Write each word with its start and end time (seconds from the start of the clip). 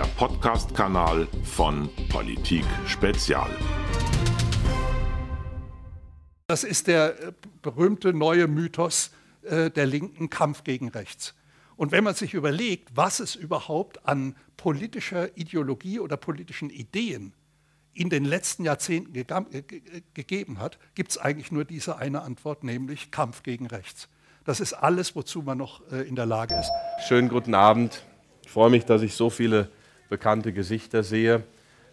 der 0.00 0.06
Podcast-Kanal 0.16 1.28
von 1.44 1.90
Politik 2.08 2.64
Spezial. 2.86 3.50
Das 6.46 6.64
ist 6.64 6.86
der 6.86 7.22
äh, 7.22 7.32
berühmte 7.60 8.14
neue 8.14 8.48
Mythos 8.48 9.10
äh, 9.42 9.70
der 9.70 9.84
linken 9.84 10.30
Kampf 10.30 10.64
gegen 10.64 10.88
rechts. 10.88 11.34
Und 11.76 11.92
wenn 11.92 12.02
man 12.02 12.14
sich 12.14 12.32
überlegt, 12.32 12.88
was 12.94 13.20
es 13.20 13.34
überhaupt 13.34 14.06
an 14.08 14.36
politischer 14.56 15.36
Ideologie 15.36 16.00
oder 16.00 16.16
politischen 16.16 16.70
Ideen 16.70 17.34
in 17.92 18.08
den 18.08 18.24
letzten 18.24 18.64
Jahrzehnten 18.64 19.12
ge 19.12 19.26
ge 19.50 19.82
gegeben 20.14 20.60
hat, 20.60 20.78
gibt 20.94 21.10
es 21.10 21.18
eigentlich 21.18 21.52
nur 21.52 21.66
diese 21.66 21.98
eine 21.98 22.22
Antwort, 22.22 22.64
nämlich 22.64 23.10
Kampf 23.10 23.42
gegen 23.42 23.66
rechts. 23.66 24.08
Das 24.44 24.60
ist 24.60 24.72
alles, 24.72 25.14
wozu 25.14 25.42
man 25.42 25.58
noch 25.58 25.82
äh, 25.92 26.08
in 26.08 26.16
der 26.16 26.24
Lage 26.24 26.54
ist. 26.54 26.70
Schönen 27.06 27.28
guten 27.28 27.52
Abend. 27.52 28.06
Ich 28.44 28.50
freue 28.50 28.70
mich, 28.70 28.86
dass 28.86 29.02
ich 29.02 29.14
so 29.14 29.28
viele 29.28 29.70
bekannte 30.10 30.52
Gesichter 30.52 31.02
sehe. 31.02 31.44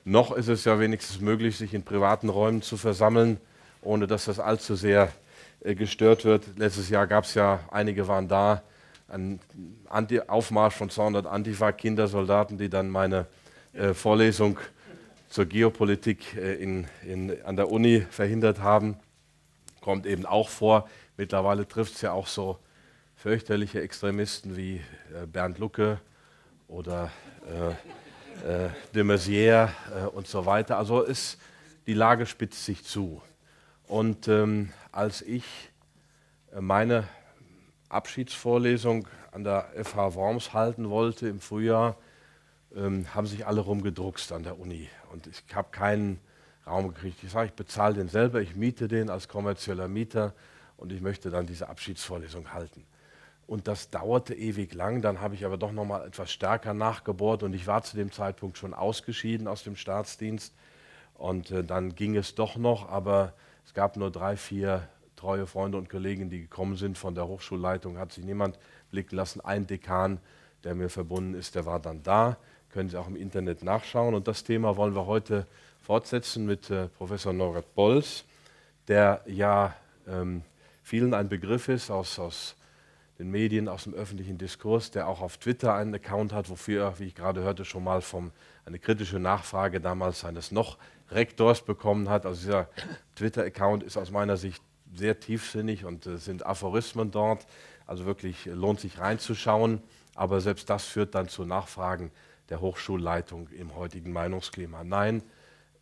Noch 0.04 0.32
ist 0.32 0.50
es 0.50 0.66
ja 0.66 0.80
wenigstens 0.80 1.22
möglich, 1.22 1.58
sich 1.58 1.74
in 1.74 1.84
privaten 1.84 2.28
Räumen 2.28 2.62
zu 2.62 2.76
versammeln, 2.76 3.40
ohne 3.82 4.08
dass 4.08 4.26
das 4.26 4.40
allzu 4.40 4.76
sehr 4.76 5.14
äh, 5.62 5.76
gestört 5.76 6.26
wird. 6.26 6.58
Letztes 6.58 6.90
Jahr 6.90 7.08
gab 7.08 7.24
es 7.24 7.36
ja, 7.36 7.62
einige 7.72 8.08
waren 8.08 8.28
da, 8.28 8.64
ein 9.08 9.40
Anti 9.88 10.20
Aufmarsch 10.20 10.76
von 10.76 10.90
200 10.90 11.28
Antifa-Kindersoldaten, 11.28 12.58
die 12.58 12.70
dann 12.70 12.90
meine 12.90 13.28
äh, 13.74 13.94
Vorlesung 13.94 14.60
zur 15.30 15.46
Geopolitik 15.46 16.36
äh, 16.36 16.56
in, 16.56 16.88
in, 17.06 17.44
an 17.44 17.56
der 17.56 17.72
Uni 17.72 18.06
verhindert 18.10 18.60
haben. 18.60 18.98
Kommt 19.82 20.06
eben 20.06 20.26
auch 20.26 20.50
vor. 20.50 20.90
Mittlerweile 21.18 21.68
trifft 21.68 21.96
es 21.96 22.02
ja 22.02 22.12
auch 22.12 22.28
so 22.28 22.58
fürchterliche 23.16 23.82
Extremisten 23.82 24.56
wie 24.58 24.82
Bernd 25.32 25.58
Lucke 25.58 26.00
oder 26.68 27.12
äh, 28.44 28.66
äh, 28.66 28.70
de 28.94 29.04
Maizière 29.04 29.70
äh, 29.96 30.06
und 30.06 30.28
so 30.28 30.45
weiter. 30.45 30.78
Also 30.78 31.02
ist, 31.02 31.39
die 31.86 31.94
Lage 31.94 32.25
spitzt 32.25 32.66
sich 32.66 32.84
zu. 32.84 33.22
Und 33.88 34.28
ähm, 34.28 34.72
als 34.92 35.22
ich 35.22 35.45
meine 36.59 37.08
Abschiedsvorlesung 37.89 39.08
an 39.31 39.44
der 39.44 39.70
FH 39.84 40.16
Worms 40.16 40.53
halten 40.53 40.89
wollte 40.89 41.28
im 41.28 41.39
Frühjahr, 41.39 41.97
ähm, 42.75 43.14
haben 43.14 43.28
sich 43.28 43.45
alle 43.45 43.62
rumgedruckst 43.62 44.31
an 44.31 44.44
der 44.44 44.59
Uni. 44.59 44.90
Und 45.12 45.28
ich 45.28 45.44
habe 45.53 45.69
keinen 45.72 46.19
Raum 46.66 46.90
gekriegt. 46.94 47.23
Ich 47.23 47.31
sage, 47.31 47.47
ich 47.47 47.53
bezahle 47.53 47.95
den 47.95 48.09
selber, 48.09 48.42
ich 48.42 48.56
miete 48.56 48.88
den 48.88 49.09
als 49.09 49.28
kommerzieller 49.28 49.88
Mieter 49.88 50.34
und 50.75 50.92
ich 50.92 51.02
möchte 51.02 51.30
dann 51.30 51.45
diese 51.45 51.69
Abschiedsvorlesung 51.69 52.53
halten. 52.53 52.86
Und 53.48 53.70
das 53.70 53.90
dauerte 53.90 54.36
ewig 54.36 54.73
lang. 54.73 55.02
Dann 55.02 55.22
habe 55.22 55.34
ich 55.34 55.45
aber 55.45 55.58
doch 55.58 55.72
noch 55.72 55.86
mal 55.86 56.06
etwas 56.06 56.31
stärker 56.31 56.73
nachgebohrt 56.73 57.44
und 57.44 57.53
ich 57.53 57.66
war 57.66 57.81
zu 57.81 57.95
dem 57.95 58.12
Zeitpunkt 58.12 58.58
schon 58.58 58.73
ausgeschieden 58.73 59.48
aus 59.48 59.64
dem 59.64 59.78
Staatsdienst. 59.78 60.53
Und 61.16 61.52
äh, 61.52 61.64
dann 61.64 61.95
ging 61.95 62.18
es 62.18 62.36
doch 62.36 62.58
noch, 62.58 62.90
aber 62.90 63.34
es 63.66 63.73
gab 63.73 63.95
nur 63.95 64.12
drei, 64.12 64.36
vier 64.36 64.88
treue 65.16 65.48
Freunde 65.48 65.78
und 65.78 65.90
Kollegen, 65.90 66.30
die 66.30 66.42
gekommen 66.42 66.75
sind 66.75 66.98
von 66.98 67.16
der 67.16 67.28
Hochschulleitung, 67.28 67.98
hat 67.98 68.12
sich 68.12 68.23
niemand 68.23 68.59
blicken 68.92 69.16
lassen. 69.16 69.42
Ein 69.42 69.66
Dekan, 69.66 70.20
der 70.64 70.75
mir 70.75 70.90
verbunden 70.90 71.34
ist, 71.34 71.56
der 71.56 71.66
war 71.66 71.80
dann 71.80 72.03
da. 72.03 72.38
Können 72.70 72.90
Sie 72.90 72.98
auch 72.98 73.08
im 73.08 73.16
Internet 73.16 73.64
nachschauen. 73.64 74.14
Und 74.14 74.28
das 74.28 74.44
Thema 74.44 74.75
wollen 74.75 74.94
wir 74.94 75.06
heute 75.06 75.48
fortsetzen 75.81 76.45
mit 76.45 76.70
äh, 76.70 76.90
Professor 76.90 77.31
Norbert 77.31 77.73
Bolz, 77.75 78.25
der 78.90 79.22
ja 79.25 79.73
ähm, 80.06 80.44
vielen 80.84 81.14
ein 81.14 81.30
Begriff 81.30 81.70
ist 81.70 81.90
aus, 81.90 82.20
aus 82.20 82.56
den 83.20 83.32
Medien, 83.32 83.68
aus 83.68 83.86
dem 83.86 83.94
öffentlichen 83.94 84.38
Diskurs, 84.38 84.92
der 84.92 85.08
auch 85.08 85.22
auf 85.22 85.38
Twitter 85.38 85.73
einen 85.73 85.96
Account 85.96 86.34
hat, 86.34 86.50
wofür 86.50 86.84
er, 86.84 87.00
wie 87.00 87.06
ich 87.06 87.16
gerade 87.16 87.42
hörte, 87.42 87.66
schon 87.66 87.84
mal 87.84 88.02
vom, 88.02 88.32
eine 88.66 88.80
kritische 88.80 89.20
Nachfrage 89.20 89.82
damals 89.82 90.20
seines 90.20 90.52
noch 90.52 90.78
Rektors 91.09 91.64
bekommen 91.64 92.09
hat. 92.09 92.26
Also 92.26 92.42
dieser 92.42 92.70
Twitter-Account 93.16 93.84
ist 93.84 93.97
aus 93.97 94.12
meiner 94.12 94.38
Sicht 94.38 94.62
sehr 94.94 95.19
tiefsinnig 95.19 95.86
und 95.86 96.06
es 96.06 96.22
äh, 96.22 96.25
sind 96.25 96.46
Aphorismen 96.46 97.12
dort. 97.12 97.47
Also 97.86 98.06
wirklich 98.06 98.46
lohnt 98.46 98.80
sich 98.80 99.00
reinzuschauen. 99.00 99.81
Aber 100.16 100.41
selbst 100.41 100.70
das 100.70 100.86
führt 100.86 101.16
dann 101.16 101.28
zu 101.28 101.46
Nachfragen 101.46 102.12
der 102.50 102.62
Hochschulleitung 102.62 103.50
im 103.50 103.75
heutigen 103.75 104.12
Meinungsklima. 104.12 104.84
Nein, 104.84 105.22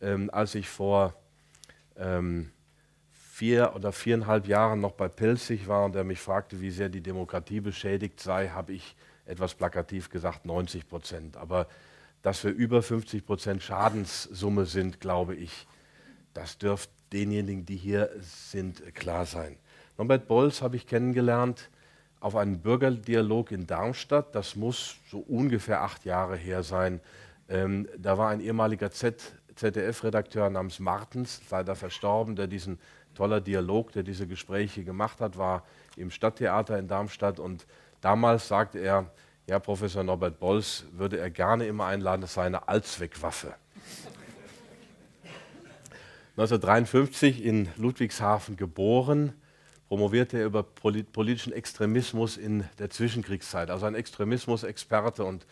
ähm, 0.00 0.30
als 0.32 0.54
ich 0.54 0.68
vor 0.68 1.14
ähm, 1.96 2.50
vier 3.36 3.72
oder 3.74 3.92
viereinhalb 3.92 4.46
Jahren 4.46 4.80
noch 4.80 4.92
bei 4.92 5.08
Pilzig 5.08 5.68
war 5.68 5.84
und 5.84 5.94
er 5.94 6.04
mich 6.04 6.20
fragte, 6.20 6.62
wie 6.62 6.70
sehr 6.70 6.88
die 6.88 7.02
Demokratie 7.02 7.60
beschädigt 7.60 8.18
sei, 8.18 8.48
habe 8.48 8.72
ich 8.72 8.96
etwas 9.26 9.54
plakativ 9.54 10.08
gesagt 10.08 10.46
90 10.46 10.88
Prozent. 10.88 11.36
Aber 11.36 11.66
dass 12.22 12.42
wir 12.44 12.50
über 12.50 12.80
50 12.80 13.26
Prozent 13.26 13.62
Schadenssumme 13.62 14.64
sind, 14.64 15.00
glaube 15.00 15.34
ich, 15.34 15.66
das 16.32 16.56
dürfte 16.56 16.94
denjenigen, 17.12 17.66
die 17.66 17.76
hier 17.76 18.08
sind, 18.20 18.94
klar 18.94 19.26
sein. 19.26 19.58
Norbert 19.98 20.28
Bolz 20.28 20.62
habe 20.62 20.76
ich 20.76 20.86
kennengelernt 20.86 21.68
auf 22.20 22.36
einem 22.36 22.60
Bürgerdialog 22.60 23.52
in 23.52 23.66
Darmstadt. 23.66 24.34
Das 24.34 24.56
muss 24.56 24.96
so 25.10 25.18
ungefähr 25.18 25.82
acht 25.82 26.06
Jahre 26.06 26.36
her 26.36 26.62
sein. 26.62 27.00
Ähm, 27.50 27.86
da 27.98 28.16
war 28.16 28.30
ein 28.30 28.40
ehemaliger 28.40 28.90
ZDF-Redakteur 28.90 30.48
namens 30.48 30.78
Martens, 30.80 31.42
leider 31.50 31.76
verstorben, 31.76 32.34
der 32.34 32.46
diesen 32.46 32.78
toller 33.16 33.40
Dialog, 33.40 33.90
der 33.92 34.04
diese 34.04 34.26
Gespräche 34.28 34.84
gemacht 34.84 35.20
hat, 35.20 35.36
war 35.36 35.64
im 35.96 36.10
Stadttheater 36.10 36.78
in 36.78 36.86
Darmstadt. 36.86 37.40
Und 37.40 37.66
damals 38.00 38.46
sagte 38.46 38.78
er, 38.78 39.10
ja, 39.48 39.58
Professor 39.58 40.04
Norbert 40.04 40.38
Bolz 40.38 40.84
würde 40.92 41.18
er 41.18 41.30
gerne 41.30 41.66
immer 41.66 41.86
einladen, 41.86 42.20
das 42.20 42.34
sei 42.34 42.46
eine 42.46 42.68
Allzweckwaffe. 42.68 43.54
1953 46.36 47.44
in 47.44 47.68
Ludwigshafen 47.76 48.56
geboren, 48.56 49.32
promovierte 49.88 50.38
er 50.38 50.46
über 50.46 50.62
politischen 50.62 51.52
Extremismus 51.52 52.36
in 52.36 52.64
der 52.78 52.90
Zwischenkriegszeit. 52.90 53.70
Also 53.70 53.86
ein 53.86 53.94
Extremismus-Experte 53.94 55.24
und 55.24 55.46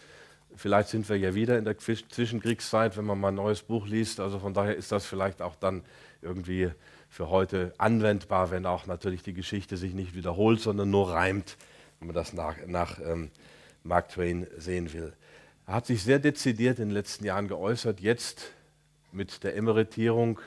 vielleicht 0.57 0.89
sind 0.89 1.09
wir 1.09 1.17
ja 1.17 1.35
wieder 1.35 1.57
in 1.59 1.65
der 1.65 1.79
Zwischenkriegszeit, 1.79 2.97
wenn 2.97 3.05
man 3.05 3.21
mal 3.21 3.29
ein 3.29 3.37
neues 3.37 3.63
Buch 3.63 3.87
liest. 3.87 4.21
Also 4.21 4.39
von 4.39 4.55
daher 4.55 4.75
ist 4.75 4.93
das 4.93 5.07
vielleicht 5.07 5.41
auch 5.41 5.55
dann 5.57 5.85
irgendwie 6.23 6.71
für 7.15 7.31
heute 7.31 7.73
anwendbar, 7.79 8.51
wenn 8.51 8.67
auch 8.67 8.87
natürlich 8.87 9.23
die 9.23 9.35
Geschichte 9.35 9.77
sich 9.77 9.95
nicht 9.95 10.15
wiederholt, 10.15 10.61
sondern 10.61 10.91
nur 10.91 11.11
reimt, 11.11 11.57
wenn 12.01 12.09
man 12.09 12.15
das 12.15 12.33
nach, 12.33 12.57
nach 12.67 12.99
ähm, 12.99 13.31
Mark 13.85 14.09
Twain 14.09 14.47
sehen 14.59 14.93
will. 14.93 15.13
Er 15.67 15.75
hat 15.75 15.87
sich 15.87 16.03
sehr 16.03 16.19
dezidiert 16.19 16.79
in 16.79 16.89
den 16.89 16.95
letzten 16.95 17.25
Jahren 17.25 17.47
geäußert, 17.47 18.01
jetzt 18.01 18.51
mit 19.13 19.45
der 19.45 19.57
Emeritierung 19.57 20.41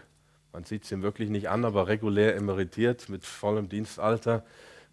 man 0.57 0.63
sieht 0.63 0.85
es 0.85 0.91
ihm 0.91 1.03
wirklich 1.03 1.29
nicht 1.29 1.49
an, 1.49 1.65
aber 1.65 1.87
regulär 1.87 2.35
emeritiert 2.35 3.09
mit 3.09 3.23
vollem 3.23 3.69
Dienstalter. 3.69 4.43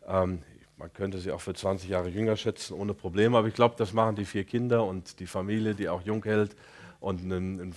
Ähm, 0.06 0.42
man 0.76 0.92
könnte 0.92 1.16
sie 1.18 1.30
auch 1.30 1.40
für 1.40 1.54
20 1.54 1.88
Jahre 1.88 2.10
jünger 2.10 2.36
schätzen, 2.36 2.74
ohne 2.74 2.92
Probleme. 2.92 3.38
Aber 3.38 3.48
ich 3.48 3.54
glaube, 3.54 3.74
das 3.78 3.94
machen 3.94 4.14
die 4.14 4.26
vier 4.26 4.44
Kinder 4.44 4.84
und 4.84 5.20
die 5.20 5.26
Familie, 5.26 5.74
die 5.74 5.88
auch 5.88 6.02
jung 6.02 6.22
hält. 6.22 6.54
Und 7.00 7.22
ein, 7.22 7.60
ein, 7.60 7.74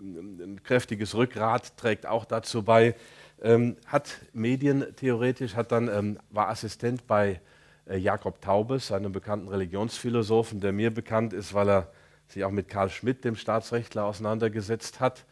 ein 0.00 0.62
kräftiges 0.62 1.14
Rückgrat 1.14 1.78
trägt 1.78 2.04
auch 2.04 2.26
dazu 2.26 2.62
bei. 2.62 2.94
Ähm, 3.42 3.76
hat 3.86 4.20
medientheoretisch, 4.32 5.54
hat 5.54 5.72
dann, 5.72 5.88
ähm, 5.88 6.18
war 6.30 6.48
Assistent 6.48 7.06
bei 7.06 7.40
äh, 7.86 7.96
Jakob 7.96 8.40
Taubes, 8.42 8.92
einem 8.92 9.12
bekannten 9.12 9.48
Religionsphilosophen, 9.48 10.60
der 10.60 10.72
mir 10.72 10.92
bekannt 10.92 11.32
ist, 11.32 11.54
weil 11.54 11.68
er 11.68 11.92
sich 12.28 12.44
auch 12.44 12.50
mit 12.50 12.68
Karl 12.68 12.90
Schmidt, 12.90 13.24
dem 13.24 13.36
Staatsrechtler, 13.36 14.04
auseinandergesetzt 14.04 15.00
hat. 15.00 15.24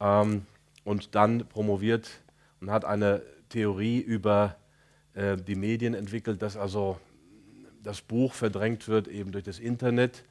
Ähm, 0.00 0.46
und 0.84 1.14
dann 1.14 1.46
promoviert 1.48 2.10
und 2.60 2.70
hat 2.70 2.84
eine 2.84 3.22
Theorie 3.48 4.00
über 4.00 4.56
äh, 5.14 5.36
die 5.36 5.54
Medien 5.54 5.94
entwickelt, 5.94 6.42
dass 6.42 6.56
also 6.56 6.98
das 7.82 8.00
Buch 8.00 8.32
verdrängt 8.32 8.88
wird 8.88 9.08
eben 9.08 9.32
durch 9.32 9.44
das 9.44 9.58
Internet 9.58 10.24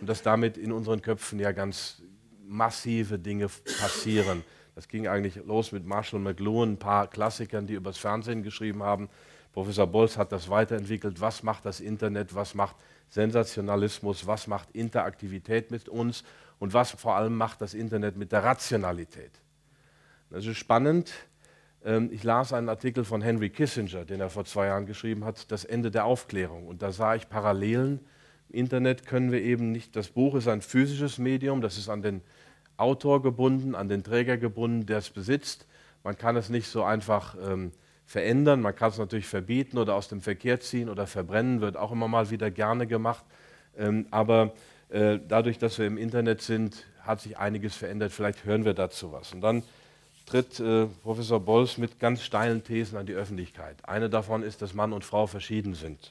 und 0.00 0.08
dass 0.08 0.22
damit 0.22 0.56
in 0.56 0.72
unseren 0.72 1.02
Köpfen 1.02 1.38
ja 1.38 1.52
ganz 1.52 2.02
massive 2.46 3.18
Dinge 3.18 3.48
passieren. 3.80 4.44
Das 4.74 4.88
ging 4.88 5.08
eigentlich 5.08 5.36
los 5.44 5.72
mit 5.72 5.84
Marshall 5.84 6.20
McLuhan, 6.20 6.72
ein 6.72 6.78
paar 6.78 7.08
Klassikern, 7.08 7.66
die 7.66 7.74
übers 7.74 7.98
Fernsehen 7.98 8.42
geschrieben 8.42 8.82
haben. 8.82 9.08
Professor 9.52 9.86
Bolz 9.86 10.16
hat 10.16 10.32
das 10.32 10.48
weiterentwickelt. 10.48 11.20
Was 11.20 11.42
macht 11.42 11.64
das 11.64 11.80
Internet? 11.80 12.34
Was 12.34 12.54
macht 12.54 12.76
Sensationalismus? 13.08 14.26
Was 14.26 14.46
macht 14.46 14.70
Interaktivität 14.72 15.70
mit 15.70 15.88
uns? 15.88 16.22
Und 16.58 16.72
was 16.72 16.92
vor 16.92 17.16
allem 17.16 17.36
macht 17.36 17.60
das 17.60 17.74
Internet 17.74 18.16
mit 18.16 18.32
der 18.32 18.44
Rationalität? 18.44 19.32
Das 20.30 20.46
ist 20.46 20.58
spannend. 20.58 21.12
Ähm, 21.84 22.10
ich 22.12 22.22
las 22.22 22.52
einen 22.52 22.68
Artikel 22.68 23.04
von 23.04 23.22
Henry 23.22 23.50
Kissinger, 23.50 24.04
den 24.04 24.20
er 24.20 24.30
vor 24.30 24.44
zwei 24.44 24.66
Jahren 24.66 24.86
geschrieben 24.86 25.24
hat, 25.24 25.50
Das 25.50 25.64
Ende 25.64 25.90
der 25.90 26.04
Aufklärung. 26.04 26.68
Und 26.68 26.82
da 26.82 26.92
sah 26.92 27.14
ich 27.14 27.28
Parallelen. 27.28 28.00
Im 28.50 28.60
Internet 28.60 29.06
können 29.06 29.32
wir 29.32 29.42
eben 29.42 29.72
nicht, 29.72 29.96
das 29.96 30.08
Buch 30.08 30.34
ist 30.34 30.48
ein 30.48 30.60
physisches 30.60 31.18
Medium, 31.18 31.60
das 31.60 31.78
ist 31.78 31.88
an 31.88 32.02
den 32.02 32.20
Autor 32.80 33.22
gebunden, 33.22 33.74
an 33.74 33.88
den 33.88 34.02
Träger 34.02 34.36
gebunden, 34.36 34.86
der 34.86 34.98
es 34.98 35.10
besitzt. 35.10 35.66
Man 36.02 36.16
kann 36.16 36.36
es 36.36 36.48
nicht 36.48 36.68
so 36.68 36.82
einfach 36.82 37.36
ähm, 37.46 37.72
verändern, 38.06 38.60
man 38.60 38.74
kann 38.74 38.90
es 38.90 38.98
natürlich 38.98 39.26
verbieten 39.26 39.78
oder 39.78 39.94
aus 39.94 40.08
dem 40.08 40.20
Verkehr 40.20 40.60
ziehen 40.60 40.88
oder 40.88 41.06
verbrennen, 41.06 41.60
wird 41.60 41.76
auch 41.76 41.92
immer 41.92 42.08
mal 42.08 42.30
wieder 42.30 42.50
gerne 42.50 42.86
gemacht. 42.86 43.24
Ähm, 43.76 44.06
aber 44.10 44.52
Äh, 44.90 45.20
dadurch, 45.28 45.56
dass 45.58 45.78
wir 45.78 45.86
im 45.86 45.96
Internet 45.96 46.42
sind, 46.42 46.84
hat 47.02 47.20
sich 47.20 47.38
einiges 47.38 47.76
verändert. 47.76 48.10
Vielleicht 48.10 48.44
hören 48.44 48.64
wir 48.64 48.74
dazu 48.74 49.12
was. 49.12 49.32
Und 49.32 49.40
dann 49.40 49.62
tritt 50.26 50.58
äh, 50.58 50.86
Professor 51.04 51.38
Bolz 51.38 51.78
mit 51.78 52.00
ganz 52.00 52.22
steilen 52.22 52.64
Thesen 52.64 52.98
an 52.98 53.06
die 53.06 53.14
Öffentlichkeit. 53.14 53.76
Eine 53.84 54.10
davon 54.10 54.42
ist, 54.42 54.62
dass 54.62 54.74
Mann 54.74 54.92
und 54.92 55.04
Frau 55.04 55.28
verschieden 55.28 55.74
sind. 55.74 56.10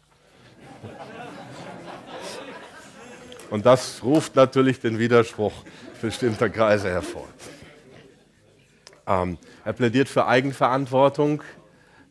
Und 3.50 3.66
das 3.66 4.02
ruft 4.02 4.36
natürlich 4.36 4.80
den 4.80 4.98
Widerspruch 4.98 5.52
bestimmter 6.02 6.50
Kreise 6.50 6.90
hervor. 6.90 7.28
Ähm, 9.08 9.38
er 9.66 9.74
plädiert 9.74 10.08
für 10.08 10.28
Eigenverantwortung. 10.28 11.44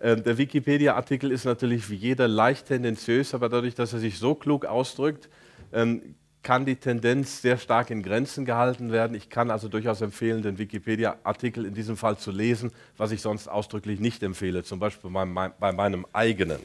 Ähm, 0.00 0.22
der 0.22 0.38
Wikipedia-Artikel 0.38 1.30
ist 1.30 1.44
natürlich 1.44 1.90
wie 1.90 1.94
jeder 1.94 2.28
leicht 2.28 2.66
tendenziös, 2.66 3.34
aber 3.34 3.48
dadurch, 3.48 3.74
dass 3.74 3.92
er 3.92 3.98
sich 3.98 4.18
so 4.18 4.34
klug 4.34 4.64
ausdrückt, 4.64 5.28
ähm, 5.72 6.14
kann 6.42 6.64
die 6.64 6.76
Tendenz 6.76 7.42
sehr 7.42 7.58
stark 7.58 7.90
in 7.90 8.02
Grenzen 8.02 8.44
gehalten 8.44 8.92
werden. 8.92 9.16
Ich 9.16 9.28
kann 9.28 9.50
also 9.50 9.68
durchaus 9.68 10.00
empfehlen, 10.00 10.42
den 10.42 10.58
Wikipedia-Artikel 10.58 11.66
in 11.66 11.74
diesem 11.74 11.96
Fall 11.96 12.16
zu 12.16 12.30
lesen, 12.30 12.72
was 12.96 13.10
ich 13.10 13.20
sonst 13.20 13.48
ausdrücklich 13.48 14.00
nicht 14.00 14.22
empfehle, 14.22 14.62
zum 14.62 14.78
Beispiel 14.78 15.10
bei, 15.10 15.24
mein, 15.24 15.52
bei 15.58 15.72
meinem 15.72 16.06
eigenen. 16.12 16.60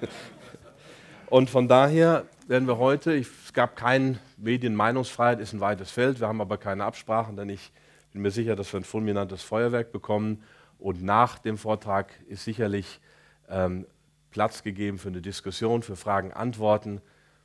Und 1.30 1.50
von 1.50 1.66
daher 1.66 2.24
werden 2.48 2.66
wir 2.66 2.78
heute, 2.78 3.16
es 3.16 3.52
gab 3.52 3.76
keine 3.76 4.18
Medienmeinungsfreiheit, 4.36 5.40
ist 5.40 5.52
ein 5.52 5.60
weites 5.60 5.90
Feld, 5.90 6.20
wir 6.20 6.28
haben 6.28 6.40
aber 6.40 6.58
keine 6.58 6.84
Absprachen, 6.84 7.36
denn 7.36 7.48
ich 7.48 7.72
bin 8.12 8.22
mir 8.22 8.30
sicher, 8.30 8.56
dass 8.56 8.72
wir 8.72 8.80
ein 8.80 8.84
fulminantes 8.84 9.42
Feuerwerk 9.42 9.92
bekommen. 9.92 10.42
Und 10.78 11.02
nach 11.02 11.38
dem 11.38 11.56
Vortrag 11.56 12.12
ist 12.28 12.44
sicherlich 12.44 13.00
ähm, 13.48 13.86
Platz 14.30 14.62
gegeben 14.62 14.98
für 14.98 15.08
eine 15.08 15.22
Diskussion, 15.22 15.82
für 15.82 15.96
Fragen, 15.96 16.32
Antworten. 16.32 17.00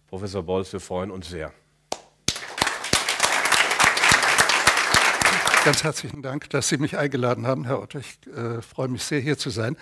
Professor 0.08 0.44
Bolz, 0.44 0.74
wir 0.74 0.80
freuen 0.80 1.12
uns 1.12 1.30
sehr. 1.30 1.54
Ganz 5.64 5.84
herzlichen 5.84 6.22
Dank, 6.22 6.50
dass 6.50 6.70
Sie 6.70 6.78
mich 6.78 6.98
eingeladen 6.98 7.46
haben, 7.46 7.66
Herr 7.66 7.82
Otto. 7.82 8.00
Ich 8.00 8.20
äh, 8.28 8.62
freue 8.62 8.88
mich 8.88 9.04
sehr, 9.04 9.20
hier 9.20 9.38
zu 9.38 9.50
sein. 9.50 9.78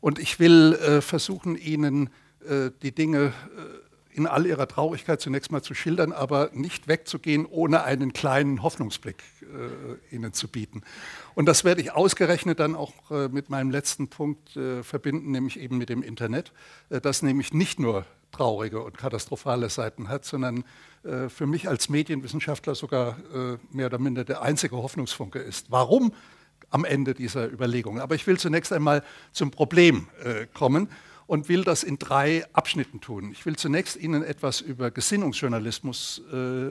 Und 0.00 0.18
ich 0.18 0.38
will 0.38 0.74
äh, 0.74 1.00
versuchen, 1.00 1.56
Ihnen 1.56 2.10
äh, 2.46 2.70
die 2.82 2.94
Dinge 2.94 3.32
äh, 3.56 3.93
in 4.14 4.26
all 4.26 4.46
ihrer 4.46 4.68
Traurigkeit 4.68 5.20
zunächst 5.20 5.52
mal 5.52 5.62
zu 5.62 5.74
schildern, 5.74 6.12
aber 6.12 6.50
nicht 6.52 6.88
wegzugehen, 6.88 7.46
ohne 7.46 7.82
einen 7.84 8.12
kleinen 8.12 8.62
Hoffnungsblick 8.62 9.22
äh, 9.42 10.14
Ihnen 10.14 10.32
zu 10.32 10.48
bieten. 10.48 10.82
Und 11.34 11.46
das 11.46 11.64
werde 11.64 11.82
ich 11.82 11.92
ausgerechnet 11.92 12.60
dann 12.60 12.76
auch 12.76 12.92
äh, 13.10 13.28
mit 13.28 13.50
meinem 13.50 13.70
letzten 13.70 14.08
Punkt 14.08 14.58
verbinden, 14.82 15.30
nämlich 15.30 15.58
eben 15.58 15.78
mit 15.78 15.88
dem 15.88 16.02
Internet, 16.02 16.52
das 16.88 17.22
nämlich 17.22 17.52
nicht 17.52 17.78
nur 17.78 18.06
traurige 18.34 18.82
und 18.82 18.98
katastrophale 18.98 19.68
Seiten 19.68 20.08
hat, 20.08 20.24
sondern 20.24 20.64
äh, 21.04 21.28
für 21.28 21.46
mich 21.46 21.68
als 21.68 21.88
Medienwissenschaftler 21.88 22.74
sogar 22.74 23.18
äh, 23.32 23.58
mehr 23.70 23.86
oder 23.86 23.98
minder 23.98 24.24
der 24.24 24.42
einzige 24.42 24.76
Hoffnungsfunke 24.76 25.38
ist. 25.38 25.70
Warum 25.70 26.12
am 26.70 26.84
Ende 26.84 27.14
dieser 27.14 27.50
Überlegungen? 27.50 28.00
Aber 28.00 28.14
ich 28.14 28.26
will 28.26 28.38
zunächst 28.38 28.72
einmal 28.72 29.02
zum 29.32 29.50
Problem 29.50 30.08
äh, 30.22 30.46
kommen 30.52 30.88
und 31.26 31.48
will 31.48 31.64
das 31.64 31.82
in 31.82 31.98
drei 31.98 32.44
Abschnitten 32.52 33.00
tun. 33.00 33.30
Ich 33.32 33.44
will 33.46 33.56
zunächst 33.56 33.96
Ihnen 33.96 34.22
etwas 34.22 34.60
über 34.60 34.90
Gesinnungsjournalismus 34.90 36.22
äh, 36.32 36.70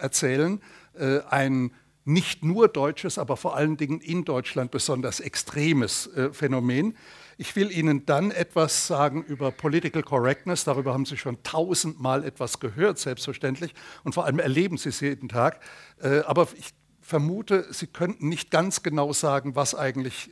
erzählen, 0.00 0.60
äh, 0.94 1.20
ein 1.28 1.72
nicht 2.04 2.44
nur 2.44 2.68
deutsches, 2.68 3.18
aber 3.18 3.36
vor 3.36 3.56
allen 3.56 3.76
Dingen 3.76 4.00
in 4.00 4.24
Deutschland 4.24 4.70
besonders 4.70 5.20
extremes 5.20 6.06
äh, 6.08 6.32
Phänomen. 6.32 6.96
Ich 7.38 7.56
will 7.56 7.70
Ihnen 7.70 8.04
dann 8.06 8.30
etwas 8.30 8.86
sagen 8.86 9.22
über 9.22 9.50
Political 9.50 10.02
Correctness. 10.02 10.64
Darüber 10.64 10.92
haben 10.92 11.06
Sie 11.06 11.16
schon 11.16 11.42
tausendmal 11.42 12.24
etwas 12.24 12.60
gehört, 12.60 12.98
selbstverständlich. 12.98 13.74
Und 14.04 14.14
vor 14.14 14.26
allem 14.26 14.38
erleben 14.38 14.76
Sie 14.76 14.90
es 14.90 15.00
jeden 15.00 15.28
Tag. 15.28 15.60
Äh, 16.00 16.20
aber 16.20 16.48
ich 16.56 16.70
vermute, 17.00 17.66
Sie 17.72 17.86
könnten 17.86 18.28
nicht 18.28 18.50
ganz 18.50 18.82
genau 18.82 19.12
sagen, 19.12 19.56
was 19.56 19.74
eigentlich 19.74 20.30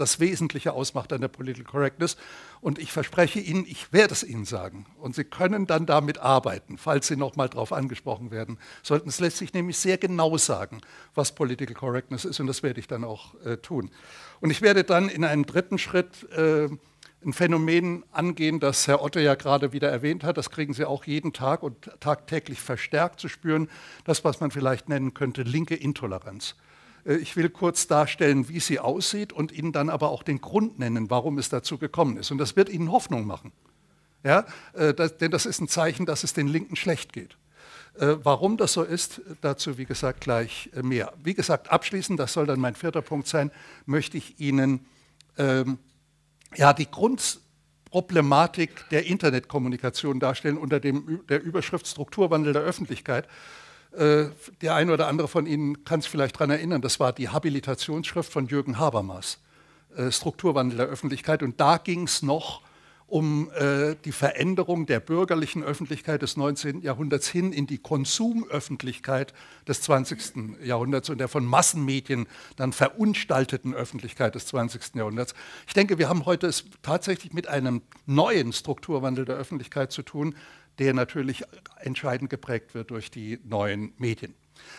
das 0.00 0.20
Wesentliche 0.20 0.72
ausmacht 0.72 1.12
an 1.12 1.20
der 1.20 1.28
Political 1.28 1.70
Correctness. 1.70 2.16
Und 2.60 2.78
ich 2.78 2.92
verspreche 2.92 3.40
Ihnen, 3.40 3.64
ich 3.66 3.92
werde 3.92 4.12
es 4.14 4.24
Ihnen 4.24 4.44
sagen. 4.44 4.86
Und 5.00 5.14
Sie 5.14 5.24
können 5.24 5.66
dann 5.66 5.86
damit 5.86 6.18
arbeiten, 6.18 6.78
falls 6.78 7.06
Sie 7.06 7.16
noch 7.16 7.36
mal 7.36 7.48
darauf 7.48 7.72
angesprochen 7.72 8.30
werden. 8.30 8.58
Sollten 8.82 9.08
es 9.08 9.20
letztlich 9.20 9.52
nämlich 9.52 9.78
sehr 9.78 9.98
genau 9.98 10.36
sagen, 10.36 10.80
was 11.14 11.34
Political 11.34 11.74
Correctness 11.74 12.24
ist. 12.24 12.40
Und 12.40 12.46
das 12.46 12.62
werde 12.62 12.80
ich 12.80 12.88
dann 12.88 13.04
auch 13.04 13.34
äh, 13.44 13.58
tun. 13.58 13.90
Und 14.40 14.50
ich 14.50 14.62
werde 14.62 14.84
dann 14.84 15.08
in 15.08 15.24
einem 15.24 15.46
dritten 15.46 15.78
Schritt 15.78 16.28
äh, 16.32 16.68
ein 17.24 17.32
Phänomen 17.32 18.04
angehen, 18.12 18.60
das 18.60 18.88
Herr 18.88 19.02
Otto 19.02 19.18
ja 19.18 19.34
gerade 19.34 19.72
wieder 19.72 19.90
erwähnt 19.90 20.24
hat. 20.24 20.38
Das 20.38 20.50
kriegen 20.50 20.72
Sie 20.72 20.84
auch 20.84 21.04
jeden 21.04 21.32
Tag 21.32 21.62
und 21.62 21.90
tagtäglich 22.00 22.60
verstärkt 22.60 23.20
zu 23.20 23.28
spüren. 23.28 23.68
Das, 24.04 24.24
was 24.24 24.40
man 24.40 24.50
vielleicht 24.50 24.88
nennen 24.88 25.12
könnte, 25.12 25.42
linke 25.42 25.74
Intoleranz. 25.74 26.56
Äh, 27.04 27.16
ich 27.16 27.36
will 27.36 27.50
kurz 27.50 27.86
darstellen, 27.86 28.48
wie 28.48 28.60
sie 28.60 28.78
aussieht 28.78 29.32
und 29.32 29.52
Ihnen 29.52 29.72
dann 29.72 29.90
aber 29.90 30.10
auch 30.10 30.22
den 30.22 30.40
Grund 30.40 30.78
nennen, 30.78 31.10
warum 31.10 31.38
es 31.38 31.48
dazu 31.48 31.78
gekommen 31.78 32.16
ist. 32.16 32.30
Und 32.30 32.38
das 32.38 32.56
wird 32.56 32.68
Ihnen 32.68 32.90
Hoffnung 32.90 33.26
machen. 33.26 33.52
Ja, 34.24 34.46
äh, 34.74 34.94
das, 34.94 35.16
denn 35.16 35.30
das 35.30 35.46
ist 35.46 35.60
ein 35.60 35.68
Zeichen, 35.68 36.06
dass 36.06 36.24
es 36.24 36.32
den 36.32 36.48
Linken 36.48 36.76
schlecht 36.76 37.12
geht. 37.12 37.36
Äh, 37.98 38.16
warum 38.22 38.56
das 38.56 38.72
so 38.72 38.82
ist, 38.82 39.20
dazu 39.40 39.78
wie 39.78 39.86
gesagt 39.86 40.20
gleich 40.20 40.70
mehr. 40.82 41.12
Wie 41.22 41.34
gesagt, 41.34 41.70
abschließend, 41.70 42.20
das 42.20 42.32
soll 42.32 42.46
dann 42.46 42.60
mein 42.60 42.74
vierter 42.74 43.02
Punkt 43.02 43.26
sein, 43.26 43.50
möchte 43.86 44.16
ich 44.16 44.38
Ihnen 44.38 44.86
ähm, 45.38 45.78
ja, 46.56 46.72
die 46.72 46.90
Grundproblematik 46.90 48.88
der 48.90 49.06
Internetkommunikation 49.06 50.20
darstellen 50.20 50.58
unter 50.58 50.80
dem, 50.80 51.20
der 51.28 51.42
Überschrift 51.42 51.86
Strukturwandel 51.86 52.52
der 52.52 52.62
Öffentlichkeit. 52.62 53.26
Äh, 53.92 54.26
der 54.62 54.74
eine 54.74 54.92
oder 54.92 55.08
andere 55.08 55.28
von 55.28 55.46
Ihnen 55.46 55.84
kann 55.84 56.00
sich 56.00 56.10
vielleicht 56.10 56.36
daran 56.36 56.50
erinnern, 56.50 56.80
das 56.80 57.00
war 57.00 57.12
die 57.12 57.28
Habilitationsschrift 57.28 58.32
von 58.32 58.46
Jürgen 58.46 58.78
Habermas, 58.78 59.38
äh, 59.96 60.10
Strukturwandel 60.10 60.78
der 60.78 60.86
Öffentlichkeit. 60.86 61.42
Und 61.42 61.60
da 61.60 61.76
ging 61.76 62.04
es 62.04 62.22
noch 62.22 62.62
um 63.10 63.50
äh, 63.50 63.96
die 64.04 64.12
Veränderung 64.12 64.86
der 64.86 65.00
bürgerlichen 65.00 65.64
Öffentlichkeit 65.64 66.22
des 66.22 66.36
19. 66.36 66.82
Jahrhunderts 66.82 67.28
hin 67.28 67.52
in 67.52 67.66
die 67.66 67.78
Konsumöffentlichkeit 67.78 69.34
des 69.66 69.82
20. 69.82 70.60
Jahrhunderts 70.62 71.10
und 71.10 71.18
der 71.18 71.26
von 71.26 71.44
Massenmedien 71.44 72.28
dann 72.54 72.72
verunstalteten 72.72 73.74
Öffentlichkeit 73.74 74.36
des 74.36 74.46
20. 74.46 74.94
Jahrhunderts. 74.94 75.34
Ich 75.66 75.74
denke, 75.74 75.98
wir 75.98 76.08
haben 76.08 76.24
heute 76.24 76.46
es 76.46 76.66
tatsächlich 76.82 77.32
mit 77.32 77.48
einem 77.48 77.82
neuen 78.06 78.52
Strukturwandel 78.52 79.24
der 79.24 79.34
Öffentlichkeit 79.34 79.90
zu 79.90 80.02
tun, 80.02 80.36
der 80.80 80.94
natürlich 80.94 81.44
entscheidend 81.76 82.30
geprägt 82.30 82.74
wird 82.74 82.90
durch 82.90 83.10
die 83.10 83.38
neuen 83.44 83.92
Medien. 83.98 84.34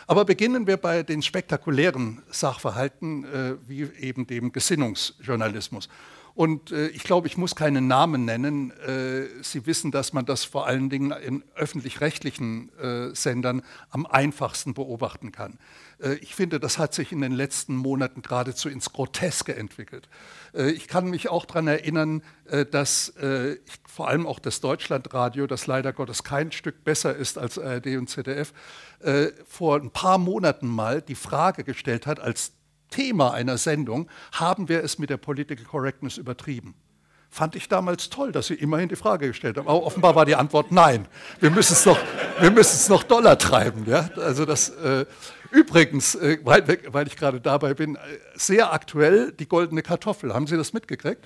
Aber 0.08 0.26
beginnen 0.26 0.68
wir 0.68 0.78
bei 0.78 1.04
den 1.04 1.22
spektakulären 1.22 2.22
Sachverhalten, 2.30 3.24
äh, 3.24 3.56
wie 3.68 3.84
eben 4.00 4.28
dem 4.28 4.52
Gesinnungsjournalismus. 4.52 5.90
Und 6.34 6.72
äh, 6.72 6.88
ich 6.88 7.04
glaube, 7.04 7.28
ich 7.28 7.38
muss 7.38 7.56
keinen 7.56 7.88
Namen 7.88 8.26
nennen. 8.26 8.72
Äh, 8.72 9.44
Sie 9.44 9.66
wissen, 9.66 9.92
dass 9.92 10.14
man 10.14 10.26
das 10.26 10.44
vor 10.44 10.68
allen 10.68 10.90
Dingen 10.90 11.12
in 11.12 11.44
öffentlich-rechtlichen 11.56 12.72
äh, 12.80 13.16
Sendern 13.16 13.62
am 13.90 14.06
einfachsten 14.06 14.74
beobachten 14.74 15.32
kann. 15.32 15.60
Äh, 16.02 16.16
ich 16.16 16.36
finde, 16.36 16.60
das 16.60 16.78
hat 16.78 16.94
sich 16.94 17.12
in 17.12 17.22
den 17.22 17.32
letzten 17.32 17.76
Monaten 17.76 18.22
geradezu 18.22 18.70
ins 18.70 18.92
Groteske 18.92 19.56
entwickelt. 19.56 20.10
Äh, 20.54 20.72
ich 20.72 20.88
kann 20.88 21.10
mich 21.10 21.30
auch 21.30 21.46
daran 21.46 21.68
erinnern, 21.68 22.24
äh, 22.46 22.66
dass 22.66 23.14
ich, 23.22 23.80
vor 23.88 24.08
allem 24.08 24.26
auch 24.26 24.40
das 24.40 24.62
Deutschlandradio, 24.62 25.48
das 25.48 25.68
leider 25.68 25.94
Gottes 25.94 26.24
kein 26.24 26.52
Stück 26.52 26.84
besser 26.84 27.16
ist 27.16 27.38
als 27.38 27.58
ARD 27.58 27.98
und 27.98 28.10
ZDF, 28.10 28.54
vor 29.48 29.78
ein 29.78 29.92
paar 29.92 30.18
Monaten 30.18 30.68
mal 30.68 31.02
die 31.02 31.16
Frage 31.16 31.64
gestellt 31.64 32.06
hat, 32.08 32.20
als 32.20 32.54
Thema 32.92 33.34
einer 33.34 33.58
Sendung, 33.58 34.08
haben 34.34 34.70
wir 34.70 34.84
es 34.84 35.00
mit 35.00 35.10
der 35.10 35.18
Political 35.18 35.66
Correctness 35.66 36.18
übertrieben? 36.18 36.76
Fand 37.34 37.56
ich 37.56 37.70
damals 37.70 38.10
toll, 38.10 38.34
dass 38.34 38.48
Sie 38.48 38.56
immerhin 38.56 38.90
die 38.90 38.98
Frage 38.98 39.30
gestellt 39.30 39.58
haben. 39.58 39.70
Aber 39.70 39.84
offenbar 39.84 40.16
war 40.16 40.26
die 40.26 40.36
Antwort 40.36 40.74
nein. 40.74 41.08
Wir 41.40 41.50
müssen 41.50 41.74
es 41.74 41.86
noch, 41.86 41.98
noch 42.90 43.04
Dollar 43.04 43.38
treiben. 43.40 43.86
Ja? 43.88 44.10
Also 44.18 44.44
das, 44.44 44.68
äh, 44.70 45.06
übrigens, 45.50 46.16
äh, 46.16 46.40
weil, 46.44 46.68
weil, 46.88 47.08
ich 47.08 47.16
gerade 47.16 47.40
dabei 47.40 47.74
bin, 47.74 47.96
äh, 47.96 48.00
sehr 48.36 48.74
aktuell 48.74 49.32
die 49.32 49.48
goldene 49.48 49.82
Kartoffel. 49.82 50.34
Haben 50.34 50.46
Sie 50.46 50.58
das 50.58 50.74
mitgekriegt? 50.74 51.26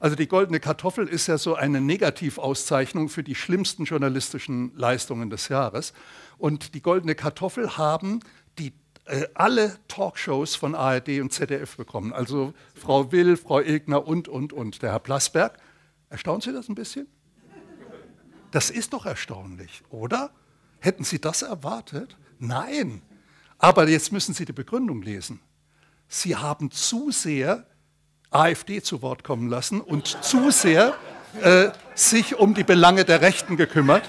Also 0.00 0.16
die 0.16 0.26
goldene 0.26 0.58
Kartoffel 0.58 1.06
ist 1.06 1.28
ja 1.28 1.38
so 1.38 1.54
eine 1.54 1.80
Negativauszeichnung 1.80 3.08
für 3.08 3.22
die 3.22 3.36
schlimmsten 3.36 3.84
journalistischen 3.84 4.72
Leistungen 4.74 5.30
des 5.30 5.48
Jahres. 5.48 5.92
Und 6.36 6.74
die 6.74 6.82
goldene 6.82 7.14
Kartoffel 7.14 7.76
haben 7.76 8.20
alle 9.34 9.78
Talkshows 9.88 10.54
von 10.54 10.74
ARD 10.74 11.20
und 11.20 11.32
ZDF 11.32 11.76
bekommen. 11.76 12.12
Also 12.12 12.52
Frau 12.74 13.10
Will, 13.12 13.36
Frau 13.36 13.60
Ilgner 13.60 14.06
und, 14.06 14.28
und, 14.28 14.52
und. 14.52 14.82
Der 14.82 14.92
Herr 14.92 14.98
Plasberg. 14.98 15.58
Erstaunt 16.10 16.42
Sie 16.42 16.52
das 16.52 16.68
ein 16.68 16.74
bisschen? 16.74 17.06
Das 18.50 18.70
ist 18.70 18.92
doch 18.92 19.06
erstaunlich, 19.06 19.82
oder? 19.90 20.30
Hätten 20.80 21.04
Sie 21.04 21.20
das 21.20 21.42
erwartet? 21.42 22.16
Nein. 22.38 23.02
Aber 23.58 23.88
jetzt 23.88 24.12
müssen 24.12 24.34
Sie 24.34 24.44
die 24.44 24.52
Begründung 24.52 25.02
lesen. 25.02 25.40
Sie 26.06 26.36
haben 26.36 26.70
zu 26.70 27.10
sehr 27.10 27.66
AfD 28.30 28.82
zu 28.82 29.02
Wort 29.02 29.24
kommen 29.24 29.48
lassen 29.48 29.80
und 29.80 30.06
zu 30.06 30.50
sehr 30.50 30.94
äh, 31.42 31.70
sich 31.94 32.36
um 32.36 32.54
die 32.54 32.64
Belange 32.64 33.04
der 33.04 33.20
Rechten 33.20 33.56
gekümmert 33.56 34.08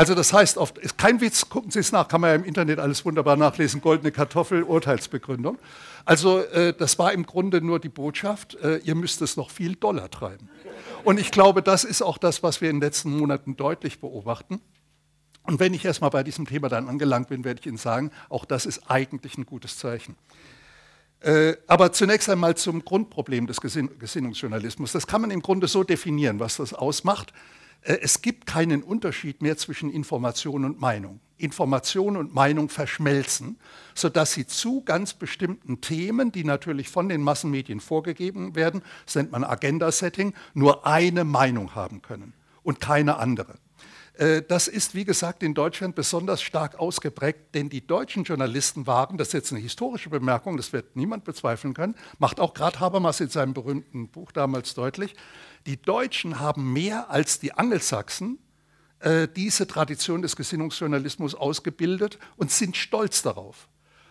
Also 0.00 0.14
das 0.14 0.32
heißt, 0.32 0.56
oft, 0.56 0.78
ist 0.78 0.96
kein 0.96 1.20
Witz, 1.20 1.50
gucken 1.50 1.70
Sie 1.70 1.78
es 1.78 1.92
nach, 1.92 2.08
kann 2.08 2.22
man 2.22 2.30
ja 2.30 2.36
im 2.36 2.44
Internet 2.44 2.78
alles 2.78 3.04
wunderbar 3.04 3.36
nachlesen, 3.36 3.82
goldene 3.82 4.10
Kartoffel, 4.10 4.62
Urteilsbegründung. 4.62 5.58
Also 6.06 6.38
äh, 6.38 6.72
das 6.72 6.98
war 6.98 7.12
im 7.12 7.26
Grunde 7.26 7.60
nur 7.60 7.80
die 7.80 7.90
Botschaft, 7.90 8.54
äh, 8.62 8.78
ihr 8.78 8.94
müsst 8.94 9.20
es 9.20 9.36
noch 9.36 9.50
viel 9.50 9.76
doller 9.76 10.10
treiben. 10.10 10.48
Und 11.04 11.20
ich 11.20 11.30
glaube, 11.30 11.60
das 11.60 11.84
ist 11.84 12.00
auch 12.00 12.16
das, 12.16 12.42
was 12.42 12.62
wir 12.62 12.70
in 12.70 12.76
den 12.76 12.80
letzten 12.80 13.14
Monaten 13.14 13.58
deutlich 13.58 14.00
beobachten. 14.00 14.62
Und 15.42 15.60
wenn 15.60 15.74
ich 15.74 15.84
erstmal 15.84 16.08
bei 16.08 16.22
diesem 16.22 16.46
Thema 16.46 16.70
dann 16.70 16.88
angelangt 16.88 17.28
bin, 17.28 17.44
werde 17.44 17.60
ich 17.60 17.66
Ihnen 17.66 17.76
sagen, 17.76 18.10
auch 18.30 18.46
das 18.46 18.64
ist 18.64 18.90
eigentlich 18.90 19.36
ein 19.36 19.44
gutes 19.44 19.76
Zeichen. 19.76 20.16
Äh, 21.20 21.56
aber 21.66 21.92
zunächst 21.92 22.30
einmal 22.30 22.56
zum 22.56 22.86
Grundproblem 22.86 23.46
des 23.46 23.60
Gesinn 23.60 23.90
Gesinnungsjournalismus. 23.98 24.92
Das 24.92 25.06
kann 25.06 25.20
man 25.20 25.30
im 25.30 25.42
Grunde 25.42 25.68
so 25.68 25.84
definieren, 25.84 26.40
was 26.40 26.56
das 26.56 26.72
ausmacht. 26.72 27.34
Äh, 27.82 27.98
es 28.02 28.22
gibt 28.22 28.46
keinen 28.46 28.82
Unterschied 28.82 29.42
mehr 29.42 29.56
zwischen 29.56 29.90
Information 29.90 30.64
und 30.64 30.80
Meinung. 30.80 31.20
Information 31.38 32.16
und 32.16 32.34
Meinung 32.34 32.68
verschmelzen, 32.68 33.58
sodass 33.94 34.32
sie 34.32 34.46
zu 34.46 34.82
ganz 34.82 35.14
bestimmten 35.14 35.80
Themen, 35.80 36.32
die 36.32 36.44
natürlich 36.44 36.88
von 36.88 37.08
den 37.08 37.22
Massenmedien 37.22 37.80
vorgegeben 37.80 38.54
werden, 38.54 38.82
das 39.06 39.14
nennt 39.14 39.32
man 39.32 39.44
Agenda-Setting, 39.44 40.34
nur 40.54 40.86
eine 40.86 41.24
Meinung 41.24 41.74
haben 41.74 42.02
können 42.02 42.34
und 42.62 42.80
keine 42.80 43.16
andere. 43.16 43.54
Äh, 44.14 44.42
das 44.42 44.68
ist, 44.68 44.94
wie 44.94 45.04
gesagt, 45.04 45.42
in 45.42 45.54
Deutschland 45.54 45.94
besonders 45.94 46.42
stark 46.42 46.78
ausgeprägt, 46.78 47.54
denn 47.54 47.70
die 47.70 47.86
deutschen 47.86 48.24
Journalisten 48.24 48.86
waren, 48.86 49.16
das 49.16 49.28
ist 49.28 49.34
jetzt 49.34 49.52
eine 49.52 49.60
historische 49.60 50.10
Bemerkung, 50.10 50.58
das 50.58 50.72
wird 50.72 50.94
niemand 50.94 51.24
bezweifeln 51.24 51.72
können, 51.74 51.94
macht 52.18 52.38
auch 52.38 52.52
gerade 52.52 52.80
Habermas 52.80 53.20
in 53.20 53.30
seinem 53.30 53.54
berühmten 53.54 54.08
Buch 54.08 54.30
damals 54.32 54.74
deutlich, 54.74 55.14
die 55.66 55.80
Deutschen 55.80 56.40
haben 56.40 56.72
mehr 56.72 57.10
als 57.10 57.38
die 57.38 57.52
Angelsachsen 57.52 58.38
äh, 59.00 59.28
diese 59.28 59.66
Tradition 59.66 60.22
des 60.22 60.36
Gesinnungsjournalismus 60.36 61.34
ausgebildet 61.34 62.18
und 62.36 62.50
sind 62.50 62.76
stolz 62.76 63.22
darauf. 63.22 63.68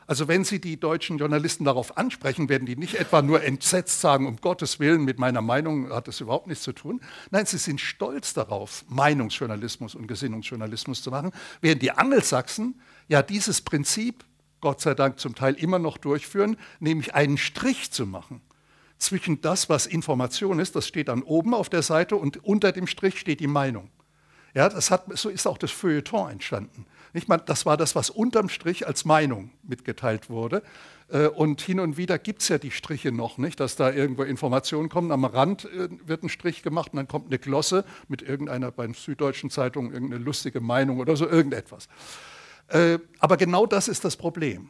Also 0.08 0.28
wenn 0.28 0.44
Sie 0.44 0.60
die 0.60 0.80
deutschen 0.80 1.20
Journalisten 1.20 1.66
darauf 1.66 1.96
ansprechen, 1.96 2.50
werden 2.50 2.66
die 2.66 2.76
nicht 2.76 2.96
etwa 2.96 3.22
nur 3.22 3.44
entsetzt 3.44 4.02
sagen, 4.02 4.26
um 4.26 4.38
Gottes 4.38 4.80
Willen, 4.80 5.06
mit 5.06 5.20
meiner 5.20 5.44
Meinung 5.44 5.92
hat 5.92 6.08
das 6.08 6.20
überhaupt 6.20 6.48
nichts 6.48 6.64
zu 6.64 6.74
tun. 6.74 7.00
Nein, 7.30 7.46
sie 7.46 7.60
sind 7.60 7.80
stolz 7.80 8.34
darauf, 8.34 8.84
Meinungsjournalismus 8.88 9.94
und 9.94 10.08
Gesinnungsjournalismus 10.08 11.04
zu 11.04 11.12
machen, 11.12 11.32
während 11.62 11.84
die 11.84 11.92
Angelsachsen 11.92 12.82
ja 13.08 13.22
dieses 13.22 13.62
Prinzip, 13.62 14.26
Gott 14.62 14.82
sei 14.82 14.96
Dank, 14.96 15.20
zum 15.20 15.36
Teil 15.36 15.54
immer 15.54 15.78
noch 15.78 16.00
durchführen, 16.00 16.58
nämlich 16.80 17.14
einen 17.14 17.38
Strich 17.38 17.92
zu 17.92 18.08
machen 18.08 18.42
zwischen 19.00 19.42
das, 19.42 19.70
was 19.70 19.88
Information 19.88 20.60
ist, 20.60 20.76
das 20.76 20.88
steht 20.88 21.08
dann 21.08 21.24
oben 21.24 21.54
auf 21.54 21.70
der 21.70 21.82
Seite 21.82 22.16
und 22.16 22.44
unter 22.44 22.72
dem 22.72 22.86
Strich 22.86 23.20
steht 23.20 23.40
die 23.40 23.48
Meinung. 23.48 23.90
Ja, 24.54 24.68
das 24.68 24.92
hat, 24.92 25.06
so 25.18 25.30
ist 25.30 25.48
auch 25.48 25.58
das 25.58 25.72
Feuilleton 25.72 26.32
entstanden. 26.32 26.86
Nicht 27.14 27.28
mal, 27.28 27.38
das 27.38 27.66
war 27.66 27.78
das, 27.78 27.96
was 27.96 28.10
unterm 28.10 28.50
Strich 28.50 28.86
als 28.86 29.06
Meinung 29.06 29.52
mitgeteilt 29.64 30.30
wurde. 30.30 30.64
Äh, 31.10 31.28
und 31.28 31.62
hin 31.62 31.80
und 31.80 31.98
wieder 31.98 32.18
gibt 32.18 32.42
es 32.42 32.50
ja 32.50 32.58
die 32.58 32.72
Striche 32.72 33.12
noch, 33.12 33.38
nicht, 33.38 33.60
dass 33.60 33.76
da 33.76 33.92
irgendwo 33.92 34.24
Informationen 34.24 34.90
kommen. 34.90 35.12
Am 35.12 35.26
Rand 35.26 35.66
äh, 35.66 35.90
wird 36.06 36.24
ein 36.24 36.30
Strich 36.30 36.64
gemacht 36.64 36.94
und 36.94 36.98
dann 36.98 37.08
kommt 37.08 37.28
eine 37.28 37.40
Glosse 37.40 37.86
mit 38.08 38.22
irgendeiner 38.22 38.72
bei 38.72 38.92
Süddeutschen 38.92 39.50
Zeitung 39.50 39.92
irgendeine 39.92 40.24
lustige 40.24 40.62
Meinung 40.62 41.00
oder 41.00 41.16
so 41.16 41.28
irgendetwas. 41.28 41.88
Äh, 42.68 43.00
aber 43.20 43.38
genau 43.38 43.66
das 43.66 43.88
ist 43.88 44.04
das 44.06 44.16
Problem. 44.18 44.70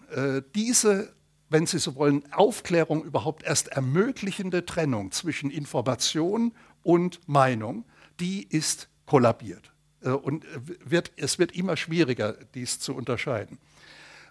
Diese, 0.55 1.13
wenn 1.49 1.65
Sie 1.65 1.79
so 1.79 1.95
wollen, 1.95 2.23
Aufklärung 2.31 3.03
überhaupt 3.03 3.43
erst 3.43 3.69
ermöglichende 3.69 4.65
Trennung 4.65 5.11
zwischen 5.11 5.49
Information 5.49 6.53
und 6.83 7.19
Meinung, 7.27 7.85
die 8.19 8.47
ist 8.47 8.89
kollabiert. 9.05 9.71
Äh, 10.01 10.09
und 10.09 10.45
wird, 10.85 11.11
es 11.17 11.39
wird 11.39 11.51
immer 11.53 11.77
schwieriger, 11.77 12.33
dies 12.53 12.79
zu 12.79 12.95
unterscheiden. 12.95 13.57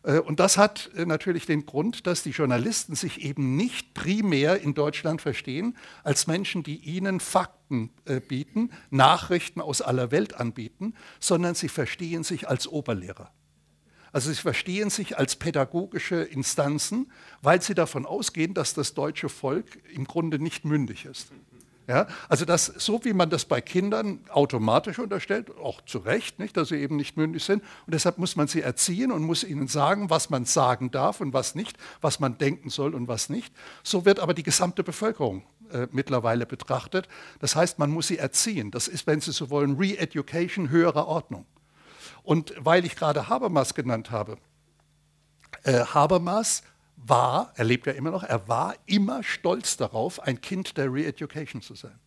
Äh, 0.02 0.18
und 0.18 0.40
das 0.40 0.56
hat 0.56 0.90
äh, 0.96 1.04
natürlich 1.04 1.46
den 1.46 1.66
Grund, 1.66 2.06
dass 2.06 2.22
die 2.22 2.30
Journalisten 2.30 2.94
sich 2.94 3.22
eben 3.22 3.56
nicht 3.56 3.94
primär 3.94 4.60
in 4.60 4.74
Deutschland 4.74 5.20
verstehen 5.20 5.76
als 6.04 6.26
Menschen, 6.26 6.62
die 6.62 6.76
ihnen 6.76 7.20
Fakten 7.20 7.90
bieten, 8.28 8.70
Nachrichten 8.90 9.60
aus 9.60 9.82
aller 9.82 10.10
Welt 10.10 10.34
anbieten, 10.34 10.94
sondern 11.20 11.54
sie 11.54 11.68
verstehen 11.68 12.24
sich 12.24 12.48
als 12.48 12.66
Oberlehrer. 12.66 13.30
Also 14.12 14.30
sie 14.30 14.40
verstehen 14.40 14.90
sich 14.90 15.18
als 15.18 15.36
pädagogische 15.36 16.16
Instanzen, 16.16 17.10
weil 17.42 17.62
sie 17.62 17.74
davon 17.74 18.06
ausgehen, 18.06 18.54
dass 18.54 18.74
das 18.74 18.94
deutsche 18.94 19.28
Volk 19.28 19.66
im 19.92 20.04
Grunde 20.04 20.38
nicht 20.38 20.64
mündig 20.64 21.04
ist. 21.04 21.28
Ja, 21.88 22.06
also 22.28 22.44
das, 22.44 22.66
so 22.66 23.02
wie 23.06 23.14
man 23.14 23.30
das 23.30 23.46
bei 23.46 23.62
Kindern 23.62 24.20
automatisch 24.28 24.98
unterstellt, 24.98 25.50
auch 25.56 25.80
zu 25.80 25.96
Recht, 25.96 26.38
nicht, 26.38 26.54
dass 26.58 26.68
sie 26.68 26.76
eben 26.76 26.96
nicht 26.96 27.16
mündig 27.16 27.42
sind. 27.42 27.62
Und 27.86 27.94
deshalb 27.94 28.18
muss 28.18 28.36
man 28.36 28.46
sie 28.46 28.60
erziehen 28.60 29.10
und 29.10 29.22
muss 29.22 29.42
ihnen 29.42 29.68
sagen, 29.68 30.10
was 30.10 30.28
man 30.28 30.44
sagen 30.44 30.90
darf 30.90 31.22
und 31.22 31.32
was 31.32 31.54
nicht, 31.54 31.78
was 32.02 32.20
man 32.20 32.36
denken 32.36 32.68
soll 32.68 32.94
und 32.94 33.08
was 33.08 33.30
nicht. 33.30 33.54
So 33.82 34.04
wird 34.04 34.20
aber 34.20 34.34
die 34.34 34.42
gesamte 34.42 34.84
Bevölkerung 34.84 35.44
äh, 35.72 35.86
mittlerweile 35.90 36.44
betrachtet. 36.44 37.08
Das 37.40 37.56
heißt, 37.56 37.78
man 37.78 37.90
muss 37.90 38.08
sie 38.08 38.18
erziehen. 38.18 38.70
Das 38.70 38.86
ist, 38.86 39.06
wenn 39.06 39.22
Sie 39.22 39.32
so 39.32 39.48
wollen, 39.48 39.76
Re-Education 39.76 40.68
höherer 40.68 41.08
Ordnung. 41.08 41.46
Und 42.28 42.52
weil 42.58 42.84
ich 42.84 42.94
gerade 42.94 43.30
Habermas 43.30 43.72
genannt 43.72 44.10
habe, 44.10 44.36
äh, 45.62 45.80
Habermas 45.86 46.62
war, 46.94 47.54
er 47.54 47.64
lebt 47.64 47.86
ja 47.86 47.94
immer 47.94 48.10
noch, 48.10 48.22
er 48.22 48.46
war 48.48 48.74
immer 48.84 49.22
stolz 49.22 49.78
darauf, 49.78 50.20
ein 50.20 50.38
Kind 50.42 50.76
der 50.76 50.92
Re-Education 50.92 51.62
zu 51.62 51.74
sein. 51.74 51.98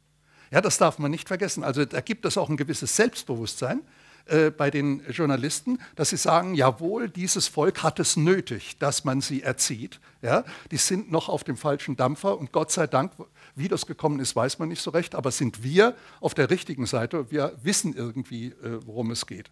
Ja, 0.52 0.62
das 0.62 0.78
darf 0.78 1.00
man 1.00 1.10
nicht 1.10 1.28
vergessen. 1.28 1.64
Also 1.64 1.86
da 1.86 2.02
gibt 2.02 2.24
es 2.26 2.38
auch 2.38 2.50
ein 2.50 2.58
gewisses 2.58 2.96
Selbstbewusstsein 2.96 3.82
äh, 4.28 4.52
bei 4.52 4.70
den 4.70 5.02
Journalisten, 5.10 5.80
dass 5.96 6.12
sie 6.12 6.18
sagen, 6.18 6.54
jawohl, 6.54 7.10
dieses 7.10 7.48
Volk 7.48 7.82
hat 7.82 8.00
es 8.00 8.16
nötig, 8.16 8.78
dass 8.78 9.04
man 9.04 9.22
sie 9.22 9.42
erzieht. 9.42 10.00
Ja, 10.22 10.44
die 10.70 10.78
sind 10.78 11.12
noch 11.12 11.30
auf 11.30 11.44
dem 11.44 11.58
falschen 11.58 11.96
Dampfer 11.96 12.38
und 12.38 12.52
Gott 12.52 12.72
sei 12.72 12.86
Dank, 12.86 13.14
wie 13.56 13.70
das 13.70 13.88
gekommen 13.88 14.20
ist, 14.20 14.36
weiß 14.36 14.60
man 14.60 14.70
nicht 14.70 14.84
so 14.84 14.92
recht, 14.92 15.16
aber 15.16 15.32
sind 15.32 15.64
wir 15.64 15.96
auf 16.20 16.36
der 16.36 16.52
richtigen 16.52 16.86
Seite, 16.86 17.32
wir 17.32 17.58
wissen 17.64 17.96
irgendwie, 17.96 18.50
äh, 18.50 18.86
worum 18.86 19.10
es 19.10 19.26
geht. 19.26 19.50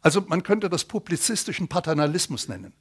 Also 0.00 0.22
man 0.26 0.42
könnte 0.42 0.68
das 0.68 0.84
publizistischen 0.84 1.68
Paternalismus 1.68 2.48
nennen. 2.48 2.72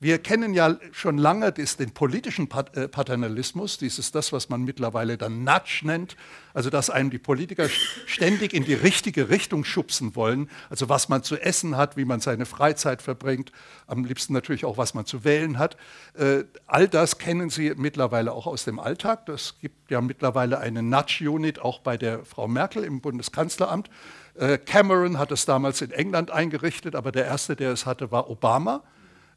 Wir 0.00 0.18
kennen 0.18 0.54
ja 0.54 0.76
schon 0.92 1.18
lange 1.18 1.52
den 1.52 1.92
politischen 1.92 2.48
äh, 2.50 2.88
Paternalismus, 2.88 3.78
dieses 3.78 4.10
das, 4.10 4.32
was 4.32 4.48
man 4.48 4.62
mittlerweile 4.62 5.16
dann 5.16 5.44
Nudge 5.44 5.82
nennt, 5.84 6.16
also 6.52 6.68
dass 6.68 6.90
einem 6.90 7.10
die 7.10 7.18
Politiker 7.18 7.68
ständig 8.06 8.52
in 8.52 8.64
die 8.64 8.74
richtige 8.74 9.28
Richtung 9.30 9.64
schubsen 9.64 10.16
wollen, 10.16 10.50
also 10.68 10.88
was 10.88 11.08
man 11.08 11.22
zu 11.22 11.36
essen 11.36 11.76
hat, 11.76 11.96
wie 11.96 12.04
man 12.04 12.20
seine 12.20 12.44
Freizeit 12.44 13.02
verbringt, 13.02 13.52
am 13.86 14.04
liebsten 14.04 14.32
natürlich 14.32 14.64
auch, 14.64 14.76
was 14.76 14.94
man 14.94 15.06
zu 15.06 15.24
wählen 15.24 15.58
hat. 15.58 15.76
Äh, 16.14 16.44
all 16.66 16.88
das 16.88 17.18
kennen 17.18 17.48
Sie 17.50 17.72
mittlerweile 17.76 18.32
auch 18.32 18.46
aus 18.46 18.64
dem 18.64 18.80
Alltag. 18.80 19.26
Das 19.26 19.58
gibt 19.60 19.90
ja 19.90 20.00
mittlerweile 20.00 20.58
eine 20.58 20.82
Nudge-Unit 20.82 21.60
auch 21.60 21.78
bei 21.78 21.96
der 21.96 22.24
Frau 22.24 22.48
Merkel 22.48 22.84
im 22.84 23.00
Bundeskanzleramt. 23.00 23.88
Äh, 24.34 24.58
Cameron 24.58 25.18
hat 25.18 25.30
es 25.30 25.44
damals 25.44 25.80
in 25.80 25.90
England 25.90 26.30
eingerichtet, 26.30 26.94
aber 26.94 27.12
der 27.12 27.24
erste, 27.26 27.56
der 27.56 27.72
es 27.72 27.86
hatte, 27.86 28.10
war 28.10 28.30
Obama. 28.30 28.82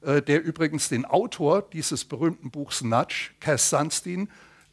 Äh, 0.01 0.21
der 0.21 0.43
übrigens 0.43 0.89
den 0.89 1.05
Autor 1.05 1.61
dieses 1.61 2.05
berühmten 2.05 2.51
Buchs 2.51 2.81
Nudge, 2.81 3.31
Cass 3.39 3.69
Sunstein, 3.69 4.29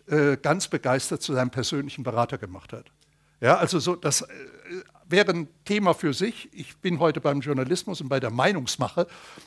äh, 0.06 0.36
ganz 0.36 0.68
begeistert 0.68 1.22
zu 1.22 1.32
seinem 1.32 1.50
persönlichen 1.50 2.04
Berater 2.04 2.38
gemacht 2.38 2.72
hat. 2.72 2.90
Ja, 3.40 3.56
also 3.56 3.78
so, 3.78 3.96
das 3.96 4.26
wäre 5.08 5.32
ein 5.32 5.48
Thema 5.64 5.94
für 5.94 6.14
sich. 6.14 6.48
Ich 6.52 6.76
bin 6.78 6.98
heute 6.98 7.20
beim 7.20 7.40
Journalismus 7.40 8.00
und 8.00 8.08
bei 8.08 8.20
der 8.20 8.30
Meinungsmache 8.30 9.06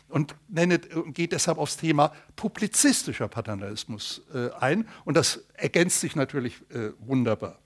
und 0.09 0.35
nenne, 0.47 0.79
gehe 0.79 1.27
deshalb 1.27 1.57
aufs 1.57 1.77
Thema 1.77 2.13
publizistischer 2.35 3.27
Paternalismus 3.27 4.21
äh, 4.33 4.49
ein. 4.59 4.87
Und 5.05 5.17
das 5.17 5.43
ergänzt 5.53 6.01
sich 6.01 6.15
natürlich 6.15 6.61
äh, 6.71 6.91
wunderbar. 6.99 7.59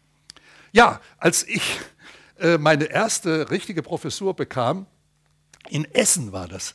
Ja, 0.72 1.02
als 1.18 1.44
ich 1.48 1.80
äh, 2.42 2.58
meine 2.58 2.86
erste 2.86 3.50
richtige 3.50 3.82
Professur 3.82 4.36
bekam, 4.36 4.88
in 5.70 5.86
Essen 5.86 6.32
war 6.32 6.48
das. 6.48 6.74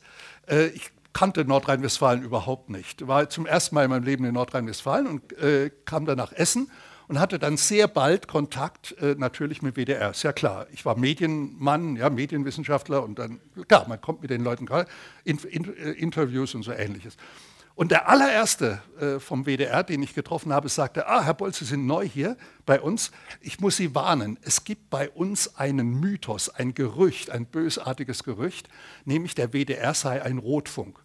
ich 0.75 0.93
kannte 1.17 1.47
Nordrhein-Westfalen 1.47 2.23
überhaupt 2.23 2.69
nicht. 2.69 3.07
War 3.09 3.31
zum 3.31 3.47
ersten 3.47 3.75
Mal 3.75 3.85
in 3.85 3.91
meinem 3.91 4.05
Leben 4.05 4.25
in 4.27 4.35
Nordrhein-Westfalen 4.35 5.07
und 5.07 5.33
äh, 5.39 5.71
kam 5.87 6.05
dann 6.05 6.19
nach 6.19 6.33
Essen 6.33 6.71
und 7.09 7.19
hatte 7.19 7.39
dann 7.39 7.57
sehr 7.57 7.89
bald 7.89 8.29
Kontakt 8.29 8.95
äh, 9.01 9.15
natürlich 9.17 9.63
mit 9.63 9.77
WDR. 9.77 10.11
Ist 10.11 10.25
ja 10.25 10.35
klar, 10.35 10.67
ich 10.73 10.85
war 10.85 10.99
Medienmann, 10.99 11.97
ja, 11.97 12.11
Medienwissenschaftler 12.11 13.03
und 13.03 13.19
dann, 13.19 13.41
klar, 13.67 13.89
man 13.89 14.01
kommt 14.01 14.23
mit 14.23 14.31
den 14.31 14.43
Leuten 14.43 14.67
gerade, 14.67 14.91
in, 15.25 15.39
in, 15.39 15.75
äh, 15.77 15.93
Interviews 15.93 16.55
und 16.55 16.65
so 16.65 16.73
ähnliches. 16.73 17.17
Und 17.77 17.91
der 17.91 18.09
allererste 18.09 18.81
äh, 18.99 19.21
vom 19.21 19.45
WDR, 19.45 19.83
den 19.83 20.03
ich 20.03 20.15
getroffen 20.15 20.51
habe, 20.51 20.71
sagte, 20.71 21.07
ah, 21.09 21.23
Herr 21.23 21.35
Boll, 21.35 21.53
Sie 21.53 21.67
sind 21.67 21.87
neu 21.87 22.09
hier 22.09 22.39
bei 22.65 22.81
uns. 22.81 23.11
Ich 23.43 23.61
muss 23.61 23.77
Sie 23.77 23.95
warnen, 23.95 24.39
es 24.41 24.65
gibt 24.65 24.89
bei 24.89 25.11
uns 25.11 25.57
einen 25.57 26.01
Mythos, 26.01 26.49
ein 26.49 26.73
Gerücht, 26.73 27.31
ein 27.31 27.45
bösartiges 27.45 28.25
Gerücht, 28.25 28.71
nämlich 29.05 29.35
der 29.35 29.53
WDR 29.53 29.93
sei 29.93 30.23
ein 30.23 30.39
Rotfunk. 30.39 30.99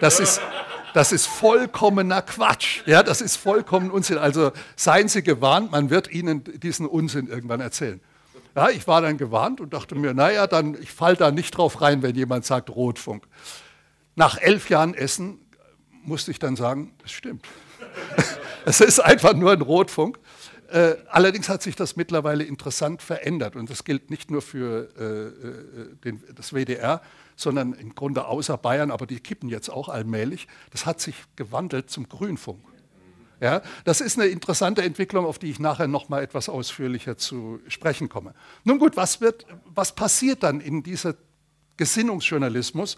Das 0.00 0.20
ist, 0.20 0.40
das 0.94 1.10
ist 1.10 1.26
vollkommener 1.26 2.22
Quatsch. 2.22 2.82
Ja, 2.86 3.02
das 3.02 3.20
ist 3.20 3.34
vollkommen 3.34 3.90
Unsinn. 3.90 4.18
Also 4.18 4.52
seien 4.76 5.08
Sie 5.08 5.24
gewarnt, 5.24 5.72
man 5.72 5.90
wird 5.90 6.12
Ihnen 6.12 6.44
diesen 6.44 6.86
Unsinn 6.86 7.26
irgendwann 7.26 7.60
erzählen. 7.60 8.00
Ja, 8.54 8.68
ich 8.70 8.86
war 8.86 9.02
dann 9.02 9.18
gewarnt 9.18 9.60
und 9.60 9.74
dachte 9.74 9.96
mir, 9.96 10.14
naja, 10.14 10.46
dann, 10.46 10.80
ich 10.80 10.92
falle 10.92 11.16
da 11.16 11.32
nicht 11.32 11.56
drauf 11.56 11.80
rein, 11.80 12.02
wenn 12.02 12.14
jemand 12.14 12.44
sagt 12.44 12.70
Rotfunk. 12.70 13.26
Nach 14.14 14.38
elf 14.38 14.70
Jahren 14.70 14.94
Essen 14.94 15.40
musste 16.04 16.30
ich 16.30 16.38
dann 16.38 16.56
sagen, 16.56 16.94
es 17.04 17.12
stimmt. 17.12 17.46
es 18.64 18.80
ist 18.80 19.00
einfach 19.00 19.34
nur 19.34 19.52
ein 19.52 19.62
Rotfunk. 19.62 20.18
Äh, 20.68 20.96
allerdings 21.08 21.48
hat 21.48 21.62
sich 21.62 21.76
das 21.76 21.96
mittlerweile 21.96 22.42
interessant 22.42 23.02
verändert 23.02 23.54
und 23.54 23.70
das 23.70 23.84
gilt 23.84 24.10
nicht 24.10 24.30
nur 24.30 24.42
für 24.42 24.88
äh, 24.98 25.04
äh 25.04 25.94
den, 26.04 26.22
das 26.34 26.52
WDR, 26.52 27.02
sondern 27.36 27.74
im 27.74 27.94
Grunde 27.94 28.26
außer 28.26 28.56
Bayern, 28.56 28.90
aber 28.90 29.06
die 29.06 29.20
kippen 29.20 29.48
jetzt 29.48 29.68
auch 29.68 29.88
allmählich. 29.88 30.48
Das 30.70 30.86
hat 30.86 31.00
sich 31.00 31.14
gewandelt 31.36 31.90
zum 31.90 32.08
Grünfunk. 32.08 32.64
Ja, 33.40 33.62
das 33.84 34.00
ist 34.00 34.18
eine 34.18 34.28
interessante 34.28 34.82
Entwicklung, 34.82 35.26
auf 35.26 35.38
die 35.38 35.50
ich 35.50 35.58
nachher 35.58 35.86
noch 35.86 36.08
mal 36.08 36.22
etwas 36.22 36.48
ausführlicher 36.48 37.18
zu 37.18 37.60
sprechen 37.68 38.08
komme. 38.08 38.32
Nun 38.62 38.78
gut, 38.78 38.96
was, 38.96 39.20
wird, 39.20 39.44
was 39.66 39.94
passiert 39.94 40.42
dann 40.42 40.60
in 40.60 40.82
diesem 40.82 41.14
Gesinnungsjournalismus? 41.76 42.96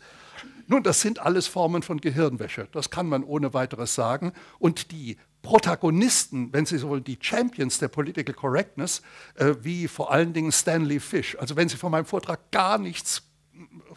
Nun, 0.68 0.82
das 0.82 1.00
sind 1.00 1.20
alles 1.20 1.46
Formen 1.46 1.82
von 1.82 2.00
Gehirnwäsche. 2.00 2.68
Das 2.73 2.90
kann 2.90 3.08
man 3.08 3.23
ohne 3.23 3.54
weiteres 3.54 3.94
sagen. 3.94 4.32
Und 4.58 4.90
die 4.90 5.16
Protagonisten, 5.42 6.52
wenn 6.52 6.66
Sie 6.66 6.76
so 6.78 6.88
wollen, 6.88 7.04
die 7.04 7.18
Champions 7.20 7.78
der 7.78 7.88
Political 7.88 8.35
Correctness, 8.35 9.02
äh, 9.37 9.54
wie 9.61 9.87
vor 9.87 10.11
allen 10.11 10.32
Dingen 10.32 10.50
Stanley 10.50 10.99
Fish. 10.99 11.37
Also 11.38 11.54
wenn 11.54 11.68
Sie 11.68 11.76
von 11.76 11.92
meinem 11.92 12.06
Vortrag 12.06 12.50
gar 12.50 12.78
nichts 12.78 13.23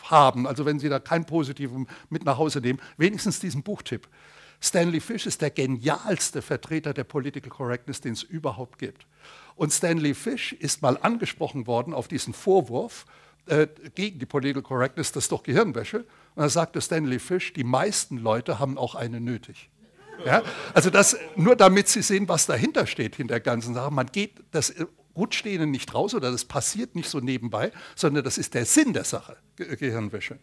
haben, 0.04 0.46
also 0.46 0.66
wenn 0.66 0.80
Sie 0.80 0.90
da 0.90 1.00
kein 1.00 1.26
Positiven 1.26 1.88
mit 2.10 2.24
nach 2.24 2.38
Hause 2.38 2.60
nehmen, 2.62 2.80
wenigstens 2.98 3.40
diesen 3.40 3.64
Buchtipp. 3.64 4.08
Stanley 4.62 5.00
Fish 5.00 5.26
ist 5.26 5.42
der 5.42 5.50
genialste 5.50 6.42
Vertreter 6.44 6.94
der 6.94 7.06
Political 7.06 7.50
Correctness, 7.50 8.02
den 8.02 8.14
es 8.14 8.24
überhaupt 8.24 8.78
gibt. 8.78 9.08
Und 9.56 9.72
Stanley 9.72 10.14
Fish 10.14 10.54
ist 10.54 10.82
mal 10.84 10.98
angesprochen 11.02 11.66
worden 11.66 11.94
auf 11.94 12.08
diesen 12.08 12.34
Vorwurf 12.34 13.06
äh, 13.50 13.68
gegen 13.96 14.20
die 14.20 14.26
Political 14.26 14.62
Correctness, 14.62 15.12
das 15.12 15.26
ist 15.26 15.32
doch 15.32 15.42
Gehirnwäsche. 15.44 16.06
Und 16.40 16.44
da 16.44 16.50
sagte 16.50 16.80
Stanley 16.80 17.20
Fish, 17.20 17.52
die 17.52 17.66
meisten 17.66 18.18
Leute 18.18 18.60
haben 18.60 18.78
auch 18.78 18.96
eine 18.96 19.20
nötig. 19.20 19.70
Ja? 20.26 20.42
Also 20.74 20.90
das, 20.90 21.18
nur 21.36 21.58
damit 21.58 21.90
Sie 21.90 22.02
sehen, 22.02 22.30
was 22.30 22.46
dahinter 22.46 22.88
steht, 22.88 23.18
hinter 23.18 23.34
der 23.34 23.40
ganzen 23.42 23.74
Sache. 23.74 23.92
Man 23.92 24.08
geht, 24.08 24.36
das 24.52 24.74
rutscht 25.18 25.46
Ihnen 25.46 25.70
nicht 25.70 25.94
raus 25.94 26.16
oder 26.16 26.32
das 26.32 26.46
passiert 26.46 26.96
nicht 26.96 27.10
so 27.10 27.20
nebenbei, 27.20 27.74
sondern 27.94 28.24
das 28.24 28.38
ist 28.38 28.54
der 28.54 28.64
Sinn 28.64 28.94
der 28.94 29.04
Sache, 29.04 29.36
Gehirnwäsche. 29.58 30.40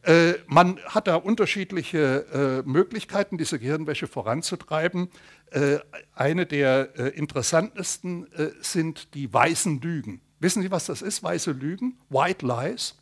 Äh, 0.00 0.32
man 0.46 0.80
hat 0.86 1.08
da 1.08 1.16
unterschiedliche 1.16 2.62
äh, 2.64 2.66
Möglichkeiten, 2.66 3.36
diese 3.36 3.58
Gehirnwäsche 3.58 4.06
voranzutreiben. 4.06 5.10
Äh, 5.50 5.80
eine 6.14 6.46
der 6.46 6.88
äh, 6.96 7.08
interessantesten 7.08 8.32
äh, 8.32 8.52
sind 8.62 9.12
die 9.12 9.30
weißen 9.30 9.78
Lügen. 9.82 10.22
Wissen 10.40 10.62
Sie, 10.62 10.70
was 10.70 10.86
das 10.86 11.02
ist, 11.02 11.22
weiße 11.22 11.50
Lügen? 11.50 11.98
White 12.08 12.46
Lies. 12.46 12.96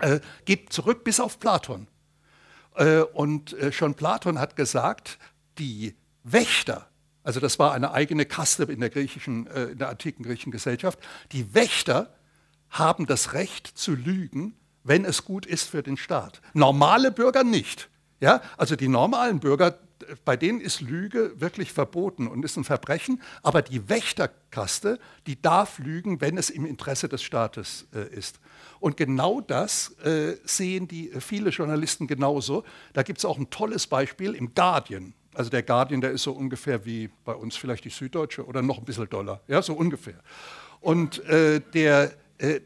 Äh, 0.00 0.20
geht 0.44 0.72
zurück 0.72 1.04
bis 1.04 1.20
auf 1.20 1.38
Platon. 1.38 1.88
und 3.14 3.56
schon 3.70 3.94
Platon 3.94 4.38
hat 4.38 4.54
gesagt, 4.54 5.18
die 5.56 5.96
Wächter, 6.24 6.86
also 7.22 7.40
das 7.40 7.58
war 7.58 7.72
eine 7.72 7.92
eigene 7.92 8.26
Kaste 8.26 8.64
in 8.64 8.80
der, 8.80 8.90
griechischen, 8.90 9.46
in 9.46 9.78
der 9.78 9.88
antiken 9.88 10.22
griechischen 10.22 10.52
Gesellschaft, 10.52 10.98
die 11.32 11.54
Wächter 11.54 12.14
haben 12.68 13.06
das 13.06 13.32
Recht 13.32 13.66
zu 13.66 13.94
lügen, 13.94 14.54
wenn 14.84 15.04
es 15.04 15.24
gut 15.24 15.46
ist 15.46 15.70
für 15.70 15.82
den 15.82 15.96
Staat. 15.96 16.40
Normale 16.52 17.10
Bürger 17.10 17.44
nicht. 17.44 17.88
Ja? 18.20 18.40
Also 18.56 18.76
die 18.76 18.88
normalen 18.88 19.40
Bürger, 19.40 19.78
bei 20.24 20.36
denen 20.36 20.60
ist 20.60 20.80
Lüge 20.80 21.40
wirklich 21.40 21.72
verboten 21.72 22.26
und 22.26 22.44
ist 22.44 22.56
ein 22.56 22.64
Verbrechen, 22.64 23.22
aber 23.42 23.62
die 23.62 23.88
Wächterkaste, 23.88 24.98
die 25.26 25.40
darf 25.40 25.78
lügen, 25.78 26.20
wenn 26.20 26.36
es 26.36 26.50
im 26.50 26.66
Interesse 26.66 27.08
des 27.08 27.22
Staates 27.22 27.86
äh, 27.94 28.08
ist. 28.14 28.40
Und 28.80 28.96
genau 28.96 29.40
das 29.40 29.96
äh, 30.04 30.36
sehen 30.44 30.88
die 30.88 31.10
äh, 31.10 31.20
viele 31.20 31.50
Journalisten 31.50 32.06
genauso. 32.06 32.64
Da 32.92 33.02
gibt 33.02 33.18
es 33.18 33.24
auch 33.24 33.38
ein 33.38 33.50
tolles 33.50 33.86
Beispiel 33.86 34.34
im 34.34 34.54
Guardian. 34.54 35.14
Also 35.34 35.50
der 35.50 35.62
Guardian, 35.62 36.00
der 36.00 36.12
ist 36.12 36.22
so 36.22 36.32
ungefähr 36.32 36.84
wie 36.84 37.10
bei 37.24 37.34
uns 37.34 37.56
vielleicht 37.56 37.84
die 37.84 37.90
Süddeutsche 37.90 38.46
oder 38.46 38.62
noch 38.62 38.78
ein 38.78 38.84
bisschen 38.84 39.08
doller, 39.08 39.42
ja, 39.48 39.60
so 39.60 39.74
ungefähr. 39.74 40.20
Und 40.80 41.24
äh, 41.24 41.60
der, 41.74 42.12
äh, 42.38 42.60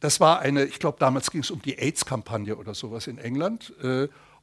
das 0.00 0.20
war 0.20 0.40
eine, 0.40 0.64
ich 0.64 0.78
glaube, 0.78 0.98
damals 0.98 1.30
ging 1.30 1.40
es 1.40 1.50
um 1.50 1.62
die 1.62 1.78
AIDS-Kampagne 1.78 2.56
oder 2.56 2.74
sowas 2.74 3.06
in 3.06 3.18
England. 3.18 3.72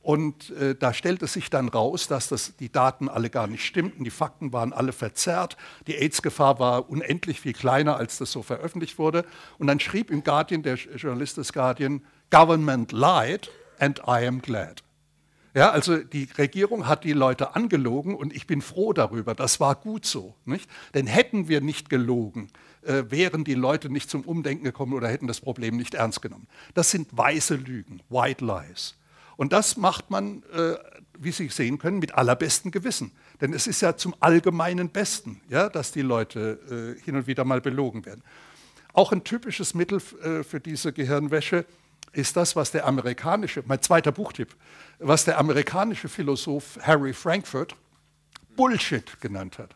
Und 0.04 0.50
äh, 0.52 0.76
da 0.76 0.94
stellte 0.94 1.28
sich 1.28 1.50
dann 1.50 1.70
raus, 1.70 2.08
dass 2.08 2.28
das, 2.28 2.58
die 2.58 2.70
Daten 2.70 3.08
alle 3.08 3.30
gar 3.30 3.48
nicht 3.48 3.66
stimmten, 3.66 4.04
die 4.04 4.12
Fakten 4.12 4.52
waren 4.52 4.74
alle 4.74 4.92
verzerrt, 4.92 5.56
die 5.88 5.96
AIDS-Gefahr 5.96 6.60
war 6.60 6.90
unendlich 6.90 7.40
viel 7.40 7.54
kleiner, 7.54 7.96
als 7.96 8.18
das 8.18 8.30
so 8.30 8.44
veröffentlicht 8.44 9.00
wurde. 9.00 9.26
Und 9.60 9.68
dann 9.68 9.80
schrieb 9.80 10.12
im 10.12 10.22
Guardian, 10.22 10.62
der 10.62 10.76
Journalist 10.76 11.38
des 11.38 11.54
Guardian, 11.54 12.02
Government 12.32 12.92
lied 12.92 13.50
and 13.80 14.00
I 14.00 14.28
am 14.28 14.42
glad. 14.42 14.84
Ja, 15.56 15.72
also 15.72 15.98
die 15.98 16.28
Regierung 16.38 16.88
hat 16.88 17.06
die 17.06 17.14
Leute 17.14 17.56
angelogen 17.56 18.16
und 18.16 18.36
ich 18.36 18.46
bin 18.46 18.62
froh 18.62 18.92
darüber. 18.92 19.36
Das 19.36 19.62
war 19.62 19.76
gut 19.76 20.06
so. 20.06 20.36
Nicht? 20.44 20.70
Denn 20.96 21.08
hätten 21.08 21.48
wir 21.48 21.62
nicht 21.62 21.90
gelogen, 21.90 22.50
äh, 22.82 23.04
wären 23.08 23.46
die 23.46 23.54
Leute 23.54 23.90
nicht 23.90 24.10
zum 24.10 24.24
Umdenken 24.24 24.66
gekommen 24.66 24.94
oder 24.94 25.08
hätten 25.08 25.28
das 25.28 25.40
Problem 25.40 25.78
nicht 25.78 25.94
ernst 25.94 26.22
genommen. 26.22 26.48
Das 26.74 26.92
sind 26.92 27.16
weiße 27.16 27.56
Lügen, 27.56 28.02
White 28.10 28.44
Lies. 28.44 28.96
Und 29.36 29.54
das 29.54 29.78
macht 29.78 30.10
man, 30.10 30.44
äh, 30.54 30.76
wie 31.18 31.32
Sie 31.32 31.50
sehen 31.50 31.78
können, 31.78 32.00
mit 32.00 32.16
allerbestem 32.16 32.72
Gewissen. 32.72 33.12
Denn 33.42 33.54
es 33.54 33.68
ist 33.68 33.82
ja 33.82 33.98
zum 33.98 34.16
allgemeinen 34.20 34.90
Besten, 34.90 35.42
ja, 35.50 35.70
dass 35.70 35.92
die 35.92 36.02
Leute 36.02 36.96
äh, 37.00 37.04
hin 37.04 37.16
und 37.16 37.28
wieder 37.28 37.44
mal 37.44 37.62
belogen 37.62 38.06
werden. 38.06 38.24
Auch 38.94 39.12
ein 39.12 39.24
typisches 39.24 39.74
Mittel 39.74 40.02
äh, 40.24 40.44
für 40.44 40.60
diese 40.60 40.94
Gehirnwäsche 40.94 41.66
ist 42.12 42.38
das, 42.38 42.56
was 42.56 42.72
der 42.72 42.86
amerikanische, 42.86 43.64
mein 43.66 43.82
zweiter 43.82 44.12
Buchtipp, 44.12 44.56
was 45.00 45.26
der 45.26 45.40
amerikanische 45.40 46.08
Philosoph 46.08 46.78
Harry 46.82 47.14
Frankfurt 47.14 47.76
Bullshit 48.56 49.20
genannt 49.20 49.58
hat. 49.58 49.76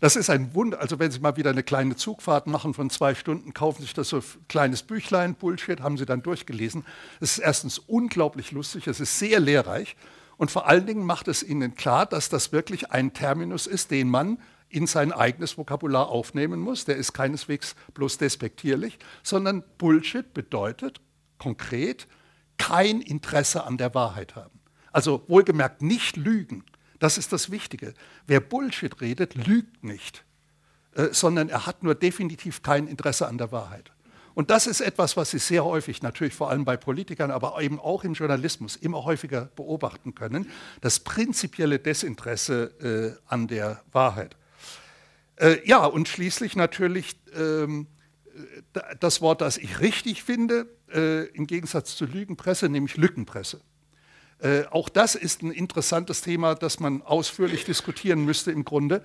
Das 0.00 0.16
ist 0.16 0.30
ein 0.30 0.54
Wunder. 0.54 0.80
Also 0.80 0.98
wenn 0.98 1.10
Sie 1.10 1.20
mal 1.20 1.36
wieder 1.36 1.50
eine 1.50 1.62
kleine 1.62 1.96
Zugfahrt 1.96 2.46
machen 2.46 2.74
von 2.74 2.90
zwei 2.90 3.14
Stunden, 3.14 3.54
kaufen 3.54 3.82
sich 3.82 3.94
das 3.94 4.08
so 4.10 4.18
ein 4.18 4.24
kleines 4.48 4.82
Büchlein, 4.82 5.34
Bullshit, 5.34 5.80
haben 5.80 5.96
Sie 5.96 6.06
dann 6.06 6.22
durchgelesen. 6.22 6.84
Es 7.20 7.32
ist 7.32 7.38
erstens 7.38 7.78
unglaublich 7.78 8.52
lustig, 8.52 8.86
es 8.86 9.00
ist 9.00 9.18
sehr 9.18 9.40
lehrreich 9.40 9.96
und 10.36 10.50
vor 10.50 10.66
allen 10.66 10.86
Dingen 10.86 11.04
macht 11.04 11.28
es 11.28 11.42
Ihnen 11.42 11.74
klar, 11.74 12.06
dass 12.06 12.28
das 12.28 12.52
wirklich 12.52 12.90
ein 12.90 13.14
Terminus 13.14 13.66
ist, 13.66 13.90
den 13.90 14.10
man 14.10 14.38
in 14.68 14.86
sein 14.86 15.12
eigenes 15.12 15.56
Vokabular 15.56 16.08
aufnehmen 16.08 16.60
muss. 16.60 16.84
Der 16.84 16.96
ist 16.96 17.12
keineswegs 17.12 17.74
bloß 17.94 18.18
despektierlich, 18.18 18.98
sondern 19.22 19.64
Bullshit 19.78 20.34
bedeutet 20.34 21.00
konkret 21.38 22.06
kein 22.58 23.00
Interesse 23.00 23.64
an 23.64 23.76
der 23.78 23.94
Wahrheit 23.94 24.34
haben. 24.34 24.60
Also 24.92 25.22
wohlgemerkt 25.28 25.82
nicht 25.82 26.16
lügen, 26.16 26.64
das 26.98 27.18
ist 27.18 27.32
das 27.32 27.50
Wichtige. 27.50 27.94
Wer 28.26 28.40
Bullshit 28.40 29.00
redet, 29.00 29.34
lügt 29.34 29.84
nicht, 29.84 30.24
äh, 30.94 31.08
sondern 31.12 31.48
er 31.48 31.66
hat 31.66 31.82
nur 31.82 31.94
definitiv 31.94 32.62
kein 32.62 32.86
Interesse 32.86 33.26
an 33.26 33.38
der 33.38 33.52
Wahrheit. 33.52 33.92
Und 34.34 34.50
das 34.50 34.66
ist 34.66 34.82
etwas, 34.82 35.16
was 35.16 35.30
Sie 35.30 35.38
sehr 35.38 35.64
häufig, 35.64 36.02
natürlich 36.02 36.34
vor 36.34 36.50
allem 36.50 36.66
bei 36.66 36.76
Politikern, 36.76 37.30
aber 37.30 37.58
eben 37.62 37.80
auch 37.80 38.04
im 38.04 38.12
Journalismus 38.12 38.76
immer 38.76 39.04
häufiger 39.04 39.46
beobachten 39.56 40.14
können, 40.14 40.50
das 40.82 41.00
prinzipielle 41.00 41.78
Desinteresse 41.78 43.16
äh, 43.18 43.32
an 43.32 43.48
der 43.48 43.82
Wahrheit. 43.92 44.36
Äh, 45.36 45.66
ja, 45.66 45.86
und 45.86 46.06
schließlich 46.06 46.54
natürlich 46.54 47.18
ähm, 47.34 47.86
das 49.00 49.22
Wort, 49.22 49.40
das 49.40 49.56
ich 49.56 49.80
richtig 49.80 50.22
finde, 50.22 50.68
äh, 50.92 51.24
im 51.28 51.46
Gegensatz 51.46 51.96
zur 51.96 52.08
Lügenpresse, 52.08 52.68
nämlich 52.68 52.98
Lückenpresse. 52.98 53.62
Äh, 54.40 54.64
auch 54.70 54.88
das 54.88 55.14
ist 55.14 55.42
ein 55.42 55.50
interessantes 55.50 56.20
Thema, 56.20 56.54
das 56.54 56.78
man 56.80 57.02
ausführlich 57.02 57.64
diskutieren 57.64 58.24
müsste 58.24 58.52
im 58.52 58.64
Grunde. 58.64 59.02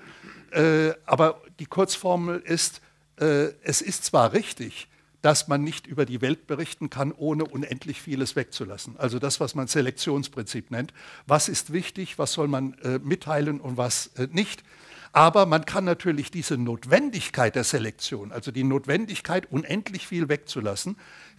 Äh, 0.51 0.91
aber 1.05 1.41
die 1.59 1.65
Kurzformel 1.65 2.39
ist, 2.39 2.81
äh, 3.19 3.49
es 3.63 3.81
ist 3.81 4.03
zwar 4.03 4.33
richtig, 4.33 4.87
dass 5.21 5.47
man 5.47 5.63
nicht 5.63 5.87
über 5.87 6.05
die 6.05 6.21
Welt 6.21 6.47
berichten 6.47 6.89
kann, 6.89 7.11
ohne 7.11 7.45
unendlich 7.45 8.01
vieles 8.01 8.35
wegzulassen. 8.35 8.95
Also 8.97 9.19
das, 9.19 9.39
was 9.39 9.55
man 9.55 9.67
Selektionsprinzip 9.67 10.71
nennt. 10.71 10.93
Was 11.27 11.47
ist 11.47 11.71
wichtig, 11.71 12.17
was 12.17 12.33
soll 12.33 12.47
man 12.47 12.73
äh, 12.79 12.99
mitteilen 12.99 13.61
und 13.61 13.77
was 13.77 14.07
äh, 14.17 14.27
nicht. 14.31 14.63
Aber 15.13 15.45
man 15.45 15.65
kann 15.65 15.83
natürlich 15.83 16.31
diese 16.31 16.57
Notwendigkeit 16.57 17.55
der 17.55 17.65
Selektion, 17.65 18.31
also 18.31 18.51
die 18.51 18.63
Notwendigkeit, 18.63 19.51
unendlich 19.51 20.07
viel 20.07 20.29
wegzulassen, 20.29 20.97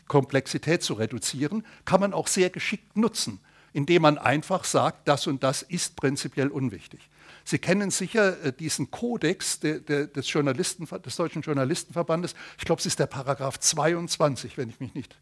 Komplexität 0.09 0.83
zu 0.83 0.95
reduzieren, 0.95 1.65
kann 1.85 2.01
man 2.01 2.13
auch 2.13 2.27
sehr 2.27 2.51
geschickt 2.51 2.97
nutzen 2.97 3.41
indem 3.73 4.03
man 4.03 4.19
einfach 4.19 4.65
sagt, 4.65 5.09
das 5.09 5.27
und 5.27 5.43
das 5.43 5.63
ist 5.63 5.97
prinzipiell 5.97 6.49
unwichtig. 6.49 7.09
Sie 7.45 7.59
kennen 7.59 7.91
sicher 7.91 8.41
äh, 8.45 8.53
diesen 8.53 8.91
Kodex 8.91 9.61
de, 9.61 9.81
de, 9.81 10.07
des, 10.07 10.27
des, 10.27 11.17
Deutschen 11.17 11.43
Journalistenverbandes. 11.43 12.35
Ich 12.59 12.65
glaube, 12.65 12.81
es 12.81 12.87
ist 12.87 12.99
der 12.99 13.07
Paragraph 13.07 13.59
22, 13.59 14.57
wenn 14.57 14.69
ich 14.69 14.81
mich 14.81 14.95
nicht 14.95 15.19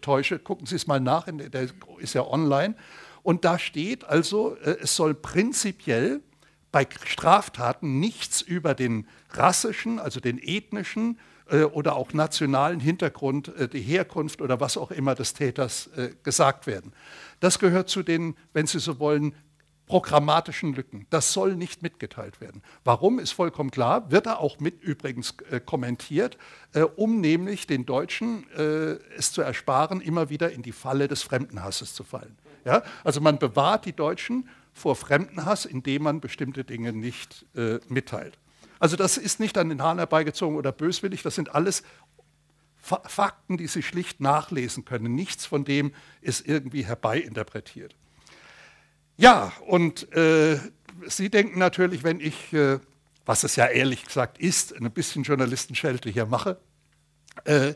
täusche. 0.00 0.38
Gucken 0.38 0.66
Sie 0.66 0.76
es 0.76 0.86
mal 0.86 1.00
nach, 1.00 1.26
der 1.26 1.68
ist 1.98 2.14
ja 2.14 2.26
online. 2.26 2.74
Und 3.22 3.44
da 3.44 3.58
steht 3.58 4.04
also, 4.04 4.56
äh, 4.56 4.78
es 4.80 4.96
soll 4.96 5.14
prinzipiell 5.14 6.22
bei 6.72 6.86
Straftaten 7.04 7.98
nichts 7.98 8.40
über 8.40 8.74
den 8.74 9.06
rassischen, 9.30 9.98
also 9.98 10.20
den 10.20 10.38
ethnischen 10.38 11.18
äh, 11.50 11.62
oder 11.62 11.96
auch 11.96 12.12
nationalen 12.12 12.80
Hintergrund, 12.80 13.48
äh, 13.56 13.68
die 13.68 13.80
Herkunft 13.80 14.40
oder 14.40 14.60
was 14.60 14.76
auch 14.76 14.90
immer 14.90 15.14
des 15.14 15.34
Täters 15.34 15.88
äh, 15.96 16.10
gesagt 16.22 16.66
werden. 16.66 16.92
Das 17.40 17.58
gehört 17.58 17.88
zu 17.88 18.02
den, 18.02 18.36
wenn 18.52 18.66
Sie 18.66 18.78
so 18.78 18.98
wollen, 18.98 19.34
programmatischen 19.88 20.74
Lücken. 20.74 21.06
Das 21.10 21.32
soll 21.32 21.56
nicht 21.56 21.82
mitgeteilt 21.82 22.40
werden. 22.40 22.62
Warum 22.84 23.18
ist 23.18 23.32
vollkommen 23.32 23.70
klar, 23.70 24.10
wird 24.10 24.26
da 24.26 24.36
auch 24.36 24.60
mit 24.60 24.82
übrigens 24.82 25.34
äh, 25.50 25.60
kommentiert, 25.60 26.36
äh, 26.74 26.82
um 26.82 27.20
nämlich 27.20 27.66
den 27.66 27.86
Deutschen 27.86 28.46
äh, 28.52 28.98
es 29.16 29.32
zu 29.32 29.40
ersparen, 29.40 30.00
immer 30.00 30.28
wieder 30.30 30.52
in 30.52 30.62
die 30.62 30.72
Falle 30.72 31.08
des 31.08 31.22
Fremdenhasses 31.22 31.94
zu 31.94 32.04
fallen. 32.04 32.36
Ja? 32.64 32.82
Also 33.02 33.20
man 33.20 33.38
bewahrt 33.38 33.86
die 33.86 33.94
Deutschen 33.94 34.48
vor 34.74 34.94
Fremdenhass, 34.94 35.64
indem 35.64 36.04
man 36.04 36.20
bestimmte 36.20 36.64
Dinge 36.64 36.92
nicht 36.92 37.46
äh, 37.56 37.78
mitteilt. 37.88 38.38
Also 38.78 38.96
das 38.96 39.16
ist 39.16 39.40
nicht 39.40 39.58
an 39.58 39.68
den 39.68 39.82
Haaren 39.82 39.98
herbeigezogen 39.98 40.56
oder 40.56 40.72
böswillig, 40.72 41.22
das 41.22 41.34
sind 41.34 41.54
alles 41.54 41.82
Fa 42.80 43.02
Fakten, 43.06 43.56
die 43.56 43.66
Sie 43.66 43.82
schlicht 43.82 44.20
nachlesen 44.20 44.84
können. 44.84 45.14
Nichts 45.14 45.44
von 45.44 45.64
dem 45.64 45.92
ist 46.20 46.46
irgendwie 46.46 46.86
herbeiinterpretiert. 46.86 47.94
Ja, 49.16 49.52
und 49.66 50.10
äh, 50.12 50.58
Sie 51.06 51.28
denken 51.28 51.58
natürlich, 51.58 52.04
wenn 52.04 52.20
ich, 52.20 52.52
äh, 52.52 52.78
was 53.26 53.44
es 53.44 53.56
ja 53.56 53.66
ehrlich 53.66 54.04
gesagt 54.04 54.38
ist, 54.38 54.74
ein 54.74 54.90
bisschen 54.92 55.24
Journalistenschelte 55.24 56.08
hier 56.08 56.26
mache, 56.26 56.58
äh, 57.44 57.74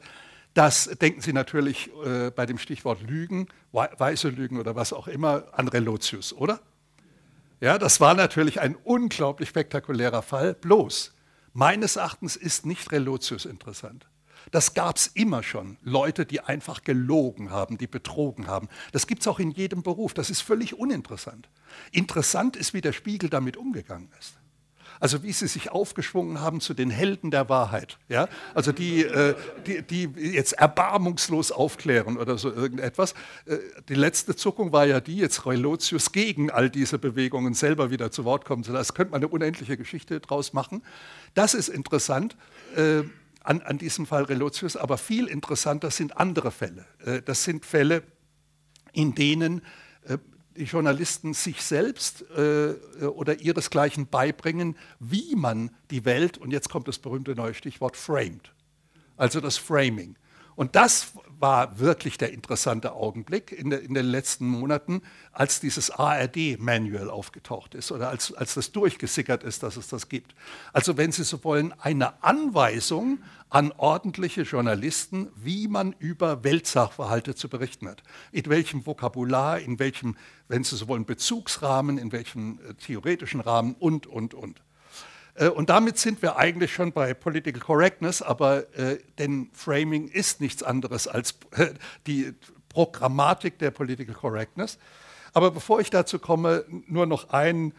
das 0.54 0.84
denken 1.00 1.20
Sie 1.20 1.32
natürlich 1.32 1.90
äh, 2.04 2.30
bei 2.30 2.46
dem 2.46 2.58
Stichwort 2.58 3.02
Lügen, 3.02 3.48
weiße 3.72 4.28
Lügen 4.28 4.58
oder 4.58 4.76
was 4.76 4.92
auch 4.92 5.08
immer, 5.08 5.44
an 5.52 5.68
Relotius, 5.68 6.32
oder? 6.32 6.60
Ja, 7.62 7.78
das 7.78 8.00
war 8.00 8.14
natürlich 8.14 8.60
ein 8.60 8.74
unglaublich 8.74 9.48
spektakulärer 9.48 10.22
Fall. 10.22 10.54
Bloß, 10.54 11.14
meines 11.52 11.94
Erachtens 11.94 12.34
ist 12.34 12.66
nicht 12.66 12.90
Relotius 12.90 13.44
interessant. 13.44 14.08
Das 14.50 14.74
gab 14.74 14.96
es 14.96 15.06
immer 15.06 15.44
schon. 15.44 15.78
Leute, 15.80 16.26
die 16.26 16.40
einfach 16.40 16.82
gelogen 16.82 17.52
haben, 17.52 17.78
die 17.78 17.86
betrogen 17.86 18.48
haben. 18.48 18.68
Das 18.90 19.06
gibt 19.06 19.20
es 19.20 19.28
auch 19.28 19.38
in 19.38 19.52
jedem 19.52 19.84
Beruf. 19.84 20.12
Das 20.12 20.28
ist 20.28 20.40
völlig 20.40 20.76
uninteressant. 20.76 21.48
Interessant 21.92 22.56
ist, 22.56 22.74
wie 22.74 22.80
der 22.80 22.92
Spiegel 22.92 23.30
damit 23.30 23.56
umgegangen 23.56 24.10
ist. 24.18 24.34
Also 25.00 25.22
wie 25.22 25.32
sie 25.32 25.46
sich 25.46 25.70
aufgeschwungen 25.70 26.40
haben 26.40 26.60
zu 26.60 26.74
den 26.74 26.90
Helden 26.90 27.30
der 27.30 27.48
Wahrheit. 27.48 27.98
Ja? 28.08 28.28
Also 28.54 28.72
die, 28.72 29.02
äh, 29.02 29.34
die, 29.66 29.82
die 29.82 30.20
jetzt 30.32 30.52
erbarmungslos 30.52 31.52
aufklären 31.52 32.16
oder 32.16 32.38
so 32.38 32.52
irgendetwas. 32.52 33.14
Äh, 33.46 33.58
die 33.88 33.94
letzte 33.94 34.36
Zuckung 34.36 34.72
war 34.72 34.86
ja 34.86 35.00
die, 35.00 35.16
jetzt 35.16 35.46
Relotius 35.46 36.12
gegen 36.12 36.50
all 36.50 36.70
diese 36.70 36.98
Bewegungen 36.98 37.54
selber 37.54 37.90
wieder 37.90 38.10
zu 38.10 38.24
Wort 38.24 38.44
kommen 38.44 38.64
zu 38.64 38.72
lassen. 38.72 38.82
Das 38.82 38.94
könnte 38.94 39.12
man 39.12 39.20
eine 39.20 39.28
unendliche 39.28 39.76
Geschichte 39.76 40.20
draus 40.20 40.52
machen. 40.52 40.82
Das 41.34 41.54
ist 41.54 41.68
interessant. 41.68 42.36
Äh, 42.76 43.02
an, 43.44 43.60
an 43.62 43.78
diesem 43.78 44.06
Fall 44.06 44.24
Relotius, 44.24 44.76
aber 44.76 44.98
viel 44.98 45.26
interessanter 45.26 45.90
sind 45.90 46.16
andere 46.16 46.50
Fälle. 46.50 46.86
Äh, 47.04 47.22
das 47.22 47.44
sind 47.44 47.66
Fälle, 47.66 48.02
in 48.92 49.14
denen 49.14 49.62
die 50.56 50.64
Journalisten 50.64 51.34
sich 51.34 51.62
selbst 51.62 52.24
äh, 52.36 52.74
oder 53.04 53.40
ihresgleichen 53.40 54.06
beibringen, 54.06 54.76
wie 55.00 55.34
man 55.34 55.70
die 55.90 56.04
Welt, 56.04 56.38
und 56.38 56.50
jetzt 56.50 56.68
kommt 56.68 56.88
das 56.88 56.98
berühmte 56.98 57.34
neue 57.34 57.54
Stichwort, 57.54 57.96
framed. 57.96 58.52
Also 59.16 59.40
das 59.40 59.56
Framing. 59.56 60.16
Und 60.54 60.76
das 60.76 61.12
war 61.38 61.80
wirklich 61.80 62.18
der 62.18 62.32
interessante 62.32 62.92
Augenblick 62.92 63.50
in, 63.50 63.70
de, 63.70 63.84
in 63.84 63.94
den 63.94 64.06
letzten 64.06 64.46
Monaten, 64.46 65.02
als 65.32 65.58
dieses 65.58 65.90
ARD-Manual 65.90 67.10
aufgetaucht 67.10 67.74
ist 67.74 67.90
oder 67.90 68.10
als, 68.10 68.32
als 68.32 68.54
das 68.54 68.70
durchgesickert 68.70 69.42
ist, 69.42 69.62
dass 69.64 69.76
es 69.76 69.88
das 69.88 70.08
gibt. 70.08 70.36
Also 70.72 70.96
wenn 70.96 71.10
Sie 71.10 71.24
so 71.24 71.42
wollen, 71.42 71.74
eine 71.80 72.22
Anweisung 72.22 73.18
an 73.50 73.72
ordentliche 73.76 74.42
Journalisten, 74.42 75.28
wie 75.36 75.68
man 75.68 75.94
über 75.98 76.44
Weltsachverhalte 76.44 77.34
zu 77.34 77.48
berichten 77.48 77.88
hat. 77.88 78.02
In 78.30 78.46
welchem 78.46 78.86
Vokabular, 78.86 79.58
in 79.58 79.78
welchem, 79.78 80.16
wenn 80.48 80.64
Sie 80.64 80.76
so 80.76 80.88
wollen, 80.88 81.04
Bezugsrahmen, 81.04 81.98
in 81.98 82.12
welchem 82.12 82.60
äh, 82.60 82.74
theoretischen 82.74 83.40
Rahmen 83.40 83.74
und, 83.78 84.06
und, 84.06 84.32
und. 84.32 84.62
Äh, 85.34 85.48
und 85.48 85.70
damit 85.70 85.98
sind 85.98 86.22
wir 86.22 86.36
eigentlich 86.36 86.72
schon 86.72 86.92
bei 86.92 87.14
Political 87.14 87.60
Correctness, 87.60 88.22
aber 88.22 88.74
äh, 88.76 88.98
denn 89.18 89.50
Framing 89.52 90.08
ist 90.08 90.40
nichts 90.40 90.62
anderes 90.62 91.08
als 91.08 91.34
äh, 91.52 91.68
die 92.06 92.34
Programmatik 92.68 93.58
der 93.58 93.70
Political 93.70 94.14
Correctness. 94.14 94.78
Aber 95.34 95.50
bevor 95.50 95.80
ich 95.80 95.90
dazu 95.90 96.18
komme, 96.18 96.64
nur 96.86 97.06
noch 97.06 97.30
ein 97.30 97.72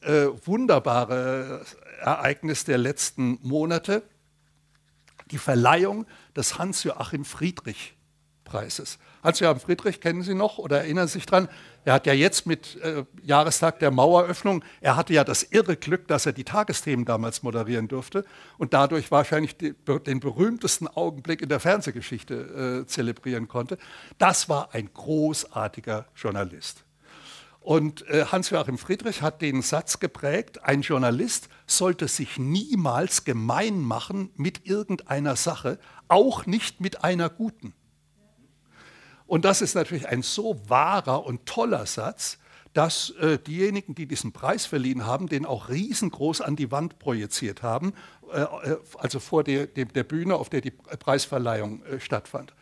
äh, 0.00 0.26
wunderbares 0.44 1.76
Ereignis 2.00 2.64
der 2.64 2.78
letzten 2.78 3.38
Monate, 3.42 4.02
die 5.30 5.38
Verleihung 5.38 6.06
des 6.36 6.58
Hans-Joachim 6.58 7.24
Friedrich 7.24 7.94
Preises. 8.44 8.98
Hans-Joachim 9.22 9.60
Friedrich 9.60 10.00
kennen 10.00 10.22
Sie 10.22 10.34
noch 10.34 10.58
oder 10.58 10.78
erinnern 10.78 11.06
Sie 11.08 11.14
sich 11.14 11.26
dran? 11.26 11.48
Er 11.84 11.92
hat 11.92 12.06
ja 12.06 12.14
jetzt 12.14 12.46
mit 12.46 12.80
äh, 12.82 13.04
Jahrestag 13.22 13.78
der 13.78 13.90
Maueröffnung, 13.90 14.64
er 14.80 14.96
hatte 14.96 15.12
ja 15.12 15.22
das 15.22 15.42
irre 15.42 15.76
Glück, 15.76 16.08
dass 16.08 16.24
er 16.24 16.32
die 16.32 16.44
Tagesthemen 16.44 17.04
damals 17.04 17.42
moderieren 17.42 17.88
durfte 17.88 18.24
und 18.56 18.72
dadurch 18.72 19.10
wahrscheinlich 19.10 19.56
die, 19.56 19.74
den 20.06 20.20
berühmtesten 20.20 20.88
Augenblick 20.88 21.42
in 21.42 21.48
der 21.50 21.60
Fernsehgeschichte 21.60 22.84
äh, 22.84 22.86
zelebrieren 22.86 23.48
konnte. 23.48 23.76
Das 24.18 24.48
war 24.48 24.74
ein 24.74 24.90
großartiger 24.94 26.06
Journalist. 26.16 26.84
Und 27.60 28.06
äh, 28.08 28.26
Hans-Joachim 28.26 28.76
Friedrich 28.76 29.22
hat 29.22 29.40
den 29.40 29.62
Satz 29.62 29.98
geprägt, 29.98 30.64
ein 30.64 30.82
Journalist 30.82 31.48
sollte 31.66 32.08
sich 32.08 32.38
niemals 32.38 33.24
gemein 33.24 33.80
machen 33.80 34.30
mit 34.36 34.66
irgendeiner 34.66 35.34
Sache, 35.36 35.78
auch 36.08 36.44
nicht 36.44 36.82
mit 36.82 37.04
einer 37.04 37.30
guten. 37.30 37.74
Und 39.34 39.44
das 39.44 39.62
ist 39.62 39.74
natürlich 39.74 40.06
ein 40.06 40.22
so 40.22 40.60
wahrer 40.68 41.26
und 41.26 41.44
toller 41.44 41.86
Satz, 41.86 42.38
dass 42.72 43.10
äh, 43.18 43.36
diejenigen, 43.36 43.96
die 43.96 44.06
diesen 44.06 44.30
Preis 44.30 44.64
verliehen 44.64 45.06
haben, 45.06 45.28
den 45.28 45.44
auch 45.44 45.70
riesengroß 45.70 46.40
an 46.40 46.54
die 46.54 46.70
Wand 46.70 47.00
projiziert 47.00 47.64
haben, 47.64 47.94
äh, 48.32 48.42
äh 48.42 48.76
also 48.96 49.18
vor 49.18 49.42
der, 49.42 49.66
der, 49.66 50.04
Bühne, 50.04 50.36
auf 50.36 50.50
der 50.50 50.60
die 50.60 50.70
Preisverleihung 50.70 51.84
äh, 51.84 51.98
stattfand. 51.98 52.54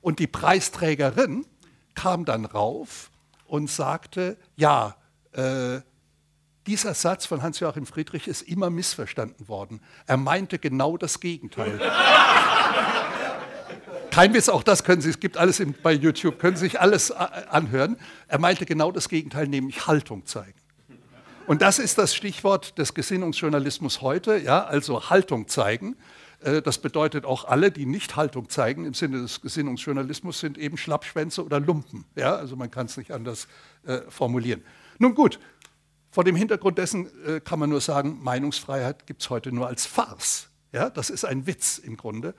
Und 0.00 0.18
die 0.18 0.26
Preisträgerin 0.26 1.46
kam 1.94 2.24
dann 2.24 2.46
rauf 2.46 3.12
und 3.46 3.70
sagte, 3.70 4.38
ja, 4.56 4.96
äh, 5.34 5.82
dieser 6.66 6.94
Satz 6.94 7.26
von 7.26 7.42
Hans-Joachim 7.42 7.86
Friedrich 7.86 8.26
ist 8.26 8.42
immer 8.42 8.70
missverstanden 8.70 9.46
worden. 9.46 9.80
Er 10.06 10.16
meinte 10.16 10.58
genau 10.58 10.96
das 10.96 11.20
Gegenteil. 11.20 11.80
Kein 14.18 14.34
Witz, 14.34 14.48
auch 14.48 14.64
das 14.64 14.82
können 14.82 15.00
Sie, 15.00 15.10
es 15.10 15.20
gibt 15.20 15.36
alles 15.36 15.60
in, 15.60 15.76
bei 15.80 15.92
YouTube, 15.92 16.40
können 16.40 16.56
Sie 16.56 16.64
sich 16.64 16.80
alles 16.80 17.10
äh, 17.10 17.14
anhören. 17.14 17.96
Er 18.26 18.40
meinte 18.40 18.66
genau 18.66 18.90
das 18.90 19.08
Gegenteil, 19.08 19.46
nämlich 19.46 19.86
Haltung 19.86 20.26
zeigen. 20.26 20.58
Und 21.46 21.62
das 21.62 21.78
ist 21.78 21.98
das 21.98 22.16
Stichwort 22.16 22.76
des 22.78 22.94
Gesinnungsjournalismus 22.94 24.00
heute, 24.00 24.36
ja, 24.38 24.64
also 24.64 25.08
Haltung 25.08 25.46
zeigen. 25.46 25.96
Äh, 26.40 26.62
das 26.62 26.78
bedeutet 26.78 27.26
auch 27.26 27.44
alle, 27.44 27.70
die 27.70 27.86
nicht 27.86 28.16
Haltung 28.16 28.48
zeigen 28.48 28.86
im 28.86 28.94
Sinne 28.94 29.22
des 29.22 29.40
Gesinnungsjournalismus, 29.40 30.40
sind 30.40 30.58
eben 30.58 30.76
Schlappschwänze 30.78 31.44
oder 31.44 31.60
Lumpen. 31.60 32.04
Ja, 32.16 32.34
also 32.34 32.56
man 32.56 32.72
kann 32.72 32.86
es 32.86 32.96
nicht 32.96 33.12
anders 33.12 33.46
äh, 33.86 33.98
formulieren. 34.08 34.64
Nun 34.98 35.14
gut, 35.14 35.38
vor 36.10 36.24
dem 36.24 36.34
Hintergrund 36.34 36.78
dessen 36.78 37.08
äh, 37.24 37.38
kann 37.38 37.60
man 37.60 37.70
nur 37.70 37.80
sagen, 37.80 38.18
Meinungsfreiheit 38.20 39.06
gibt 39.06 39.22
es 39.22 39.30
heute 39.30 39.52
nur 39.52 39.68
als 39.68 39.86
Farce. 39.86 40.48
Ja, 40.72 40.90
das 40.90 41.08
ist 41.08 41.24
ein 41.24 41.46
Witz 41.46 41.78
im 41.78 41.96
Grunde. 41.96 42.34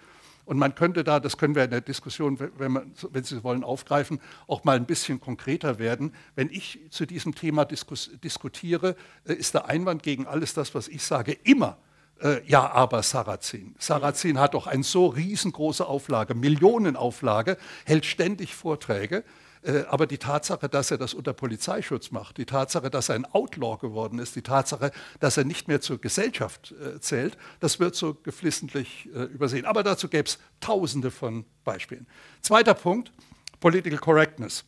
Und 0.50 0.58
man 0.58 0.74
könnte 0.74 1.04
da, 1.04 1.20
das 1.20 1.38
können 1.38 1.54
wir 1.54 1.66
in 1.66 1.70
der 1.70 1.82
Diskussion, 1.82 2.40
wenn, 2.40 2.72
man, 2.72 2.92
wenn 3.12 3.24
Sie 3.24 3.44
wollen, 3.44 3.64
aufgreifen, 3.64 4.20
auch 4.48 4.64
mal 4.64 4.78
ein 4.78 4.88
bisschen 4.88 5.22
konkreter 5.22 5.78
werden. 5.78 6.12
Wenn 6.34 6.50
ich 6.50 6.80
zu 6.90 7.06
diesem 7.06 7.36
Thema 7.36 7.66
diskus, 7.66 8.10
diskutiere, 8.24 8.96
äh, 9.26 9.34
ist 9.34 9.54
der 9.54 9.68
Einwand 9.68 10.02
gegen 10.02 10.26
alles 10.26 10.56
das, 10.56 10.74
was 10.74 10.88
ich 10.88 11.04
sage, 11.04 11.34
immer, 11.44 11.78
äh, 12.20 12.44
ja, 12.48 12.68
aber 12.68 13.04
Sarrazin. 13.04 13.76
Sarrazin 13.78 14.40
hat 14.40 14.56
doch 14.56 14.66
eine 14.66 14.82
so 14.82 15.06
riesengroße 15.06 15.86
Auflage, 15.86 16.34
Millionenauflage, 16.34 17.56
hält 17.86 18.08
ständig 18.08 18.56
Vorträge. 18.56 19.24
Äh, 19.62 19.84
aber 19.90 20.08
die 20.08 20.18
Tatsache, 20.18 20.70
dass 20.70 20.92
er 20.92 20.98
das 20.98 21.14
unter 21.14 21.34
Polizeischutz 21.34 22.12
macht, 22.12 22.38
die 22.38 22.46
Tatsache, 22.46 22.90
dass 22.90 23.10
er 23.10 23.16
ein 23.16 23.26
Outlaw 23.26 23.78
geworden 23.78 24.20
ist, 24.20 24.36
die 24.36 24.42
Tatsache, 24.42 24.92
dass 25.20 25.38
er 25.38 25.44
nicht 25.44 25.68
mehr 25.68 25.82
zur 25.82 26.00
Gesellschaft 26.00 26.74
äh, 26.74 27.00
zählt, 27.00 27.38
das 27.60 27.80
wird 27.80 27.96
so 27.96 28.14
geflissentlich 28.14 29.10
äh, 29.14 29.24
übersehen. 29.24 29.66
Aber 29.66 29.84
dazu 29.84 30.08
gäbe 30.08 30.28
es 30.28 30.40
tausende 30.62 31.12
von 31.12 31.46
Beispielen. 31.64 32.08
Zweiter 32.42 32.74
Punkt, 32.74 33.12
Political 33.60 34.00
Correctness. 34.00 34.64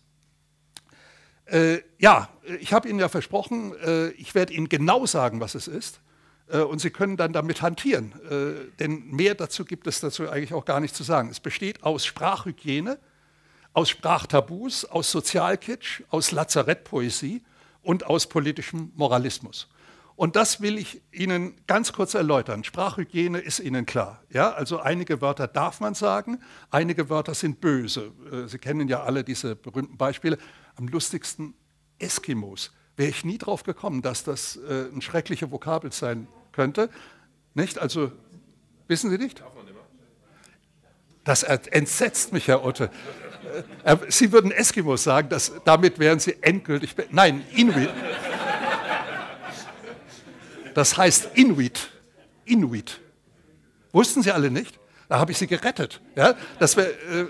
ja, 1.98 2.30
ich 2.60 2.72
habe 2.72 2.88
Ihnen 2.88 3.00
ja 3.00 3.10
versprochen, 3.10 3.74
ich 4.18 4.36
werde 4.36 4.54
Ihnen 4.54 4.70
genau 4.70 5.06
sagen, 5.06 5.42
was 5.42 5.56
es 5.56 5.68
ist. 5.68 6.00
Und 6.48 6.80
Sie 6.80 6.92
können 6.92 7.18
dann 7.18 7.34
damit 7.34 7.62
hantieren. 7.62 8.14
Denn 8.80 9.08
mehr 9.08 9.36
dazu 9.36 9.66
gibt 9.66 9.88
es 9.88 10.00
dazu 10.00 10.30
eigentlich 10.30 10.54
auch 10.54 10.64
gar 10.64 10.80
nicht 10.80 10.96
zu 10.96 11.04
sagen. 11.04 11.30
Es 11.30 11.40
besteht 11.40 11.84
aus 11.84 12.06
Sprachhygiene, 12.06 13.00
aus 13.74 13.90
Sprachtabus, 13.90 14.86
aus 14.86 15.12
Sozialkitsch, 15.12 16.02
aus 16.10 16.32
Lazarettpoesie 16.32 17.44
und 17.82 18.06
aus 18.06 18.28
politischem 18.28 18.92
Moralismus. 18.96 19.68
Und 20.16 20.36
das 20.36 20.62
will 20.62 20.78
ich 20.78 21.02
Ihnen 21.12 21.56
ganz 21.66 21.94
kurz 21.94 22.14
erläutern. 22.14 22.64
Sprachhygiene 22.64 23.40
ist 23.40 23.60
Ihnen 23.60 23.86
klar. 23.86 24.22
Ja? 24.30 24.52
Also 24.52 24.80
einige 24.80 25.20
Wörter 25.20 25.48
darf 25.48 25.80
man 25.80 25.96
sagen, 25.96 26.40
einige 26.70 27.10
Wörter 27.10 27.34
sind 27.34 27.60
böse. 27.60 28.12
Äh, 28.32 28.48
Sie 28.48 28.60
kennen 28.60 28.88
ja 28.88 29.02
alle 29.04 29.24
diese 29.24 29.56
berühmten 29.56 29.98
Beispiele. 29.98 30.38
Am 30.76 30.88
lustigsten 30.88 31.56
Eskimos. 31.98 32.72
Wäre 32.98 33.10
ich 33.10 33.26
nie 33.26 33.38
drauf 33.40 33.64
gekommen, 33.64 34.04
dass 34.04 34.24
das 34.24 34.58
äh, 34.58 34.90
ein 34.94 35.02
schrecklicher 35.02 35.50
Vokabel 35.50 35.92
sein 35.92 36.28
könnte. 36.52 36.90
Nicht? 37.56 37.80
Also, 37.80 38.12
wissen 38.88 39.10
Sie 39.10 39.18
nicht? 39.18 39.42
Das 41.24 41.44
entsetzt 41.44 42.34
mich, 42.34 42.48
Herr 42.48 42.64
Otte. 42.64 42.92
Äh, 43.84 43.98
Sie 44.10 44.32
würden 44.32 44.52
Eskimos 44.52 45.04
sagen, 45.04 45.30
dass, 45.30 45.52
damit 45.66 46.00
wären 46.00 46.20
Sie 46.20 46.36
endgültig. 46.42 46.96
Nein, 47.10 47.44
Inuit. 47.54 47.90
Das 50.74 50.98
heißt 50.98 51.30
Inuit. 51.36 51.92
Inuit. 52.46 53.00
Wussten 53.92 54.22
Sie 54.22 54.32
alle 54.32 54.50
nicht? 54.52 54.80
Da 55.10 55.20
habe 55.20 55.32
ich 55.32 55.38
Sie 55.38 55.48
gerettet. 55.48 56.02
Ja? 56.16 56.36
Das 56.60 56.78
wär, 56.78 56.88
äh, 56.88 57.26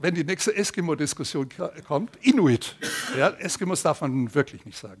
wenn 0.00 0.14
die 0.14 0.24
nächste 0.24 0.54
Eskimo-Diskussion 0.54 1.48
kommt, 1.86 2.16
Inuit. 2.20 2.76
Ja? 3.16 3.30
Eskimos 3.30 3.82
darf 3.82 4.02
man 4.02 4.34
wirklich 4.34 4.64
nicht 4.64 4.78
sagen. 4.78 5.00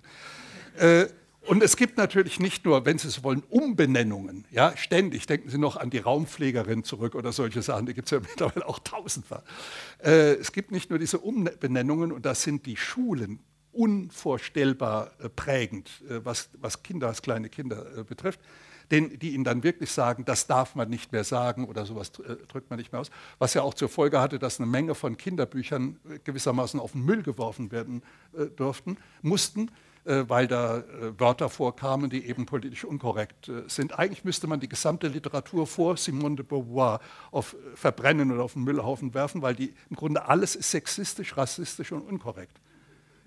Äh, 0.78 1.06
und 1.46 1.62
es 1.62 1.76
gibt 1.76 1.96
natürlich 1.96 2.40
nicht 2.40 2.64
nur, 2.64 2.84
wenn 2.84 2.98
Sie 2.98 3.08
es 3.08 3.22
wollen, 3.22 3.42
Umbenennungen. 3.48 4.46
Ja, 4.50 4.76
ständig 4.76 5.26
denken 5.26 5.48
Sie 5.48 5.58
noch 5.58 5.76
an 5.76 5.90
die 5.90 5.98
Raumpflegerin 5.98 6.84
zurück 6.84 7.14
oder 7.14 7.32
solche 7.32 7.62
Sachen. 7.62 7.86
Die 7.86 7.94
gibt 7.94 8.06
es 8.06 8.10
ja 8.12 8.20
mittlerweile 8.28 8.66
auch 8.68 8.78
tausendfach. 8.80 9.42
Äh, 10.02 10.34
es 10.34 10.52
gibt 10.52 10.70
nicht 10.72 10.90
nur 10.90 10.98
diese 10.98 11.18
Umbenennungen 11.18 12.12
und 12.12 12.26
das 12.26 12.42
sind 12.42 12.66
die 12.66 12.76
Schulen 12.76 13.40
unvorstellbar 13.76 15.12
äh, 15.20 15.28
prägend, 15.28 16.02
äh, 16.08 16.24
was, 16.24 16.48
was 16.58 16.82
Kinder, 16.82 17.08
was 17.08 17.22
kleine 17.22 17.48
Kinder 17.48 17.98
äh, 17.98 18.04
betrifft, 18.04 18.40
den, 18.90 19.18
die 19.18 19.34
ihnen 19.34 19.44
dann 19.44 19.62
wirklich 19.62 19.90
sagen, 19.90 20.24
das 20.24 20.46
darf 20.46 20.74
man 20.74 20.88
nicht 20.88 21.12
mehr 21.12 21.24
sagen 21.24 21.66
oder 21.66 21.84
sowas 21.84 22.12
drückt 22.12 22.70
man 22.70 22.78
nicht 22.78 22.92
mehr 22.92 23.00
aus. 23.00 23.10
Was 23.38 23.52
ja 23.54 23.62
auch 23.62 23.74
zur 23.74 23.88
Folge 23.88 24.20
hatte, 24.20 24.38
dass 24.38 24.60
eine 24.60 24.66
Menge 24.68 24.94
von 24.94 25.16
Kinderbüchern 25.16 25.98
gewissermaßen 26.22 26.78
auf 26.78 26.92
den 26.92 27.04
Müll 27.04 27.24
geworfen 27.24 27.72
werden 27.72 28.02
durften, 28.54 28.96
mussten, 29.22 29.72
weil 30.06 30.46
da 30.46 30.84
Wörter 31.18 31.48
vorkamen, 31.48 32.10
die 32.10 32.26
eben 32.26 32.46
politisch 32.46 32.84
unkorrekt 32.84 33.50
sind. 33.66 33.98
Eigentlich 33.98 34.24
müsste 34.24 34.46
man 34.46 34.60
die 34.60 34.68
gesamte 34.68 35.08
Literatur 35.08 35.66
vor 35.66 35.96
Simone 35.96 36.36
de 36.36 36.44
Beauvoir 36.44 37.00
auf 37.32 37.56
Verbrennen 37.74 38.30
oder 38.30 38.44
auf 38.44 38.52
den 38.52 38.62
Müllhaufen 38.62 39.14
werfen, 39.14 39.42
weil 39.42 39.54
die 39.54 39.74
im 39.90 39.96
Grunde 39.96 40.28
alles 40.28 40.54
ist 40.54 40.70
sexistisch, 40.70 41.36
rassistisch 41.36 41.90
und 41.92 42.02
unkorrekt. 42.02 42.60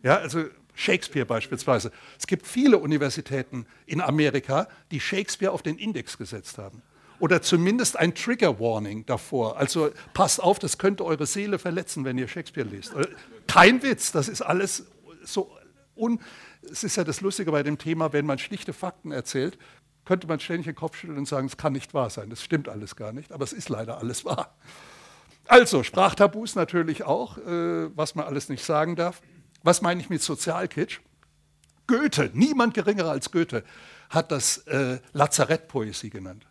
Ja, 0.03 0.17
also 0.17 0.45
Shakespeare 0.73 1.25
beispielsweise. 1.25 1.91
Es 2.17 2.25
gibt 2.25 2.47
viele 2.47 2.77
Universitäten 2.77 3.65
in 3.85 3.99
Amerika, 3.99 4.67
die 4.91 4.99
Shakespeare 4.99 5.51
auf 5.51 5.61
den 5.61 5.77
Index 5.77 6.17
gesetzt 6.17 6.57
haben. 6.57 6.81
Oder 7.19 7.41
zumindest 7.41 7.97
ein 7.97 8.15
Trigger 8.15 8.59
Warning 8.59 9.05
davor. 9.05 9.57
Also 9.57 9.91
passt 10.13 10.41
auf, 10.41 10.57
das 10.57 10.77
könnte 10.77 11.03
eure 11.03 11.25
Seele 11.25 11.59
verletzen, 11.59 12.05
wenn 12.05 12.17
ihr 12.17 12.29
Shakespeare 12.29 12.67
liest. 12.67 12.93
Äh, 12.93 13.07
kein 13.45 13.83
Witz, 13.83 14.13
das 14.13 14.29
ist 14.29 14.41
alles 14.41 14.85
so 15.23 15.51
un. 15.95 16.19
Es 16.61 16.83
ist 16.83 16.97
ja 16.97 17.03
das 17.03 17.21
Lustige 17.21 17.51
bei 17.51 17.63
dem 17.63 17.77
Thema, 17.77 18.13
wenn 18.13 18.25
man 18.25 18.37
schlichte 18.37 18.73
Fakten 18.73 19.11
erzählt, 19.11 19.57
könnte 20.05 20.27
man 20.27 20.39
ständig 20.39 20.65
den 20.65 20.75
Kopf 20.75 20.97
schütteln 20.97 21.19
und 21.19 21.27
sagen, 21.27 21.47
es 21.47 21.57
kann 21.57 21.73
nicht 21.73 21.93
wahr 21.93 22.09
sein. 22.09 22.29
Das 22.29 22.43
stimmt 22.43 22.67
alles 22.67 22.95
gar 22.95 23.13
nicht, 23.13 23.31
aber 23.31 23.43
es 23.43 23.53
ist 23.53 23.69
leider 23.69 23.99
alles 23.99 24.25
wahr. 24.25 24.55
Also, 25.47 25.83
Sprachtabus 25.83 26.55
natürlich 26.55 27.03
auch, 27.03 27.37
äh, 27.37 27.95
was 27.95 28.15
man 28.15 28.25
alles 28.25 28.49
nicht 28.49 28.63
sagen 28.63 28.95
darf. 28.95 29.21
Was 29.63 29.81
meine 29.81 30.01
ich 30.01 30.09
mit 30.09 30.21
Sozialkitsch? 30.21 30.99
Goethe, 31.87 32.29
niemand 32.33 32.75
geringerer 32.75 33.11
als 33.11 33.31
Goethe, 33.31 33.63
hat 34.09 34.31
das 34.31 34.59
äh, 34.67 34.99
Lazarettpoesie 35.13 36.09
genannt. 36.09 36.45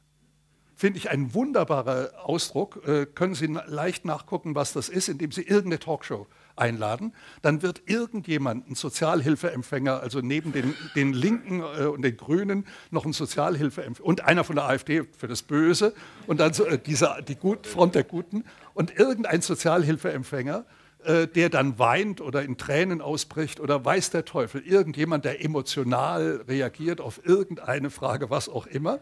Finde 0.75 0.99
ich 0.99 1.11
ein 1.11 1.35
wunderbarer 1.35 2.11
Ausdruck. 2.25 2.87
Äh, 2.87 3.07
können 3.07 3.35
Sie 3.35 3.47
leicht 3.47 4.05
nachgucken, 4.05 4.55
was 4.55 4.73
das 4.73 4.89
ist, 4.89 5.09
indem 5.09 5.33
Sie 5.33 5.43
irgendeine 5.43 5.81
Talkshow 5.81 6.27
einladen. 6.59 7.13
Dann 7.43 7.63
wird 7.63 7.83
irgendjemand, 7.87 8.71
ein 8.71 8.75
Sozialhilfeempfänger, 8.75 10.01
also 10.01 10.21
neben 10.21 10.53
den, 10.53 10.75
den 10.95 11.13
Linken 11.13 11.61
äh, 11.61 11.85
und 11.85 12.03
den 12.03 12.17
Grünen 12.17 12.67
noch 12.91 13.05
ein 13.05 13.13
Sozialhilfeempfänger 13.13 14.07
und 14.07 14.25
einer 14.25 14.45
von 14.45 14.57
der 14.57 14.67
AfD 14.67 15.05
für 15.17 15.29
das 15.29 15.43
Böse 15.43 15.95
und 16.27 16.41
dann 16.41 16.53
so, 16.53 16.65
äh, 16.65 16.79
diese, 16.79 17.17
die 17.27 17.37
Gut, 17.37 17.67
Front 17.67 17.95
der 17.95 18.05
Guten 18.05 18.45
und 18.75 18.99
irgendein 18.99 19.41
Sozialhilfeempfänger 19.41 20.65
äh, 21.05 21.29
der 21.29 21.49
dann 21.49 21.79
weint 21.79 22.21
oder 22.21 22.43
in 22.43 22.59
Tränen 22.59 23.01
ausbricht 23.01 23.61
oder 23.61 23.85
weiß 23.85 24.11
der 24.11 24.25
Teufel, 24.25 24.63
irgendjemand, 24.63 25.25
der 25.25 25.45
emotional 25.45 26.45
reagiert 26.49 27.01
auf 27.01 27.21
irgendeine 27.25 27.91
Frage, 27.91 28.31
was 28.31 28.49
auch 28.49 28.67
immer. 28.67 28.99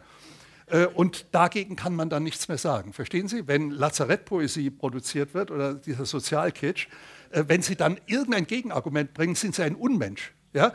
Äh, 0.66 0.86
und 0.86 1.26
dagegen 1.32 1.74
kann 1.74 1.94
man 1.94 2.10
dann 2.10 2.22
nichts 2.22 2.48
mehr 2.48 2.58
sagen. 2.58 2.92
Verstehen 2.92 3.28
Sie? 3.28 3.48
Wenn 3.48 3.70
Lazarettpoesie 3.70 4.70
produziert 4.70 5.32
wird 5.32 5.50
oder 5.50 5.74
dieser 5.74 6.04
Sozialkitsch, 6.04 6.88
wenn 7.30 7.62
Sie 7.62 7.76
dann 7.76 7.98
irgendein 8.06 8.46
Gegenargument 8.46 9.14
bringen, 9.14 9.34
sind 9.34 9.54
Sie 9.54 9.62
ein 9.62 9.74
Unmensch. 9.74 10.32
Ja? 10.52 10.72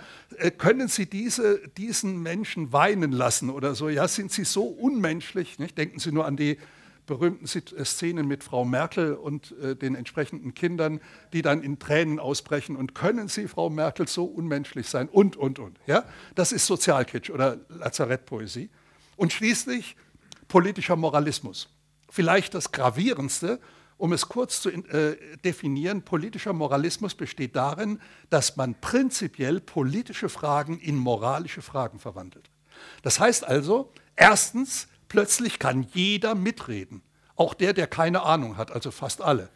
Können 0.58 0.88
Sie 0.88 1.08
diese, 1.08 1.68
diesen 1.70 2.22
Menschen 2.22 2.72
weinen 2.72 3.12
lassen 3.12 3.50
oder 3.50 3.76
so? 3.76 3.90
Ja, 3.90 4.08
sind 4.08 4.32
Sie 4.32 4.46
so 4.46 4.64
unmenschlich? 4.64 5.60
Nicht? 5.60 5.78
Denken 5.78 6.00
Sie 6.00 6.12
nur 6.12 6.26
an 6.26 6.38
die 6.38 6.58
berühmten 7.08 7.46
äh, 7.46 7.86
Szenen 7.86 8.28
mit 8.28 8.44
Frau 8.44 8.64
Merkel 8.64 9.14
und 9.16 9.54
äh, 9.60 9.76
den 9.76 9.96
entsprechenden 9.96 10.54
Kindern, 10.54 11.02
die 11.34 11.42
dann 11.42 11.62
in 11.62 11.80
Tränen 11.80 12.20
ausbrechen. 12.20 12.76
Und 12.76 12.96
können 12.96 13.28
Sie, 13.28 13.48
Frau 13.48 13.70
Merkel, 13.70 14.08
so 14.08 14.26
unmenschlich 14.26 14.88
sein? 14.88 15.10
Und, 15.10 15.36
und, 15.36 15.60
und. 15.60 15.78
Ja? 15.88 16.06
Das 16.36 16.52
ist 16.52 16.68
Sozialkitsch 16.68 17.30
oder 17.30 17.58
Lazarettpoesie. 17.70 18.70
Und 19.16 19.34
schließlich 19.34 19.96
politischer 20.48 20.96
Moralismus. 20.96 21.70
Vielleicht 22.10 22.54
das 22.54 22.72
Gravierendste, 22.72 23.60
um 24.02 24.14
es 24.14 24.28
kurz 24.28 24.62
zu 24.62 24.70
äh, 24.70 25.16
definieren, 25.46 26.02
politischer 26.02 26.54
Moralismus 26.54 27.16
besteht 27.16 27.56
darin, 27.56 28.00
dass 28.30 28.58
man 28.58 28.76
prinzipiell 28.80 29.60
politische 29.60 30.30
Fragen 30.30 30.80
in 30.80 30.96
moralische 30.96 31.62
Fragen 31.62 32.00
verwandelt. 32.00 32.50
Das 33.04 33.20
heißt 33.20 33.48
also, 33.48 33.92
erstens, 34.16 34.88
Plötzlich 35.12 35.60
kann 35.60 35.86
jeder 35.94 36.36
mitreden, 36.36 37.02
auch 37.36 37.54
der, 37.54 37.74
der 37.74 37.86
keine 37.86 38.22
Ahnung 38.22 38.56
hat, 38.56 38.72
also 38.72 38.92
fast 38.92 39.22
alle. 39.22 39.50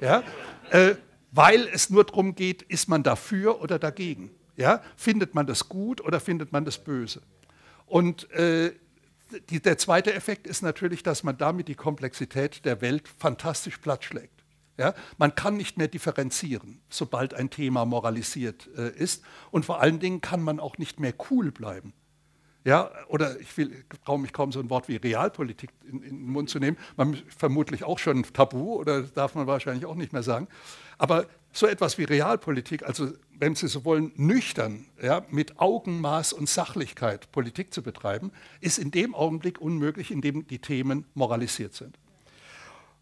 Ja? 0.00 0.22
Äh, 0.70 0.94
weil 1.32 1.68
es 1.68 1.90
nur 1.90 2.02
darum 2.04 2.34
geht, 2.34 2.62
ist 2.62 2.88
man 2.88 3.02
dafür 3.02 3.60
oder 3.60 3.78
dagegen. 3.78 4.30
Ja? 4.56 4.80
Findet 4.96 5.34
man 5.34 5.46
das 5.46 5.68
gut 5.68 6.00
oder 6.00 6.18
findet 6.18 6.50
man 6.50 6.64
das 6.64 6.78
böse? 6.78 7.20
Und 7.84 8.30
äh, 8.30 8.72
die, 9.50 9.60
der 9.60 9.78
zweite 9.78 10.12
Effekt 10.14 10.46
ist 10.46 10.62
natürlich, 10.62 11.02
dass 11.02 11.22
man 11.22 11.36
damit 11.36 11.68
die 11.68 11.74
Komplexität 11.74 12.64
der 12.64 12.80
Welt 12.80 13.08
fantastisch 13.08 13.78
plattschlägt. 13.78 14.44
Ja? 14.78 14.94
Man 15.18 15.34
kann 15.34 15.56
nicht 15.56 15.78
mehr 15.78 15.88
differenzieren, 15.88 16.80
sobald 16.88 17.34
ein 17.34 17.50
Thema 17.50 17.84
moralisiert 17.84 18.68
äh, 18.76 18.90
ist. 18.90 19.24
Und 19.50 19.64
vor 19.64 19.80
allen 19.80 19.98
Dingen 19.98 20.20
kann 20.20 20.42
man 20.42 20.60
auch 20.60 20.78
nicht 20.78 21.00
mehr 21.00 21.14
cool 21.30 21.50
bleiben. 21.50 21.92
Ja, 22.64 22.90
oder 23.06 23.38
ich 23.38 23.56
will, 23.56 23.84
traue 24.04 24.18
mich 24.18 24.32
kaum 24.32 24.50
so 24.50 24.58
ein 24.58 24.70
Wort 24.70 24.88
wie 24.88 24.96
Realpolitik 24.96 25.70
in, 25.88 26.02
in, 26.02 26.16
den 26.16 26.28
Mund 26.28 26.50
zu 26.50 26.58
nehmen. 26.58 26.76
Man 26.96 27.14
vermutlich 27.28 27.84
auch 27.84 28.00
schon 28.00 28.24
tabu 28.24 28.74
oder 28.74 29.02
darf 29.02 29.36
man 29.36 29.46
wahrscheinlich 29.46 29.86
auch 29.86 29.94
nicht 29.94 30.12
mehr 30.12 30.24
sagen. 30.24 30.48
Aber 30.98 31.26
so 31.56 31.66
etwas 31.66 31.96
wie 31.96 32.04
Realpolitik, 32.04 32.82
also 32.82 33.12
wenn 33.38 33.54
Sie 33.54 33.68
so 33.68 33.84
wollen, 33.84 34.12
nüchtern, 34.16 34.86
ja, 35.02 35.24
mit 35.30 35.58
Augenmaß 35.58 36.34
und 36.34 36.48
Sachlichkeit 36.48 37.32
Politik 37.32 37.72
zu 37.72 37.82
betreiben, 37.82 38.30
ist 38.60 38.78
in 38.78 38.90
dem 38.90 39.14
Augenblick 39.14 39.60
unmöglich, 39.60 40.10
in 40.10 40.20
dem 40.20 40.46
die 40.46 40.58
Themen 40.58 41.06
moralisiert 41.14 41.74
sind. 41.74 41.98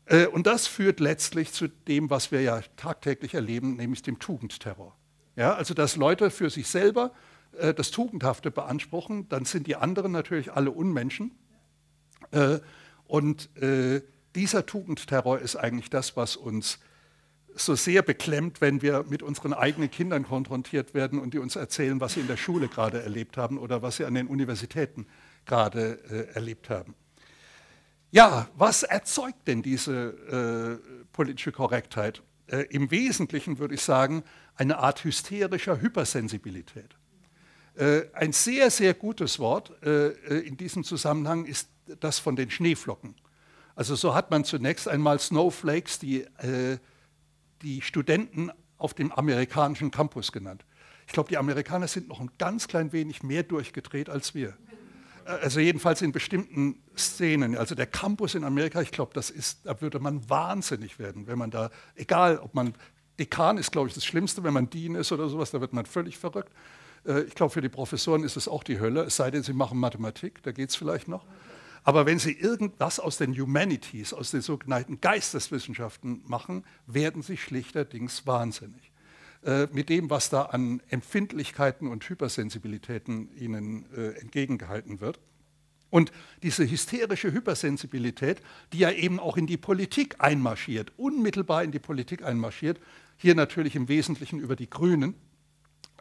Äh, 0.07 0.27
und 0.27 0.47
das 0.47 0.69
führt 0.69 1.01
letztlich 1.01 1.53
zu 1.53 1.67
dem, 1.67 2.11
was 2.11 2.31
wir 2.31 2.43
ja 2.43 2.61
tagtäglich 2.77 3.35
erleben, 3.35 3.75
nämlich 3.75 4.03
dem 4.03 4.21
Tugendterror. 4.21 4.95
Ja, 5.35 5.55
also 5.55 5.75
dass 5.75 5.97
Leute 5.97 6.31
für 6.31 6.49
sich 6.49 6.69
selber 6.69 7.13
äh, 7.59 7.75
das 7.75 7.91
Tugendhafte 7.91 8.53
beanspruchen, 8.53 9.29
dann 9.29 9.47
sind 9.47 9.67
die 9.67 9.75
anderen 9.75 10.13
natürlich 10.13 10.53
alle 10.53 10.71
Unmenschen. 10.71 11.33
Äh, 12.31 12.61
und 13.07 13.51
dieser 14.35 14.65
Tugendterror 14.65 15.39
ist 15.39 15.57
eigentlich 15.57 15.91
das, 15.91 16.17
was 16.17 16.37
uns 16.37 16.79
so 17.57 17.75
sehr 17.75 18.03
beklemmt, 18.03 18.61
wenn 18.61 18.83
wir 18.83 19.05
mit 19.09 19.23
unseren 19.23 19.53
eigenen 19.53 19.91
Kindern 19.91 20.25
konfrontiert 20.25 20.95
werden 20.95 21.19
und 21.19 21.35
die 21.35 21.39
uns 21.39 21.57
erzählen, 21.57 22.01
was 22.01 22.15
sie 22.15 22.21
in 22.21 22.27
der 22.27 22.37
Schule 22.37 22.69
gerade 22.69 23.03
erlebt 23.03 23.37
haben 23.37 23.59
oder 23.59 23.83
was 23.83 23.97
sie 23.97 24.05
an 24.05 24.15
den 24.15 24.27
Universitäten 24.27 25.07
gerade 25.45 25.99
äh, 26.11 26.35
erlebt 26.35 26.71
haben. 26.71 26.95
Ja, 28.11 28.49
was 28.57 28.83
erzeugt 28.85 29.49
denn 29.49 29.63
diese 29.63 30.81
äh, 30.81 31.05
politische 31.13 31.53
Korrektheit? 31.53 32.23
Äh, 32.47 32.67
Im 32.71 32.91
Wesentlichen 32.91 33.59
würde 33.59 33.75
ich 33.75 33.83
sagen, 33.83 34.23
eine 34.55 34.79
Art 34.79 35.03
hysterischer 35.03 35.81
Hypersensibilität. 35.81 36.97
Äh, 37.77 38.03
ein 38.13 38.33
sehr, 38.33 38.71
sehr 38.71 38.95
gutes 38.95 39.41
Wort 39.41 39.73
äh, 39.83 40.09
äh, 40.09 40.47
in 40.47 40.57
diesem 40.57 40.85
Zusammenhang 40.85 41.45
ist 41.45 41.69
das 41.99 42.21
von 42.21 42.37
den 42.37 42.51
Schneeflocken. 42.51 43.17
Also 43.75 43.97
so 43.97 44.15
hat 44.15 44.31
man 44.31 44.45
zunächst 44.45 44.87
einmal 44.87 45.19
Snowflakes, 45.19 45.99
die, 45.99 46.25
die 47.63 47.83
Studenten 47.83 48.51
auf 48.79 48.95
dem 48.95 49.13
amerikanischen 49.13 49.91
Campus 49.91 50.33
genannt. 50.33 50.65
Ich 51.07 51.13
glaube, 51.13 51.29
die 51.29 51.37
Amerikaner 51.37 51.89
sind 51.89 52.09
noch 52.09 52.21
ein 52.21 52.31
ganz 52.39 52.69
klein 52.69 52.93
wenig 52.93 53.23
mehr 53.23 53.43
durchgedreht 53.43 54.09
als 54.09 54.35
wir. 54.35 54.57
Äh, 55.25 55.31
also 55.31 55.61
jedenfalls 55.61 56.03
in 56.03 56.13
bestimmten 56.13 56.83
Szenen. 56.97 57.57
Also 57.57 57.75
der 57.75 57.87
Campus 57.87 58.35
in 58.35 58.45
Amerika, 58.45 58.81
ich 58.81 58.91
glaube, 58.91 59.13
das 59.15 59.31
ist, 59.31 59.67
da 59.67 59.81
würde 59.81 59.99
man 60.01 60.29
wahnsinnig 60.29 60.99
werden, 60.99 61.27
wenn 61.27 61.39
man 61.39 61.51
da, 61.51 61.71
egal 61.95 62.39
ob 62.39 62.55
man 62.55 62.75
Dekan 63.19 63.59
ist, 63.59 63.71
glaube 63.71 63.89
ich, 63.89 63.95
das 63.95 64.05
Schlimmste, 64.05 64.43
wenn 64.43 64.55
man 64.55 64.71
Dean 64.71 64.97
ist 64.97 65.13
oder 65.13 65.29
sowas, 65.29 65.51
da 65.51 65.61
wird 65.61 65.73
man 65.73 65.87
völlig 65.87 66.19
verrückt. 66.19 66.53
Äh, 67.07 67.23
ich 67.23 67.35
glaube, 67.35 67.53
für 67.53 67.61
die 67.61 67.69
Professoren 67.69 68.25
ist 68.25 68.37
es 68.37 68.49
auch 68.49 68.65
die 68.65 68.81
Hölle, 68.81 69.03
es 69.05 69.17
sei 69.17 69.31
denn, 69.31 69.43
sie 69.43 69.53
machen 69.53 69.79
Mathematik, 69.79 70.43
da 70.43 70.53
geht 70.53 70.71
es 70.71 70.77
vielleicht 70.77 71.09
noch. 71.09 71.25
Aber 71.85 72.07
wenn 72.07 72.19
sie 72.19 72.33
irgendwas 72.33 72.99
aus 72.99 73.19
den 73.19 73.39
Humanities, 73.39 74.15
aus 74.15 74.31
den 74.31 74.41
sogenannten 74.41 75.01
Geisteswissenschaften 75.01 76.23
machen, 76.27 76.65
werden 76.87 77.23
sie 77.23 77.37
schlichterdings 77.37 78.27
wahnsinnig. 78.27 78.91
Äh, 79.45 79.69
mit 79.73 79.91
dem, 79.91 80.09
was 80.09 80.31
da 80.31 80.43
an 80.43 80.81
Empfindlichkeiten 80.89 81.87
und 81.89 82.09
Hypersensibilitäten 82.09 83.29
ihnen 83.37 83.85
äh, 83.95 84.19
entgegengehalten 84.19 85.01
wird. 85.01 85.21
Und 85.91 86.11
diese 86.43 86.69
hysterische 86.69 87.33
Hypersensibilität, 87.33 88.41
die 88.73 88.79
ja 88.79 88.91
eben 88.91 89.21
auch 89.21 89.37
in 89.37 89.47
die 89.47 89.59
Politik 89.59 90.17
einmarschiert, 90.19 90.93
unmittelbar 90.97 91.63
in 91.63 91.71
die 91.71 91.79
Politik 91.79 92.25
einmarschiert, 92.25 92.81
hier 93.19 93.35
natürlich 93.35 93.77
im 93.77 93.89
Wesentlichen 93.89 94.41
über 94.41 94.57
die 94.57 94.71
Grünen, 94.71 95.15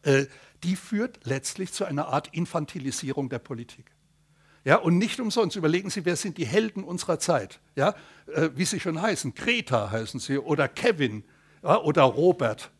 äh, 0.03 0.25
die 0.63 0.77
führt 0.77 1.19
letztlich 1.25 1.73
zu 1.73 1.83
einer 1.83 2.07
Art 2.07 2.29
Infantilisierung 2.33 3.27
der 3.27 3.39
Politik. 3.39 3.91
Ja, 4.65 4.77
und 4.77 4.97
nicht 4.97 5.19
umsonst 5.19 5.55
überlegen 5.57 5.89
Sie, 5.89 6.05
wer 6.05 6.15
sind 6.15 6.37
die 6.37 6.45
Helden 6.45 6.83
unserer 6.83 7.19
Zeit? 7.19 7.59
Ja, 7.75 7.95
äh, 8.27 8.49
wie 8.55 8.65
sie 8.65 8.79
schon 8.79 9.01
heißen, 9.01 9.35
Greta 9.35 9.91
heißen 9.91 10.19
sie 10.19 10.37
oder 10.37 10.67
Kevin 10.67 11.23
ja, 11.61 11.79
oder 11.79 12.03
Robert. 12.03 12.71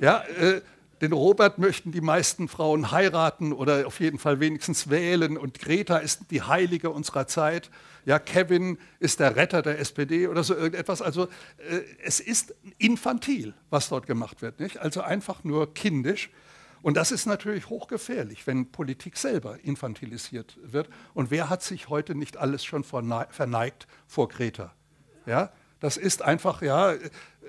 Ja, 0.00 0.22
äh, 0.40 0.62
den 1.02 1.12
Robert 1.12 1.58
möchten 1.58 1.92
die 1.92 2.00
meisten 2.00 2.48
Frauen 2.48 2.90
heiraten 2.90 3.52
oder 3.52 3.86
auf 3.86 4.00
jeden 4.00 4.18
Fall 4.18 4.40
wenigstens 4.40 4.88
wählen 4.88 5.36
und 5.36 5.58
Greta 5.58 5.98
ist 5.98 6.30
die 6.30 6.40
Heilige 6.40 6.88
unserer 6.88 7.26
Zeit. 7.26 7.70
Ja, 8.06 8.18
Kevin 8.18 8.78
ist 8.98 9.20
der 9.20 9.36
Retter 9.36 9.60
der 9.60 9.78
SPD 9.78 10.26
oder 10.28 10.42
so 10.42 10.54
irgendetwas. 10.54 11.02
Also 11.02 11.24
äh, 11.24 11.80
es 12.02 12.20
ist 12.20 12.54
infantil, 12.78 13.52
was 13.68 13.90
dort 13.90 14.06
gemacht 14.06 14.40
wird, 14.40 14.58
nicht? 14.58 14.78
Also 14.78 15.02
einfach 15.02 15.44
nur 15.44 15.74
kindisch. 15.74 16.30
Und 16.86 16.96
das 16.96 17.10
ist 17.10 17.26
natürlich 17.26 17.68
hochgefährlich, 17.68 18.46
wenn 18.46 18.70
Politik 18.70 19.16
selber 19.16 19.58
infantilisiert 19.64 20.56
wird. 20.62 20.88
Und 21.14 21.32
wer 21.32 21.50
hat 21.50 21.64
sich 21.64 21.88
heute 21.88 22.14
nicht 22.14 22.36
alles 22.36 22.64
schon 22.64 22.84
verneigt 22.84 23.88
vor 24.06 24.28
Greta? 24.28 24.72
Ja, 25.26 25.50
das 25.80 25.96
ist 25.96 26.22
einfach, 26.22 26.62
ja, 26.62 26.94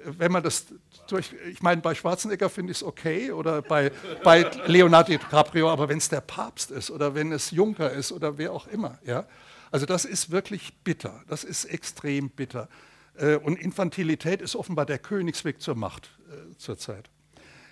wenn 0.06 0.32
man 0.32 0.41
das 0.41 0.65
durch, 1.08 1.36
ich 1.52 1.62
meine, 1.62 1.82
bei 1.82 1.93
Schwarzenegger 1.93 2.50
finde 2.50 2.71
ich 2.71 2.80
es 2.80 2.84
okay 2.84 3.32
oder 3.32 3.62
bei, 3.62 3.91
bei 4.23 4.50
Leonardo 4.65 5.12
DiCaprio, 5.12 5.69
aber 5.69 5.88
wenn 5.88 6.00
es 6.00 6.10
der 6.10 6.21
Papst 6.21 6.71
ist 6.71 6.89
oder 6.89 7.13
wenn 7.13 7.32
es 7.32 7.52
Juncker 7.52 7.91
ist 7.91 8.12
oder 8.12 8.39
wer 8.39 8.52
auch 8.52 8.65
immer, 8.65 8.97
ja, 9.06 9.28
also 9.69 9.86
das 9.86 10.04
ist 10.04 10.32
wirklich 10.32 10.73
bitter, 10.84 11.21
das 11.28 11.43
ist 11.43 11.65
extrem 11.65 12.32
bitter. 12.32 12.69
Äh, 13.15 13.36
und 13.36 13.60
Infantilität 13.60 14.41
ist 14.41 14.56
offenbar 14.56 14.88
der 14.88 14.97
Königsweg 14.97 15.62
zur 15.62 15.76
Macht 15.76 16.10
äh, 16.28 16.58
zurzeit. 16.58 17.12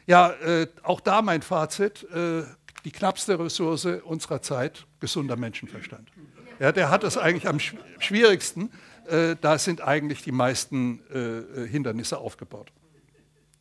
Ja, 0.07 0.31
äh, 0.31 0.67
auch 0.83 0.99
da 0.99 1.21
mein 1.21 1.41
Fazit, 1.41 2.03
äh, 2.11 2.43
die 2.83 2.91
knappste 2.91 3.39
Ressource 3.39 3.85
unserer 4.03 4.41
Zeit, 4.41 4.85
gesunder 4.99 5.35
Menschenverstand. 5.35 6.09
Ja, 6.59 6.71
der 6.71 6.89
hat 6.89 7.03
es 7.03 7.17
eigentlich 7.17 7.47
am 7.47 7.59
schwierigsten. 7.59 8.71
Äh, 9.07 9.35
da 9.39 9.57
sind 9.57 9.81
eigentlich 9.81 10.23
die 10.23 10.31
meisten 10.31 11.01
äh, 11.13 11.17
äh, 11.17 11.67
Hindernisse 11.67 12.17
aufgebaut. 12.17 12.71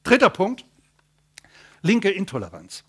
Dritter 0.03 0.31
Punkt, 0.31 0.65
linke 1.83 2.11
Intoleranz. 2.11 2.85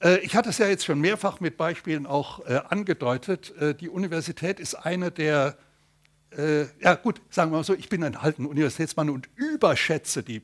Äh, 0.00 0.18
ich 0.18 0.36
hatte 0.36 0.50
es 0.50 0.58
ja 0.58 0.68
jetzt 0.68 0.84
schon 0.84 1.00
mehrfach 1.00 1.40
mit 1.40 1.56
Beispielen 1.56 2.06
auch 2.06 2.44
angedeutet. 2.46 3.52
die 3.80 3.88
Universität 3.88 4.60
ist 4.60 4.74
eine 4.74 5.10
der, 5.10 5.56
ja 6.80 6.94
gut, 6.94 7.20
sagen 7.30 7.52
wir 7.52 7.58
mal 7.58 7.64
so, 7.64 7.74
ich 7.74 7.88
bin 7.88 8.02
ein 8.02 8.22
halten 8.22 8.46
Universitätsmann 8.46 9.10
und 9.10 9.28
überschätze 9.36 10.22
die 10.22 10.42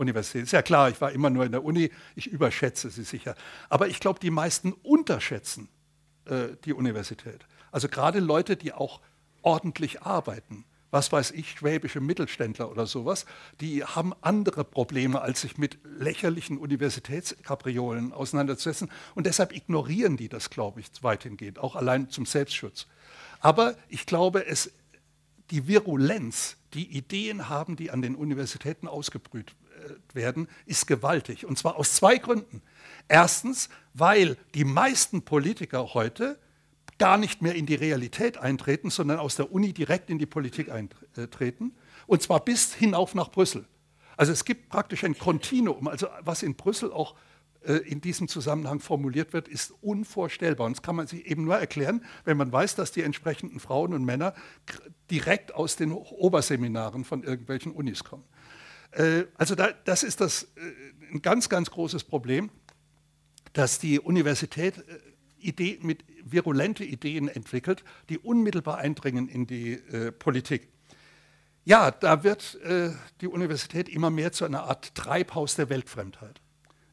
Universität. 0.00 0.44
Ist 0.44 0.52
ja 0.52 0.62
klar, 0.62 0.88
ich 0.88 1.00
war 1.00 1.12
immer 1.12 1.30
nur 1.30 1.44
in 1.44 1.52
der 1.52 1.62
Uni, 1.62 1.90
ich 2.16 2.26
überschätze 2.26 2.90
sie 2.90 3.04
sicher. 3.04 3.34
Aber 3.68 3.88
ich 3.88 4.00
glaube, 4.00 4.18
die 4.18 4.30
meisten 4.30 4.72
unterschätzen 4.72 5.68
äh, 6.24 6.56
die 6.64 6.72
Universität. 6.72 7.46
Also 7.70 7.88
gerade 7.88 8.18
Leute, 8.18 8.56
die 8.56 8.72
auch 8.72 9.00
ordentlich 9.42 10.02
arbeiten, 10.02 10.64
was 10.90 11.12
weiß 11.12 11.30
ich, 11.32 11.50
schwäbische 11.52 12.00
Mittelständler 12.00 12.70
oder 12.70 12.86
sowas, 12.86 13.26
die 13.60 13.84
haben 13.84 14.12
andere 14.22 14.64
Probleme, 14.64 15.20
als 15.22 15.42
sich 15.42 15.56
mit 15.56 15.78
lächerlichen 15.84 16.58
Universitätskapriolen 16.58 18.12
auseinanderzusetzen. 18.12 18.90
Und 19.14 19.26
deshalb 19.26 19.54
ignorieren 19.54 20.16
die 20.16 20.28
das, 20.28 20.50
glaube 20.50 20.80
ich, 20.80 20.88
weitgehend, 21.02 21.58
auch 21.58 21.76
allein 21.76 22.10
zum 22.10 22.26
Selbstschutz. 22.26 22.86
Aber 23.40 23.76
ich 23.88 24.06
glaube, 24.06 24.46
es, 24.46 24.72
die 25.50 25.68
Virulenz, 25.68 26.56
die 26.74 26.96
Ideen 26.96 27.48
haben, 27.48 27.76
die 27.76 27.90
an 27.90 28.02
den 28.02 28.14
Universitäten 28.14 28.88
ausgebrüht 28.88 29.54
werden, 30.12 30.48
ist 30.66 30.86
gewaltig. 30.86 31.46
Und 31.46 31.58
zwar 31.58 31.76
aus 31.76 31.94
zwei 31.94 32.18
Gründen. 32.18 32.62
Erstens, 33.08 33.68
weil 33.94 34.36
die 34.54 34.64
meisten 34.64 35.22
Politiker 35.22 35.94
heute 35.94 36.38
gar 36.98 37.16
nicht 37.16 37.42
mehr 37.42 37.54
in 37.54 37.66
die 37.66 37.74
Realität 37.74 38.36
eintreten, 38.36 38.90
sondern 38.90 39.18
aus 39.18 39.36
der 39.36 39.52
Uni 39.52 39.72
direkt 39.72 40.10
in 40.10 40.18
die 40.18 40.26
Politik 40.26 40.70
eintreten. 40.70 41.72
Und 42.06 42.22
zwar 42.22 42.44
bis 42.44 42.74
hinauf 42.74 43.14
nach 43.14 43.30
Brüssel. 43.30 43.66
Also 44.16 44.32
es 44.32 44.44
gibt 44.44 44.68
praktisch 44.68 45.02
ein 45.04 45.16
Kontinuum. 45.16 45.88
Also 45.88 46.08
was 46.20 46.42
in 46.42 46.54
Brüssel 46.54 46.92
auch 46.92 47.14
äh, 47.62 47.74
in 47.76 48.00
diesem 48.00 48.28
Zusammenhang 48.28 48.80
formuliert 48.80 49.32
wird, 49.32 49.48
ist 49.48 49.72
unvorstellbar. 49.80 50.66
Und 50.66 50.76
das 50.76 50.82
kann 50.82 50.96
man 50.96 51.06
sich 51.06 51.26
eben 51.26 51.44
nur 51.44 51.56
erklären, 51.56 52.04
wenn 52.24 52.36
man 52.36 52.52
weiß, 52.52 52.74
dass 52.74 52.92
die 52.92 53.02
entsprechenden 53.02 53.60
Frauen 53.60 53.94
und 53.94 54.04
Männer 54.04 54.34
direkt 55.10 55.54
aus 55.54 55.76
den 55.76 55.92
Oberseminaren 55.92 57.04
von 57.04 57.22
irgendwelchen 57.22 57.72
Unis 57.72 58.04
kommen. 58.04 58.24
Äh, 58.92 59.24
also 59.34 59.54
da, 59.54 59.70
das 59.84 60.02
ist 60.02 60.20
das, 60.20 60.44
äh, 60.56 61.12
ein 61.12 61.22
ganz, 61.22 61.48
ganz 61.48 61.70
großes 61.70 62.04
Problem, 62.04 62.50
dass 63.52 63.78
die 63.78 63.98
Universität 63.98 64.84
Idee, 65.38 65.78
mit 65.82 66.04
virulente 66.24 66.84
Ideen 66.84 67.28
entwickelt, 67.28 67.84
die 68.08 68.18
unmittelbar 68.18 68.78
eindringen 68.78 69.28
in 69.28 69.46
die 69.46 69.72
äh, 69.72 70.12
Politik. 70.12 70.68
Ja, 71.64 71.90
da 71.90 72.24
wird 72.24 72.58
äh, 72.62 72.90
die 73.20 73.28
Universität 73.28 73.88
immer 73.88 74.10
mehr 74.10 74.32
zu 74.32 74.44
einer 74.44 74.64
Art 74.64 74.94
Treibhaus 74.94 75.56
der 75.56 75.68
Weltfremdheit. 75.68 76.40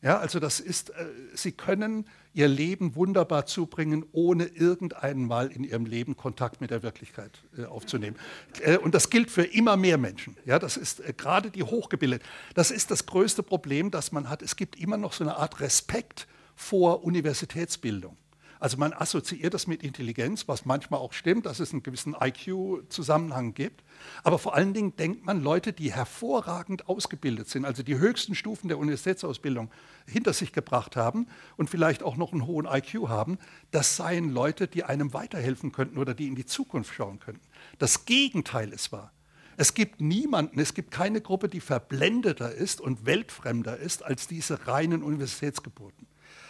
Ja, 0.02 0.20
also 0.20 0.40
das 0.40 0.60
ist, 0.60 0.92
äh, 0.92 1.06
sie 1.34 1.52
können 1.52 2.08
ihr 2.38 2.48
Leben 2.48 2.96
wunderbar 2.96 3.48
zubringen, 3.48 4.06
ohne 4.12 4.46
irgendeinen 4.46 5.26
Mal 5.26 5.52
in 5.52 5.64
ihrem 5.64 5.88
Leben 5.88 6.16
Kontakt 6.16 6.62
mit 6.62 6.70
der 6.70 6.84
Wirklichkeit 6.84 7.32
äh, 7.58 7.66
aufzunehmen. 7.66 8.16
Äh, 8.62 8.78
und 8.78 8.94
das 8.94 9.10
gilt 9.10 9.32
für 9.32 9.44
immer 9.44 9.76
mehr 9.76 9.98
Menschen. 9.98 10.38
Ja, 10.46 10.60
das 10.60 10.78
ist 10.78 11.00
äh, 11.00 11.14
gerade 11.18 11.50
die 11.50 11.64
Hochgebildeten. 11.64 12.26
Das 12.54 12.70
ist 12.70 12.92
das 12.92 13.08
größte 13.08 13.42
Problem, 13.42 13.90
das 13.90 14.12
man 14.12 14.30
hat. 14.30 14.44
Es 14.44 14.56
gibt 14.56 14.80
immer 14.80 14.98
noch 14.98 15.14
so 15.14 15.24
eine 15.24 15.36
Art 15.36 15.60
Respekt 15.60 16.28
vor 16.56 17.04
Universitätsbildung. 17.04 18.16
Also 18.60 18.78
man 18.78 18.94
assoziiert 18.94 19.54
das 19.54 19.68
mit 19.68 19.84
Intelligenz, 19.84 20.48
was 20.48 20.66
manchmal 20.66 21.00
auch 21.00 21.14
stimmt, 21.14 21.46
dass 21.46 21.60
es 21.60 21.72
einen 21.72 21.84
gewissen 21.84 22.16
IQ-Zusammenhang 22.20 23.54
gibt. 23.54 23.84
Aber 24.24 24.40
vor 24.40 24.56
allen 24.56 24.74
Dingen 24.74 24.96
denkt 24.96 25.26
man, 25.26 25.42
Leute, 25.42 25.74
die 25.74 25.94
hervorragend 25.94 26.88
ausgebildet 26.88 27.50
sind, 27.50 27.66
also 27.66 27.84
die 27.84 27.98
höchsten 27.98 28.36
Stufen 28.36 28.68
der 28.68 28.78
Universitätsausbildung 28.78 29.70
hinter 30.06 30.34
sich 30.34 30.54
gebracht 30.54 30.96
haben 30.96 31.28
und 31.56 31.70
vielleicht 31.70 32.04
auch 32.04 32.18
noch 32.18 32.32
einen 32.32 32.48
hohen 32.48 32.66
IQ 32.66 33.08
haben, 33.08 33.38
das 33.72 33.96
seien 33.96 34.32
Leute, 34.32 34.68
die 34.68 34.84
einem 34.84 35.14
weiterhelfen 35.14 35.72
könnten 35.72 35.98
oder 35.98 36.14
die 36.14 36.28
in 36.28 36.36
die 36.36 36.46
Zukunft 36.46 36.94
schauen 36.94 37.20
könnten. 37.20 37.46
Das 37.78 38.06
Gegenteil 38.06 38.72
ist 38.74 38.92
wahr. 38.92 39.12
Es 39.60 39.74
gibt 39.74 40.02
niemanden, 40.02 40.60
es 40.60 40.76
gibt 40.76 40.92
keine 40.92 41.20
Gruppe, 41.20 41.50
die 41.50 41.62
verblendeter 41.62 42.52
ist 42.52 42.80
und 42.80 43.08
weltfremder 43.08 43.78
ist 43.78 44.04
als 44.04 44.28
diese 44.28 44.68
reinen 44.68 45.02
Universitätsgeburten. 45.02 46.06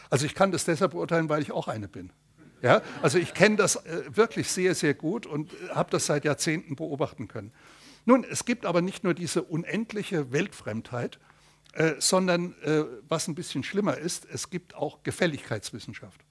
Also 0.10 0.26
ich 0.26 0.36
kann 0.36 0.52
das 0.52 0.65
deshalb 0.65 0.91
beurteilen, 0.91 1.30
weil 1.30 1.41
ich 1.41 1.52
auch 1.52 1.67
eine 1.67 1.88
bin. 1.88 2.12
Ja? 2.62 2.82
Also 3.02 3.17
ich 3.17 3.34
kenne 3.34 3.56
das 3.56 3.78
äh, 3.78 4.04
wirklich 4.10 4.50
sehr, 4.50 4.76
sehr 4.76 4.93
gut 4.93 5.26
und 5.26 5.52
äh, 5.54 5.69
habe 5.69 5.90
das 5.92 6.06
seit 6.06 6.25
Jahrzehnten 6.25 6.75
beobachten 6.75 7.27
können. 7.27 7.52
Nun, 8.06 8.23
es 8.23 8.46
gibt 8.46 8.65
aber 8.65 8.81
nicht 8.81 9.04
nur 9.04 9.13
diese 9.13 9.44
unendliche 9.44 10.31
Weltfremdheit, 10.31 11.19
äh, 11.73 11.96
sondern 12.00 12.56
äh, 12.63 12.86
was 13.08 13.27
ein 13.27 13.36
bisschen 13.36 13.63
schlimmer 13.63 13.98
ist, 13.98 14.25
es 14.31 14.50
gibt 14.50 14.75
auch 14.75 15.04
Gefälligkeitswissenschaft. 15.04 16.21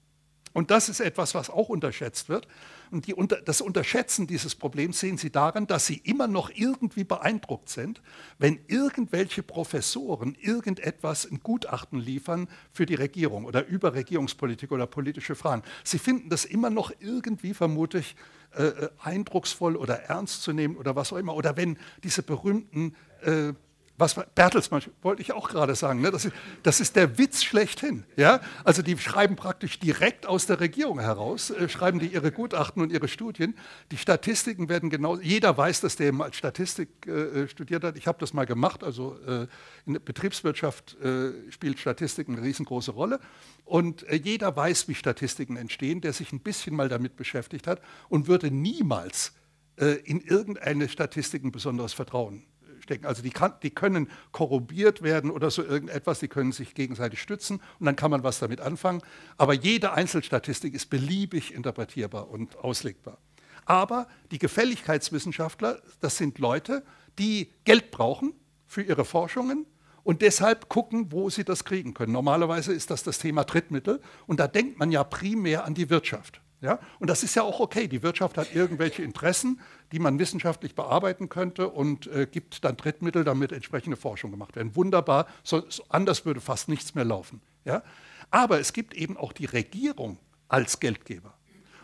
Und 0.57 0.71
das 0.71 0.89
ist 0.89 1.01
etwas, 1.01 1.35
was 1.35 1.51
auch 1.51 1.69
unterschätzt 1.69 2.29
wird. 2.29 2.47
Und 2.89 3.05
die, 3.05 3.13
das 3.45 3.61
Unterschätzen 3.61 4.25
dieses 4.25 4.55
Problems 4.55 4.99
sehen 4.99 5.19
Sie 5.19 5.29
daran, 5.29 5.67
dass 5.67 5.85
Sie 5.85 6.01
immer 6.03 6.25
noch 6.27 6.49
irgendwie 6.49 7.03
beeindruckt 7.03 7.69
sind, 7.69 8.01
wenn 8.39 8.57
irgendwelche 8.65 9.43
Professoren 9.43 10.35
irgendetwas 10.41 11.29
ein 11.31 11.41
Gutachten 11.43 11.99
liefern 11.99 12.47
für 12.73 12.87
die 12.87 12.95
Regierung 12.95 13.45
oder 13.45 13.67
über 13.67 13.93
Regierungspolitik 13.93 14.71
oder 14.71 14.87
politische 14.87 15.35
Fragen. 15.35 15.61
Sie 15.83 15.99
finden 15.99 16.29
das 16.29 16.43
immer 16.43 16.71
noch 16.71 16.91
irgendwie 16.99 17.53
vermutlich 17.53 18.15
äh, 18.55 18.63
äh 18.63 18.89
eindrucksvoll 18.97 19.75
oder 19.75 20.05
ernst 20.05 20.41
zu 20.41 20.53
nehmen 20.53 20.75
oder 20.75 20.95
was 20.95 21.13
auch 21.13 21.17
immer. 21.17 21.35
Oder 21.35 21.55
wenn 21.55 21.77
diese 22.03 22.23
berühmten 22.23 22.95
äh, 23.21 23.53
was 23.97 24.13
Bertelsmann 24.35 24.83
wollte 25.01 25.23
ich 25.23 25.33
auch 25.33 25.49
gerade 25.49 25.73
sagen, 25.73 26.01
ne? 26.01 26.11
das, 26.11 26.25
ist, 26.25 26.33
das, 26.61 26.79
ist, 26.79 26.95
der 26.95 27.17
Witz 27.17 27.43
schlechthin. 27.43 28.03
Ja? 28.15 28.41
Also 28.63 28.83
die 28.83 28.95
schreiben 28.95 29.35
praktisch 29.35 29.79
direkt 29.79 30.27
aus 30.27 30.45
der 30.45 30.59
Regierung 30.59 30.99
heraus, 30.99 31.49
äh, 31.49 31.67
schreiben 31.67 31.97
die 31.97 32.07
ihre 32.07 32.31
Gutachten 32.31 32.83
und 32.83 32.91
ihre 32.91 33.07
Studien. 33.07 33.55
Die 33.91 33.97
Statistiken 33.97 34.69
werden 34.69 34.91
genau, 34.91 35.17
jeder 35.17 35.57
weiß, 35.57 35.81
dass 35.81 35.95
der 35.95 36.13
mal 36.13 36.31
Statistik 36.31 37.07
äh, 37.07 37.47
studiert 37.47 37.83
hat. 37.83 37.97
Ich 37.97 38.05
habe 38.05 38.19
das 38.19 38.33
mal 38.33 38.45
gemacht, 38.45 38.83
also 38.83 39.17
äh, 39.25 39.47
in 39.87 39.93
der 39.93 39.99
Betriebswirtschaft 39.99 40.95
äh, 41.01 41.31
spielt 41.51 41.79
Statistik 41.79 42.29
eine 42.29 42.41
riesengroße 42.41 42.91
Rolle. 42.91 43.19
Und 43.65 44.03
äh, 44.03 44.15
jeder 44.15 44.55
weiß, 44.55 44.87
wie 44.87 44.95
Statistiken 44.95 45.57
entstehen, 45.57 46.01
der 46.01 46.13
sich 46.13 46.31
ein 46.33 46.41
bisschen 46.41 46.75
mal 46.75 46.87
damit 46.87 47.15
beschäftigt 47.15 47.65
hat 47.65 47.81
und 48.09 48.27
würde 48.27 48.51
niemals 48.51 49.33
äh, 49.77 49.95
in 50.03 50.21
irgendeine 50.21 50.87
Statistik 50.87 51.43
ein 51.43 51.51
besonderes 51.51 51.93
Vertrauen 51.93 52.45
stecken. 52.87 53.05
Also 53.05 53.21
die, 53.21 53.29
kann, 53.29 53.53
die, 53.61 53.69
können 53.69 54.09
korrubiert 54.31 55.01
werden 55.03 55.29
oder 55.29 55.51
so 55.51 55.63
irgendetwas, 55.63 56.19
die 56.19 56.27
können 56.27 56.51
sich 56.51 56.73
gegenseitig 56.73 57.21
stützen 57.21 57.61
und 57.79 57.85
dann 57.85 57.95
kann 57.95 58.09
man 58.09 58.23
was 58.23 58.39
damit 58.39 58.61
anfangen. 58.61 59.01
Aber 59.37 59.53
jede 59.53 59.91
Einzelstatistik 59.93 60.73
ist 60.73 60.89
beliebig 60.89 61.53
interpretierbar 61.53 62.29
und 62.29 62.57
auslegbar. 62.57 63.17
Aber 63.65 64.07
die 64.31 64.39
Gefälligkeitswissenschaftler, 64.39 65.81
das 65.99 66.17
sind 66.17 66.39
Leute, 66.39 66.83
die 67.19 67.51
Geld 67.65 67.91
brauchen 67.91 68.33
für 68.65 68.81
ihre 68.81 69.03
Forschungen 69.03 69.65
und 70.03 70.21
deshalb 70.21 70.69
gucken, 70.69 71.11
wo 71.11 71.29
sie 71.29 71.43
das 71.43 71.65
kriegen 71.65 71.93
können. 71.93 72.13
Normalerweise 72.13 72.71
ist 72.71 72.89
das 72.91 73.03
das 73.03 73.19
Thema 73.19 73.43
Drittmittel 73.43 74.01
und 74.25 74.39
da 74.39 74.47
denkt 74.47 74.79
man 74.79 74.89
ja 74.91 75.03
primär 75.03 75.65
an 75.65 75.73
die 75.73 75.89
Wirtschaft. 75.89 76.41
Ja? 76.61 76.79
Und 76.99 77.09
das 77.09 77.23
ist 77.23 77.35
ja 77.35 77.43
auch 77.43 77.59
okay. 77.59 77.87
Die 77.87 78.03
Wirtschaft 78.03 78.37
hat 78.37 78.53
irgendwelche 78.53 79.03
Interessen, 79.03 79.59
die 79.91 79.99
man 79.99 80.19
wissenschaftlich 80.19 80.75
bearbeiten 80.75 81.29
könnte 81.29 81.69
und 81.69 82.07
äh, 82.07 82.27
gibt 82.29 82.63
dann 82.63 82.77
Drittmittel, 82.77 83.23
damit 83.23 83.51
entsprechende 83.51 83.97
Forschung 83.97 84.31
gemacht 84.31 84.55
werden. 84.55 84.75
Wunderbar, 84.75 85.27
so, 85.43 85.63
so, 85.69 85.83
anders 85.89 86.25
würde 86.25 86.41
fast 86.41 86.69
nichts 86.69 86.95
mehr 86.95 87.05
laufen. 87.05 87.41
Ja? 87.65 87.83
Aber 88.31 88.59
es 88.59 88.73
gibt 88.73 88.93
eben 88.95 89.17
auch 89.17 89.33
die 89.33 89.45
Regierung 89.45 90.17
als 90.47 90.79
Geldgeber. 90.79 91.33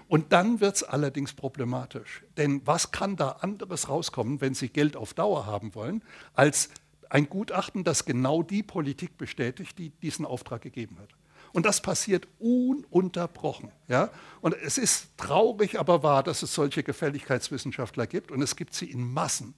Und 0.08 0.34
dann 0.34 0.60
wird 0.60 0.76
es 0.76 0.84
allerdings 0.84 1.34
problematisch. 1.34 2.24
Denn 2.38 2.62
was 2.66 2.92
kann 2.92 3.16
da 3.16 3.30
anderes 3.42 3.90
rauskommen, 3.90 4.42
wenn 4.42 4.54
Sie 4.54 4.70
Geld 4.70 4.96
auf 4.96 5.14
Dauer 5.14 5.46
haben 5.46 5.74
wollen, 5.76 6.04
als 6.34 6.70
ein 7.10 7.30
Gutachten, 7.30 7.84
das 7.84 8.06
genau 8.06 8.44
die 8.44 8.64
Politik 8.64 9.18
bestätigt, 9.18 9.78
die 9.78 9.90
diesen 9.90 10.26
Auftrag 10.26 10.62
gegeben 10.62 10.98
hat? 11.00 11.10
Und 11.54 11.66
das 11.66 11.82
passiert 11.82 12.28
ununterbrochen. 12.40 13.72
Ja? 13.88 14.10
Und 14.42 14.56
es 14.56 14.78
ist 14.78 15.16
traurig, 15.18 15.80
aber 15.80 16.04
wahr, 16.04 16.24
dass 16.24 16.42
es 16.42 16.54
solche 16.54 16.84
Gefälligkeitswissenschaftler 16.84 18.08
gibt 18.08 18.32
und 18.32 18.42
es 18.42 18.56
gibt 18.56 18.74
sie 18.74 18.90
in 18.92 19.14
Massen. 19.14 19.54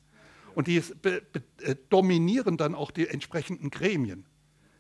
Und 0.54 0.68
die 0.68 0.78
äh, 0.78 1.76
dominieren 1.90 2.58
dann 2.58 2.76
auch 2.76 2.92
die 2.92 3.08
entsprechenden 3.08 3.70
Gremien. 3.70 4.26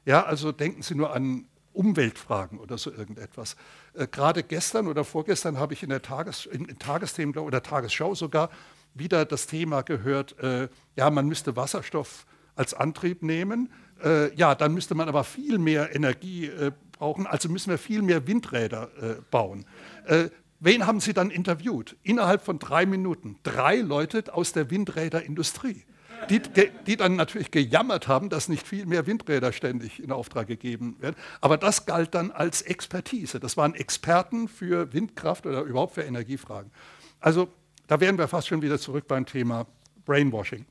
Ja, 0.05 0.23
also 0.23 0.51
denken 0.51 0.83
Sie 0.83 0.95
nur 0.95 1.13
an 1.13 1.47
Umweltfragen 1.73 2.59
oder 2.59 2.77
so 2.77 2.91
irgendetwas. 2.91 3.55
Äh, 3.93 4.07
Gerade 4.07 4.43
gestern 4.43 4.87
oder 4.87 5.03
vorgestern 5.03 5.57
habe 5.57 5.73
ich 5.73 5.83
in 5.83 5.89
der 5.89 6.01
Tages, 6.01 6.45
in, 6.45 6.65
in 6.65 6.79
Tagesthemen 6.79 7.35
oder 7.37 7.61
Tagesschau 7.61 8.15
sogar 8.15 8.49
wieder 8.93 9.25
das 9.25 9.47
Thema 9.47 9.81
gehört, 9.81 10.39
äh, 10.39 10.69
ja, 10.95 11.09
man 11.09 11.27
müsste 11.27 11.55
Wasserstoff 11.55 12.25
als 12.55 12.73
Antrieb 12.73 13.21
nehmen. 13.21 13.69
Äh, 14.03 14.33
ja, 14.35 14.55
dann 14.55 14.73
müsste 14.73 14.95
man 14.95 15.09
aber 15.09 15.23
viel 15.23 15.57
mehr 15.57 15.93
Energie 15.93 16.45
äh, 16.45 16.71
brauchen, 16.97 17.27
also 17.27 17.49
müssen 17.49 17.69
wir 17.69 17.77
viel 17.77 18.01
mehr 18.01 18.27
Windräder 18.27 18.89
äh, 19.01 19.15
bauen. 19.31 19.65
Äh, 20.05 20.29
wen 20.59 20.85
haben 20.85 20.99
Sie 20.99 21.13
dann 21.13 21.29
interviewt? 21.29 21.95
Innerhalb 22.03 22.41
von 22.41 22.59
drei 22.59 22.85
Minuten 22.85 23.37
drei 23.43 23.77
Leute 23.77 24.33
aus 24.33 24.53
der 24.53 24.69
Windräderindustrie. 24.69 25.83
Die, 26.29 26.41
die, 26.87 26.95
dann 26.95 27.17
natürlich 27.17 27.51
gejammert 27.51 28.07
haben, 28.07 28.29
dass 28.29 28.47
nicht 28.47 28.65
viel 28.65 28.85
mehr 28.85 29.05
Windräder 29.05 29.51
ständig 29.51 30.01
in 30.01 30.11
Auftrag 30.11 30.47
gegeben 30.47 30.95
werden. 30.99 31.15
Aber 31.41 31.57
das 31.57 31.85
galt 31.85 32.15
dann 32.15 32.31
als 32.31 32.61
Expertise. 32.61 33.39
Das 33.39 33.57
waren 33.57 33.75
Experten 33.75 34.47
für 34.47 34.93
Windkraft 34.93 35.45
oder 35.45 35.61
überhaupt 35.63 35.95
für 35.95 36.03
Energiefragen. 36.03 36.71
Also 37.19 37.49
da 37.87 37.99
wären 37.99 38.17
wir 38.17 38.27
fast 38.27 38.47
schon 38.47 38.61
wieder 38.61 38.79
zurück 38.79 39.07
beim 39.07 39.25
Thema 39.25 39.67
Brainwashing. 40.05 40.65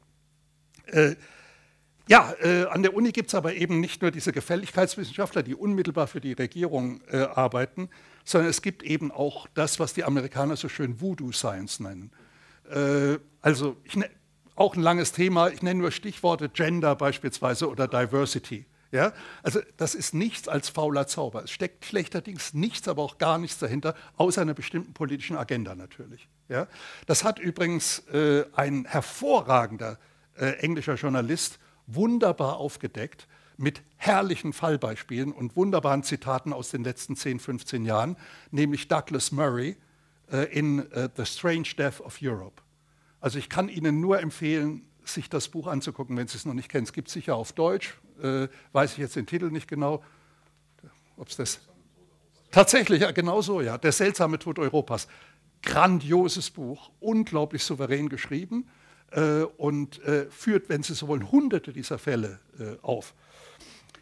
Äh, 0.87 1.15
ja, 2.09 2.35
äh, 2.43 2.65
an 2.67 2.83
der 2.83 2.95
Uni 2.95 3.13
gibt 3.13 3.29
es 3.29 3.35
aber 3.35 3.55
eben 3.55 3.81
nicht 3.81 4.03
nur 4.03 4.11
diese 4.11 4.33
Gefälligkeitswissenschaftler, 4.33 5.43
die 5.43 5.55
unmittelbar 5.55 6.07
für 6.07 6.21
die 6.21 6.33
Regierung 6.33 7.01
äh, 7.11 7.23
arbeiten, 7.23 7.89
sondern 8.25 8.51
es 8.51 8.61
gibt 8.61 8.83
eben 8.83 9.11
auch 9.11 9.47
das, 9.55 9.81
was 9.81 9.95
die 9.95 10.05
Amerikaner 10.05 10.57
so 10.57 10.69
schön 10.69 11.01
Voodoo 11.01 11.33
Science 11.33 11.81
nennen. 11.81 12.11
Äh, 12.71 13.19
also 13.41 13.77
ne, 13.95 14.11
auch 14.55 14.77
ein 14.77 14.83
langes 14.83 15.13
Thema, 15.13 15.49
ich 15.49 15.63
nenne 15.63 15.81
nur 15.81 15.91
Stichworte 15.91 16.49
Gender 16.49 16.95
beispielsweise 16.95 17.69
oder 17.69 17.89
Diversity. 17.89 18.67
Ja? 18.93 19.13
Also 19.43 19.61
das 19.77 19.95
ist 19.95 20.15
nichts 20.15 20.47
als 20.47 20.69
fauler 20.69 21.07
Zauber. 21.07 21.45
Es 21.45 21.51
steckt 21.51 21.85
schlechterdings 21.85 22.55
nichts, 22.55 22.87
aber 22.87 23.03
auch 23.03 23.19
gar 23.19 23.39
nichts 23.39 23.59
dahinter, 23.59 23.95
außer 24.17 24.43
einer 24.43 24.55
bestimmten 24.55 24.93
politischen 24.93 25.37
Agenda 25.37 25.75
natürlich. 25.75 26.29
Ja? 26.49 26.69
Das 27.07 27.25
hat 27.25 27.39
übrigens 27.39 28.01
äh, 28.13 28.45
ein 28.53 28.85
hervorragender 28.85 29.99
äh, 30.37 30.53
englischer 30.59 30.95
Journalist 30.95 31.59
wunderbar 31.87 32.57
aufgedeckt 32.57 33.27
mit 33.57 33.83
herrlichen 33.97 34.53
Fallbeispielen 34.53 35.33
und 35.33 35.57
wunderbaren 35.57 36.03
Zitaten 36.03 36.53
aus 36.53 36.71
den 36.71 36.85
letzten 36.85 37.17
10, 37.17 37.39
15 37.39 37.85
Jahren, 37.85 38.17
nämlich 38.51 38.89
Douglas 38.89 39.33
Murray 39.33 39.77
äh, 40.33 40.53
in 40.53 40.91
äh, 40.93 41.09
The 41.17 41.25
Strange 41.25 41.69
Death 41.79 42.01
of 42.01 42.19
Europe. 42.21 42.63
Also 43.21 43.39
ich 43.39 43.49
kann 43.49 43.69
Ihnen 43.69 44.01
nur 44.01 44.21
empfehlen, 44.21 44.87
sich 45.05 45.29
das 45.29 45.49
Buch 45.49 45.67
anzugucken, 45.67 46.17
wenn 46.17 46.27
Sie 46.27 46.37
es 46.37 46.45
noch 46.45 46.55
nicht 46.55 46.69
kennen. 46.69 46.85
Es 46.85 46.93
gibt 46.93 47.09
sicher 47.09 47.37
auf 47.37 47.53
Deutsch, 47.53 47.99
äh, 48.23 48.49
weiß 48.73 48.93
ich 48.93 48.99
jetzt 48.99 49.17
den 49.17 49.27
Titel 49.27 49.51
nicht 49.51 49.69
genau. 49.69 50.03
Ob 51.17 51.29
es 51.29 51.37
das 51.37 51.61
tatsächlich, 52.51 53.03
ja, 53.03 53.13
genau 53.13 53.41
so, 53.41 53.61
ja. 53.61 53.79
Der 53.79 53.93
seltsame 53.93 54.39
Tod 54.39 54.59
Europas. 54.59 55.07
Grandioses 55.63 56.51
Buch, 56.51 56.91
unglaublich 57.01 57.63
souverän 57.63 58.09
geschrieben 58.09 58.69
äh, 59.11 59.43
und 59.57 60.03
äh, 60.05 60.27
führt, 60.31 60.69
wenn 60.69 60.83
Sie 60.83 60.95
so 60.95 61.09
wollen, 61.09 61.31
hunderte 61.31 61.73
dieser 61.73 61.99
Fälle 61.99 62.41
äh, 62.59 62.77
auf. 62.83 63.15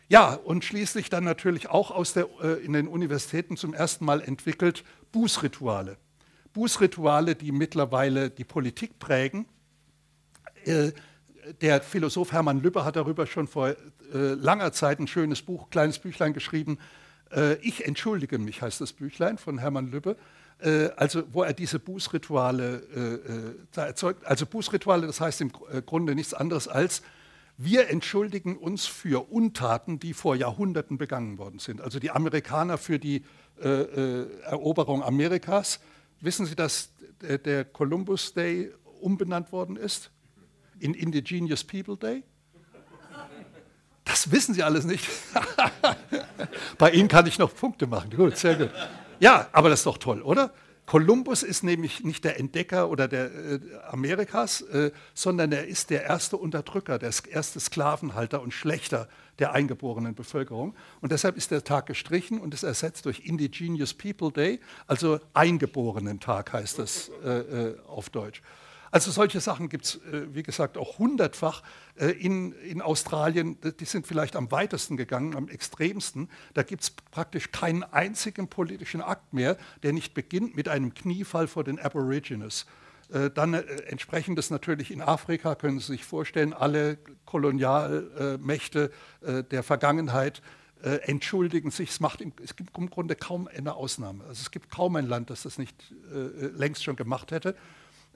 Ja, 0.08 0.34
und 0.34 0.64
schließlich 0.64 1.10
dann 1.10 1.24
natürlich 1.24 1.68
auch 1.68 1.90
aus 1.90 2.12
der, 2.12 2.28
äh, 2.42 2.64
in 2.64 2.72
den 2.72 2.88
Universitäten 2.88 3.56
zum 3.56 3.74
ersten 3.74 4.04
Mal 4.04 4.20
entwickelt 4.20 4.84
Bußrituale. 5.12 5.96
Bußrituale, 6.52 7.34
die 7.34 7.52
mittlerweile 7.52 8.30
die 8.30 8.44
Politik 8.44 8.98
prägen. 8.98 9.46
Äh, 10.64 10.92
der 11.60 11.80
Philosoph 11.80 12.32
Hermann 12.32 12.60
Lübbe 12.60 12.84
hat 12.84 12.96
darüber 12.96 13.26
schon 13.26 13.48
vor 13.48 13.74
langer 14.12 14.72
Zeit 14.72 15.00
ein 15.00 15.08
schönes 15.08 15.42
Buch, 15.42 15.70
kleines 15.70 15.98
Büchlein 15.98 16.34
geschrieben. 16.34 16.78
Ich 17.62 17.84
entschuldige 17.84 18.38
mich 18.38 18.62
heißt 18.62 18.80
das 18.80 18.92
Büchlein 18.92 19.38
von 19.38 19.58
Hermann 19.58 19.90
Lübbe. 19.90 20.16
Äh, 20.58 20.90
also 20.96 21.22
wo 21.32 21.42
er 21.42 21.52
diese 21.52 21.78
Bußrituale 21.78 22.82
äh, 23.76 23.80
äh 23.80 23.86
erzeugt. 23.86 24.24
Also 24.26 24.46
Bußrituale, 24.46 25.06
das 25.06 25.20
heißt 25.20 25.40
im 25.40 25.52
äh, 25.70 25.82
Grunde 25.82 26.14
nichts 26.14 26.34
anderes 26.34 26.68
als, 26.68 27.02
wir 27.58 27.90
entschuldigen 27.90 28.56
uns 28.56 28.86
für 28.86 29.30
Untaten, 29.30 29.98
die 29.98 30.14
vor 30.14 30.34
Jahrhunderten 30.34 30.98
begangen 30.98 31.38
worden 31.38 31.58
sind. 31.58 31.80
Also 31.80 31.98
die 31.98 32.10
Amerikaner 32.10 32.78
für 32.78 32.98
die 32.98 33.24
äh, 33.60 34.24
Eroberung 34.44 35.02
Amerikas. 35.02 35.80
Wissen 36.20 36.46
Sie, 36.46 36.56
dass 36.56 36.90
der 37.20 37.64
Columbus 37.64 38.32
Day 38.32 38.72
umbenannt 39.00 39.52
worden 39.52 39.76
ist 39.76 40.10
in 40.80 40.94
Indigenous 40.94 41.62
People 41.62 41.96
Day? 41.96 42.24
Das 44.04 44.30
wissen 44.30 44.54
Sie 44.54 44.62
alles 44.62 44.84
nicht. 44.84 45.08
Bei 46.78 46.90
Ihnen 46.90 47.08
kann 47.08 47.26
ich 47.26 47.38
noch 47.38 47.54
Punkte 47.54 47.86
machen. 47.86 48.10
Gut, 48.10 48.36
sehr 48.36 48.56
gut. 48.56 48.70
Ja, 49.22 49.46
aber 49.52 49.68
das 49.68 49.80
ist 49.80 49.86
doch 49.86 49.98
toll, 49.98 50.20
oder? 50.20 50.52
Kolumbus 50.84 51.44
ist 51.44 51.62
nämlich 51.62 52.02
nicht 52.02 52.24
der 52.24 52.40
Entdecker 52.40 52.90
oder 52.90 53.06
der 53.06 53.26
äh, 53.26 53.60
Amerikas, 53.88 54.62
äh, 54.62 54.90
sondern 55.14 55.52
er 55.52 55.64
ist 55.64 55.90
der 55.90 56.02
erste 56.02 56.36
Unterdrücker, 56.36 56.98
der 56.98 57.12
erste 57.30 57.60
Sklavenhalter 57.60 58.42
und 58.42 58.52
Schlechter 58.52 59.08
der 59.38 59.52
eingeborenen 59.52 60.16
Bevölkerung. 60.16 60.74
Und 61.00 61.12
deshalb 61.12 61.36
ist 61.36 61.52
der 61.52 61.62
Tag 61.62 61.86
gestrichen 61.86 62.40
und 62.40 62.52
ist 62.52 62.64
ersetzt 62.64 63.06
durch 63.06 63.20
Indigenous 63.20 63.94
People 63.94 64.32
Day, 64.32 64.58
also 64.88 65.20
Eingeborenen 65.34 66.18
Tag 66.18 66.52
heißt 66.52 66.80
es 66.80 67.12
äh, 67.24 67.28
äh 67.28 67.78
auf 67.86 68.10
Deutsch. 68.10 68.42
Also 68.90 69.12
solche 69.12 69.40
Sachen 69.40 69.68
gibt 69.68 69.84
es, 69.84 69.94
äh, 70.12 70.34
wie 70.34 70.42
gesagt, 70.42 70.76
auch 70.76 70.98
hundertfach 70.98 71.62
in, 71.96 72.52
in 72.52 72.80
Australien. 72.80 73.58
Die 73.78 73.84
sind 73.84 74.06
vielleicht 74.06 74.36
am 74.36 74.50
weitesten 74.50 74.96
gegangen, 74.96 75.36
am 75.36 75.48
extremsten. 75.48 76.28
Da 76.54 76.62
gibt 76.62 76.82
es 76.82 76.90
praktisch 76.90 77.52
keinen 77.52 77.82
einzigen 77.82 78.48
politischen 78.48 79.02
Akt 79.02 79.32
mehr, 79.32 79.56
der 79.82 79.92
nicht 79.92 80.14
beginnt 80.14 80.56
mit 80.56 80.68
einem 80.68 80.94
Kniefall 80.94 81.46
vor 81.46 81.64
den 81.64 81.78
Aborigines. 81.78 82.66
Äh, 83.12 83.30
dann 83.30 83.54
entsprechendes 83.54 84.50
natürlich 84.50 84.90
in 84.90 85.02
Afrika, 85.02 85.54
können 85.54 85.80
Sie 85.80 85.86
sich 85.86 86.04
vorstellen, 86.04 86.52
alle 86.52 86.98
Kolonialmächte 87.26 88.90
der 89.22 89.62
Vergangenheit 89.62 90.42
entschuldigen 90.82 91.70
sich. 91.70 91.90
Es, 91.90 92.00
macht 92.00 92.24
es 92.42 92.56
gibt 92.56 92.76
im 92.76 92.90
Grunde 92.90 93.14
kaum 93.14 93.48
eine 93.48 93.74
Ausnahme. 93.74 94.24
Also 94.24 94.40
es 94.40 94.50
gibt 94.50 94.70
kaum 94.70 94.96
ein 94.96 95.06
Land, 95.06 95.30
das 95.30 95.42
das 95.42 95.58
nicht 95.58 95.76
längst 96.10 96.82
schon 96.82 96.96
gemacht 96.96 97.30
hätte 97.30 97.54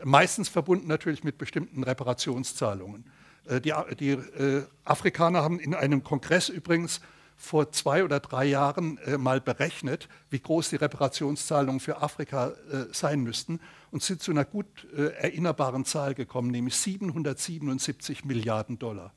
meistens 0.04 0.48
verbunden 0.48 0.86
natürlich 0.86 1.24
mit 1.24 1.38
bestimmten 1.38 1.82
Reparationszahlungen. 1.82 3.04
Äh, 3.48 3.60
die, 3.60 3.72
die 3.98 4.10
äh, 4.10 4.64
Afrikaner 4.84 5.42
haben 5.42 5.58
in 5.58 5.74
einem 5.74 6.02
Kongress 6.02 6.48
übrigens 6.48 7.00
vor 7.36 7.70
zwei 7.70 8.02
oder 8.02 8.18
drei 8.20 8.46
Jahren 8.46 8.98
äh, 8.98 9.18
mal 9.18 9.40
berechnet, 9.40 10.08
wie 10.30 10.40
groß 10.40 10.70
die 10.70 10.76
Reparationszahlungen 10.76 11.80
für 11.80 12.02
Afrika 12.02 12.48
äh, 12.48 12.86
sein 12.92 13.20
müssten 13.20 13.60
und 13.90 14.02
sind 14.02 14.22
zu 14.22 14.30
einer 14.30 14.44
gut 14.44 14.86
äh, 14.96 15.08
erinnerbaren 15.16 15.84
Zahl 15.84 16.14
gekommen, 16.14 16.50
nämlich 16.50 16.76
777 16.76 18.24
Milliarden 18.24 18.78
Dollar. 18.78 19.12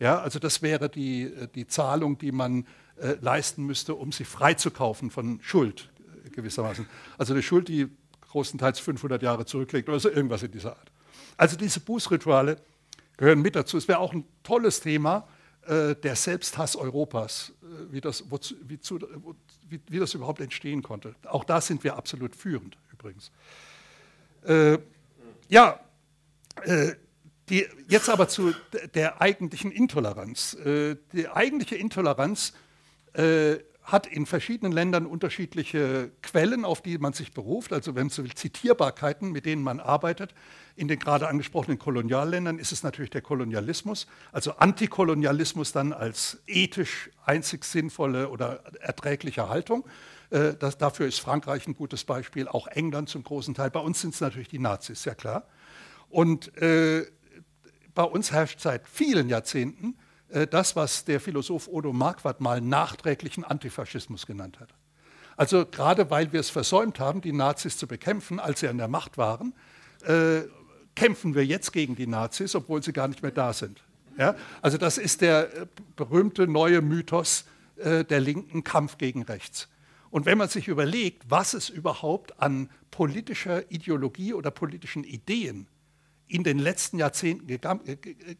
Ja, 0.00 0.20
also 0.20 0.38
das 0.38 0.62
wäre 0.62 0.88
die, 0.88 1.24
äh, 1.24 1.48
die 1.54 1.66
Zahlung, 1.66 2.18
die 2.18 2.32
man 2.32 2.66
äh, 2.96 3.16
leisten 3.20 3.64
müsste, 3.64 3.94
um 3.94 4.10
sich 4.10 4.26
freizukaufen 4.26 5.10
von 5.10 5.40
Schuld 5.42 5.90
äh, 6.24 6.30
gewissermaßen. 6.30 6.86
Also 7.18 7.34
eine 7.34 7.42
Schuld, 7.42 7.68
die 7.68 7.88
großenteils 8.28 8.80
500 8.80 9.22
Jahre 9.22 9.44
zurückliegt 9.44 9.88
oder 9.88 10.00
so 10.00 10.10
irgendwas 10.10 10.42
in 10.42 10.52
dieser 10.52 10.76
Art. 10.76 10.92
Also 11.36 11.56
diese 11.56 11.80
Bußrituale 11.80 12.56
gehören 13.18 13.42
mit 13.42 13.54
dazu. 13.54 13.76
Es 13.76 13.86
wäre 13.86 13.98
auch 13.98 14.14
ein 14.14 14.24
tolles 14.42 14.80
Thema, 14.80 15.28
äh, 15.66 15.94
der 15.94 16.16
Selbsthass 16.16 16.76
Europas, 16.76 17.52
äh, 17.62 17.92
wie, 17.92 18.00
das, 18.00 18.30
wozu, 18.30 18.54
wie, 18.62 18.80
zu, 18.80 18.98
wie, 19.68 19.80
wie, 19.86 19.98
das 19.98 20.14
überhaupt 20.14 20.40
entstehen 20.40 20.82
konnte. 20.82 21.14
Auch 21.26 21.44
da 21.44 21.60
sind 21.60 21.84
wir 21.84 21.96
absolut 21.96 22.34
führend 22.34 22.78
übrigens. 22.90 23.30
Äh, 24.44 24.78
ja, 25.48 25.78
äh, 26.64 26.92
die, 27.50 27.66
jetzt 27.88 28.08
aber 28.08 28.28
zu 28.28 28.54
der 28.94 29.20
eigentlichen 29.20 29.72
Intoleranz. 29.72 30.54
Äh, 30.54 30.96
die 31.12 31.28
eigentliche 31.28 31.76
Intoleranz 31.76 32.52
äh, 33.14 33.56
hat 33.88 34.06
in 34.06 34.26
verschiedenen 34.26 34.70
Ländern 34.70 35.06
unterschiedliche 35.06 36.10
Quellen, 36.22 36.66
auf 36.66 36.82
die 36.82 36.98
man 36.98 37.14
sich 37.14 37.32
beruft, 37.32 37.72
also 37.72 37.94
wenn 37.94 38.08
es 38.08 38.20
Zitierbarkeiten, 38.34 39.32
mit 39.32 39.46
denen 39.46 39.62
man 39.62 39.80
arbeitet. 39.80 40.34
In 40.76 40.88
den 40.88 40.98
gerade 40.98 41.26
angesprochenen 41.26 41.78
Kolonialländern 41.78 42.58
ist 42.58 42.70
es 42.70 42.82
natürlich 42.82 43.08
der 43.08 43.22
Kolonialismus, 43.22 44.06
also 44.30 44.52
Antikolonialismus 44.52 45.72
dann 45.72 45.94
als 45.94 46.38
ethisch 46.46 47.10
einzig 47.24 47.64
sinnvolle 47.64 48.28
oder 48.28 48.62
erträgliche 48.80 49.48
Haltung. 49.48 49.86
Äh, 50.28 50.52
das, 50.58 50.76
dafür 50.76 51.06
ist 51.06 51.20
Frankreich 51.20 51.66
ein 51.66 51.74
gutes 51.74 52.04
Beispiel, 52.04 52.46
auch 52.46 52.66
England 52.66 53.08
zum 53.08 53.24
großen 53.24 53.54
Teil. 53.54 53.70
Bei 53.70 53.80
uns 53.80 54.02
sind 54.02 54.12
es 54.12 54.20
natürlich 54.20 54.48
die 54.48 54.58
Nazis, 54.58 55.06
ja 55.06 55.14
klar. 55.14 55.48
Und 56.10 56.54
äh, 56.58 57.06
bei 57.94 58.04
uns 58.04 58.32
herrscht 58.32 58.60
seit 58.60 58.86
vielen 58.86 59.30
Jahrzehnten 59.30 59.96
das, 60.50 60.76
was 60.76 61.04
der 61.04 61.20
Philosoph 61.20 61.68
Odo 61.68 61.92
Marquardt 61.92 62.40
mal 62.40 62.60
nachträglichen 62.60 63.44
Antifaschismus 63.44 64.26
genannt 64.26 64.60
hat. 64.60 64.74
Also 65.38 65.64
gerade 65.64 66.10
weil 66.10 66.32
wir 66.32 66.40
es 66.40 66.50
versäumt 66.50 66.98
haben, 66.98 67.20
die 67.20 67.32
Nazis 67.32 67.76
zu 67.78 67.86
bekämpfen, 67.86 68.40
als 68.40 68.60
sie 68.60 68.68
an 68.68 68.76
der 68.76 68.88
Macht 68.88 69.16
waren, 69.16 69.54
äh, 70.04 70.40
kämpfen 70.96 71.36
wir 71.36 71.46
jetzt 71.46 71.72
gegen 71.72 71.94
die 71.94 72.08
Nazis, 72.08 72.56
obwohl 72.56 72.82
sie 72.82 72.92
gar 72.92 73.06
nicht 73.06 73.22
mehr 73.22 73.30
da 73.30 73.52
sind. 73.52 73.82
Ja? 74.18 74.34
Also 74.62 74.78
das 74.78 74.98
ist 74.98 75.20
der 75.20 75.54
äh, 75.54 75.66
berühmte 75.94 76.48
neue 76.48 76.82
Mythos 76.82 77.44
äh, 77.76 78.04
der 78.04 78.20
linken 78.20 78.64
Kampf 78.64 78.98
gegen 78.98 79.22
rechts. 79.22 79.68
Und 80.10 80.26
wenn 80.26 80.38
man 80.38 80.48
sich 80.48 80.66
überlegt, 80.66 81.22
was 81.28 81.54
es 81.54 81.68
überhaupt 81.68 82.40
an 82.40 82.68
politischer 82.90 83.70
Ideologie 83.70 84.34
oder 84.34 84.50
politischen 84.50 85.04
Ideen 85.04 85.68
in 86.28 86.44
den 86.44 86.58
letzten 86.58 86.98
Jahrzehnten 86.98 87.46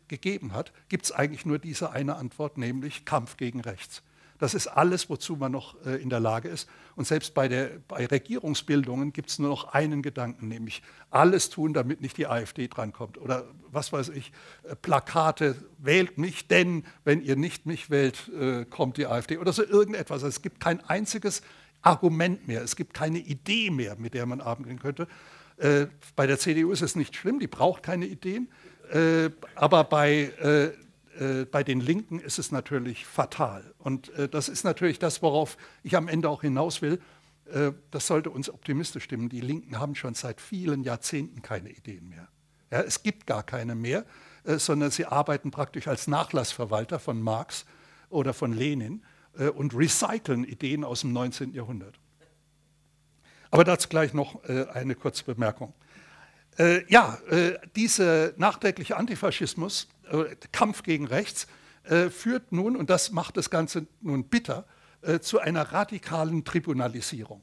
gegeben 0.09 0.53
hat, 0.53 0.72
gibt 0.89 1.07
es 1.07 1.12
eigentlich 1.12 1.47
nur 1.47 1.59
diese 1.59 1.91
eine 1.91 2.16
Antwort, 2.16 2.59
nämlich 2.59 3.05
Kampf 3.05 3.36
gegen 3.36 3.61
rechts. 3.61 4.03
Das 4.39 4.55
ist 4.55 4.68
alles, 4.68 5.11
wozu 5.11 5.36
man 5.36 5.51
noch 5.51 5.74
äh, 5.84 6.01
in 6.01 6.11
der 6.11 6.20
Lage 6.20 6.49
ist. 6.49 6.68
Und 6.95 7.07
selbst 7.07 7.34
bei, 7.34 7.49
der, 7.49 7.70
bei 7.89 8.07
Regierungsbildungen 8.07 9.12
gibt 9.12 9.30
es 9.30 9.39
nur 9.41 9.49
noch 9.49 9.72
einen 9.74 10.01
Gedanken, 10.01 10.47
nämlich 10.47 10.82
alles 11.11 11.51
tun, 11.51 11.74
damit 11.74 12.01
nicht 12.01 12.16
die 12.16 12.28
AfD 12.28 12.68
drankommt. 12.68 13.18
Oder 13.18 13.47
was 13.72 13.93
weiß 13.93 14.11
ich, 14.11 14.32
äh, 14.62 14.76
Plakate, 14.76 15.57
wählt 15.78 16.18
mich, 16.18 16.47
denn 16.47 16.84
wenn 17.05 17.20
ihr 17.20 17.34
nicht 17.34 17.66
mich 17.66 17.91
wählt, 17.91 18.28
äh, 18.28 18.64
kommt 18.64 18.97
die 18.97 19.07
AfD. 19.07 19.39
Oder 19.39 19.53
so 19.53 19.64
irgendetwas. 19.64 20.22
Es 20.22 20.41
gibt 20.41 20.61
kein 20.61 20.80
einziges 20.89 21.43
Argument 21.82 22.47
mehr, 22.47 22.62
es 22.62 22.76
gibt 22.76 22.95
keine 22.95 23.18
Idee 23.18 23.70
mehr, 23.70 23.97
mit 23.97 24.14
der 24.14 24.26
man 24.26 24.41
arbeiten 24.41 24.78
könnte. 24.78 25.09
Äh, 25.59 25.86
bei 26.14 26.26
der 26.26 26.38
CDU 26.38 26.70
ist 26.70 26.82
es 26.82 26.94
nicht 26.94 27.16
schlimm, 27.16 27.40
die 27.40 27.48
braucht 27.48 27.82
keine 27.82 28.06
Ideen. 28.06 28.48
Äh, 28.92 29.30
aber 29.54 29.84
bei, 29.84 30.32
äh, 30.40 30.66
äh 31.20 31.44
bei 31.44 31.64
den 31.64 31.80
Linken 31.80 32.20
ist 32.20 32.38
es 32.38 32.52
natürlich 32.52 33.06
fatal. 33.06 33.74
Und 33.78 34.11
äh, 34.11 34.28
das 34.28 34.48
ist 34.48 34.64
natürlich 34.64 34.98
das, 34.98 35.20
worauf 35.20 35.56
ich 35.82 35.96
am 35.96 36.09
Ende 36.09 36.28
auch 36.28 36.42
hinaus 36.42 36.80
will. 36.80 37.00
Äh, 37.52 37.72
das 37.90 38.06
sollte 38.06 38.30
uns 38.30 38.48
optimistisch 38.48 39.04
stimmen. 39.04 39.28
Die 39.28 39.40
Linken 39.40 39.78
haben 39.78 39.94
schon 39.94 40.14
seit 40.14 40.40
vielen 40.40 40.84
Jahrzehnten 40.84 41.42
keine 41.42 41.70
Ideen 41.70 42.09
mehr. 42.09 42.28
Ja, 42.70 42.80
es 42.82 43.02
gibt 43.02 43.26
gar 43.26 43.42
keine 43.42 43.74
mehr, 43.74 44.04
sondern 44.44 44.90
sie 44.90 45.06
arbeiten 45.06 45.50
praktisch 45.50 45.88
als 45.88 46.06
Nachlassverwalter 46.06 46.98
von 46.98 47.22
Marx 47.22 47.64
oder 48.11 48.34
von 48.34 48.52
Lenin 48.52 49.02
und 49.54 49.74
recyceln 49.74 50.44
Ideen 50.44 50.84
aus 50.84 51.00
dem 51.00 51.14
19. 51.14 51.54
Jahrhundert. 51.54 51.98
Aber 53.51 53.64
dazu 53.64 53.88
gleich 53.88 54.14
noch 54.14 54.44
äh, 54.44 54.66
eine 54.72 54.94
kurze 54.94 55.24
Bemerkung. 55.24 55.72
Äh, 56.59 56.84
ja, 56.90 57.18
äh, 57.30 57.59
dieser 57.76 58.32
nachträgliche 58.36 58.96
Antifaschismus, 58.96 59.88
Kampf 60.53 60.82
gegen 60.82 61.07
rechts, 61.07 61.46
führt 62.11 62.51
nun, 62.51 62.76
und 62.76 62.88
das 62.88 63.12
macht 63.12 63.36
das 63.36 63.51
Ganze 63.51 63.86
nun 64.01 64.24
bitter, 64.24 64.64
zu 65.20 65.38
einer 65.38 65.70
radikalen 65.70 66.42
Tribunalisierung, 66.42 67.42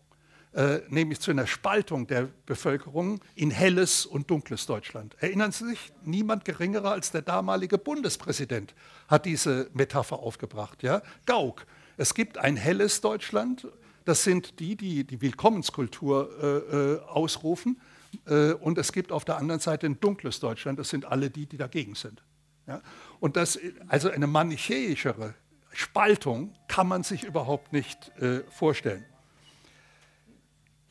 nämlich 0.89 1.19
zu 1.19 1.29
einer 1.29 1.45
Spaltung 1.45 2.07
der 2.07 2.29
Bevölkerung 2.47 3.21
in 3.35 3.51
helles 3.51 4.07
und 4.07 4.31
dunkles 4.31 4.65
Deutschland. 4.65 5.15
Erinnern 5.19 5.51
Sie 5.51 5.67
sich, 5.67 5.93
niemand 6.03 6.43
geringerer 6.43 6.91
als 6.91 7.11
der 7.11 7.21
damalige 7.21 7.77
Bundespräsident 7.77 8.73
hat 9.07 9.27
diese 9.27 9.69
Metapher 9.73 10.17
aufgebracht. 10.17 10.81
Ja? 10.81 11.03
Gauck. 11.27 11.67
Es 11.97 12.15
gibt 12.15 12.39
ein 12.39 12.57
helles 12.57 13.01
Deutschland 13.01 13.67
das 14.05 14.23
sind 14.23 14.59
die, 14.59 14.75
die 14.75 15.03
die 15.03 15.21
Willkommenskultur 15.21 16.29
äh, 16.41 16.75
äh, 16.75 17.01
ausrufen. 17.01 17.81
Äh, 18.25 18.53
und 18.53 18.77
es 18.77 18.91
gibt 18.91 19.11
auf 19.11 19.25
der 19.25 19.37
anderen 19.37 19.59
Seite 19.59 19.87
ein 19.87 19.99
dunkles 19.99 20.39
Deutschland, 20.39 20.79
das 20.79 20.89
sind 20.89 21.05
alle 21.05 21.29
die, 21.29 21.47
die 21.47 21.57
dagegen 21.57 21.95
sind. 21.95 22.23
Ja? 22.67 22.81
Und 23.19 23.35
das, 23.35 23.59
also 23.87 24.09
eine 24.09 24.27
manichäischere 24.27 25.33
Spaltung 25.71 26.55
kann 26.67 26.87
man 26.87 27.03
sich 27.03 27.23
überhaupt 27.23 27.73
nicht 27.73 28.09
äh, 28.19 28.41
vorstellen. 28.49 29.05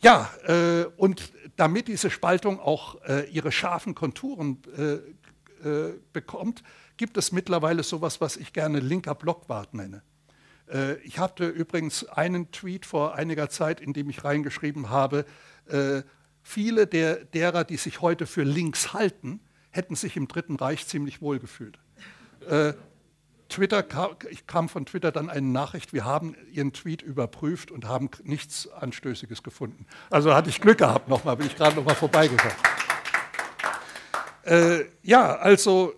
Ja, 0.02 0.30
äh, 0.46 0.84
und 0.98 1.32
damit 1.56 1.88
diese 1.88 2.10
Spaltung 2.10 2.60
auch 2.60 3.00
äh, 3.04 3.30
ihre 3.30 3.50
scharfen 3.50 3.94
Konturen 3.94 4.58
bekommt, 6.12 6.62
gibt 6.98 7.16
es 7.16 7.32
mittlerweile 7.32 7.82
sowas, 7.82 8.20
was 8.20 8.36
ich 8.36 8.52
gerne 8.52 8.80
linker 8.80 9.14
Blockwart 9.14 9.72
nenne. 9.72 10.02
Äh, 10.74 10.96
ich 10.96 11.18
hatte 11.18 11.46
übrigens 11.46 12.04
einen 12.06 12.50
Tweet 12.50 12.84
vor 12.84 13.14
einiger 13.14 13.48
Zeit, 13.48 13.80
in 13.80 13.92
dem 13.92 14.10
ich 14.10 14.24
reingeschrieben 14.24 14.90
habe, 14.90 15.24
äh, 15.68 16.02
viele 16.42 16.86
der, 16.86 17.24
derer, 17.24 17.64
die 17.64 17.76
sich 17.76 18.00
heute 18.02 18.26
für 18.26 18.42
links 18.42 18.92
halten, 18.92 19.40
hätten 19.70 19.94
sich 19.94 20.16
im 20.16 20.28
Dritten 20.28 20.56
Reich 20.56 20.86
ziemlich 20.86 21.22
wohl 21.22 21.38
gefühlt. 21.38 21.78
Äh, 22.48 22.74
Twitter, 23.48 23.84
ich 24.30 24.46
kam 24.46 24.68
von 24.68 24.84
Twitter 24.86 25.12
dann 25.12 25.30
eine 25.30 25.46
Nachricht, 25.46 25.92
wir 25.92 26.04
haben 26.04 26.34
Ihren 26.50 26.72
Tweet 26.72 27.02
überprüft 27.02 27.70
und 27.70 27.86
haben 27.86 28.10
nichts 28.24 28.68
Anstößiges 28.68 29.42
gefunden. 29.42 29.86
Also 30.10 30.34
hatte 30.34 30.48
ich 30.48 30.60
Glück 30.60 30.78
gehabt 30.78 31.08
nochmal, 31.08 31.36
bin 31.36 31.46
ich 31.46 31.54
gerade 31.54 31.76
nochmal 31.76 31.94
vorbeigekommen. 31.94 32.56
Äh, 34.44 34.84
ja, 35.02 35.36
also 35.36 35.94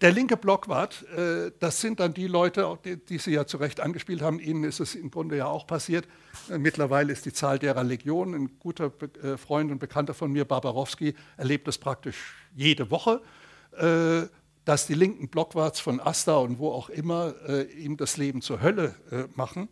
der 0.00 0.12
linke 0.12 0.36
Blockwart, 0.36 1.04
äh, 1.16 1.52
das 1.58 1.80
sind 1.80 2.00
dann 2.00 2.14
die 2.14 2.26
Leute, 2.26 2.78
die, 2.84 2.96
die, 2.96 3.18
Sie 3.18 3.32
ja 3.32 3.46
zu 3.46 3.56
Recht 3.56 3.80
angespielt 3.80 4.22
haben. 4.22 4.40
Ihnen 4.40 4.64
ist 4.64 4.80
es 4.80 4.94
im 4.94 5.10
Grunde 5.10 5.36
ja 5.36 5.46
auch 5.46 5.66
passiert. 5.66 6.06
Äh, 6.50 6.58
mittlerweile 6.58 7.12
ist 7.12 7.24
die 7.24 7.32
Zahl 7.32 7.58
derer 7.58 7.84
Legion. 7.84 8.34
Ein 8.34 8.58
guter 8.58 8.92
äh, 9.22 9.36
Freund 9.36 9.70
und 9.70 9.78
Bekannter 9.78 10.14
von 10.14 10.32
mir, 10.32 10.44
Barbarowski, 10.44 11.14
erlebt 11.36 11.68
das 11.68 11.78
praktisch 11.78 12.34
jede 12.54 12.90
Woche, 12.90 13.20
äh, 13.76 14.22
dass 14.64 14.86
die 14.86 14.94
linken 14.94 15.28
Blockwarts 15.28 15.80
von 15.80 16.00
Asta 16.00 16.36
und 16.36 16.58
wo 16.58 16.70
auch 16.70 16.88
immer 16.88 17.34
äh, 17.46 17.64
ihm 17.72 17.96
das 17.96 18.16
Leben 18.16 18.40
zur 18.40 18.62
Hölle 18.62 18.94
äh, 19.10 19.24
machen. 19.34 19.68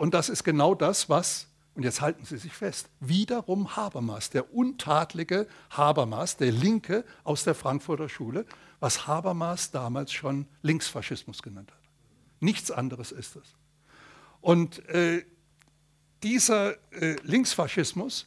und 0.00 0.12
das 0.12 0.28
ist 0.28 0.42
genau 0.42 0.74
das, 0.74 1.08
was 1.08 1.46
und 1.78 1.84
jetzt 1.84 2.00
halten 2.00 2.24
Sie 2.24 2.38
sich 2.38 2.52
fest, 2.52 2.90
wiederum 2.98 3.76
Habermas, 3.76 4.30
der 4.30 4.52
untadlige 4.52 5.46
Habermas, 5.70 6.36
der 6.36 6.50
Linke 6.50 7.04
aus 7.22 7.44
der 7.44 7.54
Frankfurter 7.54 8.08
Schule, 8.08 8.46
was 8.80 9.06
Habermas 9.06 9.70
damals 9.70 10.12
schon 10.12 10.46
Linksfaschismus 10.62 11.42
genannt 11.42 11.72
hat. 11.72 11.80
Nichts 12.40 12.70
anderes 12.70 13.12
ist 13.12 13.36
es. 13.36 13.54
Und 14.40 14.86
äh, 14.88 15.24
dieser 16.22 16.76
äh, 16.92 17.16
Linksfaschismus 17.22 18.26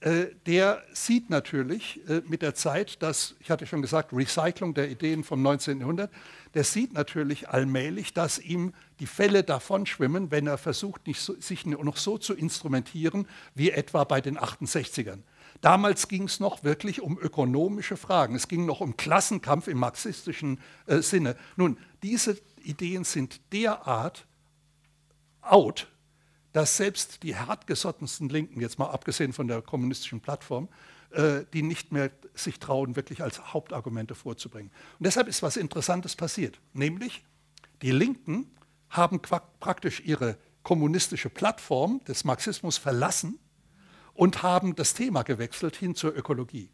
äh, 0.00 0.28
der 0.46 0.82
sieht 0.94 1.28
natürlich 1.28 2.00
äh, 2.08 2.22
mit 2.26 2.40
der 2.40 2.54
Zeit, 2.54 3.02
dass, 3.02 3.34
ich 3.38 3.50
hatte 3.50 3.66
schon 3.66 3.82
gesagt, 3.82 4.14
Recycling 4.14 4.72
der 4.72 4.90
Ideen 4.90 5.24
vom 5.24 5.42
19. 5.42 5.80
Jahrhundert, 5.80 6.10
der 6.54 6.64
sieht 6.64 6.94
natürlich 6.94 7.50
allmählich, 7.50 8.14
dass 8.14 8.38
ihm 8.38 8.72
die 8.98 9.06
Fälle 9.06 9.44
davon 9.44 9.84
schwimmen, 9.84 10.30
wenn 10.30 10.46
er 10.46 10.56
versucht, 10.56 11.02
so, 11.14 11.38
sich 11.38 11.66
noch 11.66 11.98
so 11.98 12.16
zu 12.16 12.32
instrumentieren 12.32 13.28
wie 13.54 13.72
etwa 13.72 14.04
bei 14.04 14.22
den 14.22 14.38
68ern. 14.38 15.18
Damals 15.60 16.08
ging 16.08 16.24
es 16.24 16.40
noch 16.40 16.64
wirklich 16.64 17.02
um 17.02 17.18
ökonomische 17.18 17.96
Fragen. 17.96 18.34
Es 18.34 18.48
ging 18.48 18.64
noch 18.64 18.80
um 18.80 18.96
Klassenkampf 18.96 19.68
im 19.68 19.78
marxistischen 19.78 20.58
äh, 20.86 20.98
Sinne. 21.02 21.36
Nun, 21.56 21.78
diese 22.02 22.40
Ideen 22.62 23.04
sind 23.04 23.40
derart 23.52 24.26
out, 25.42 25.86
dass 26.52 26.76
selbst 26.76 27.22
die 27.22 27.36
hartgesottensten 27.36 28.28
Linken, 28.28 28.60
jetzt 28.60 28.78
mal 28.78 28.90
abgesehen 28.90 29.32
von 29.32 29.48
der 29.48 29.60
kommunistischen 29.60 30.20
Plattform, 30.20 30.68
äh, 31.10 31.44
die 31.52 31.62
nicht 31.62 31.92
mehr 31.92 32.10
sich 32.34 32.58
trauen, 32.58 32.96
wirklich 32.96 33.22
als 33.22 33.52
Hauptargumente 33.52 34.14
vorzubringen. 34.14 34.70
Und 34.98 35.06
deshalb 35.06 35.28
ist 35.28 35.42
was 35.42 35.56
Interessantes 35.56 36.16
passiert, 36.16 36.58
nämlich 36.72 37.24
die 37.82 37.90
Linken 37.90 38.50
haben 38.88 39.20
praktisch 39.20 40.00
ihre 40.00 40.36
kommunistische 40.62 41.30
Plattform 41.30 42.02
des 42.06 42.24
Marxismus 42.24 42.76
verlassen 42.76 43.38
und 44.20 44.42
haben 44.42 44.74
das 44.76 44.92
Thema 44.92 45.22
gewechselt 45.22 45.76
hin 45.76 45.94
zur 45.94 46.14
Ökologie. 46.14 46.68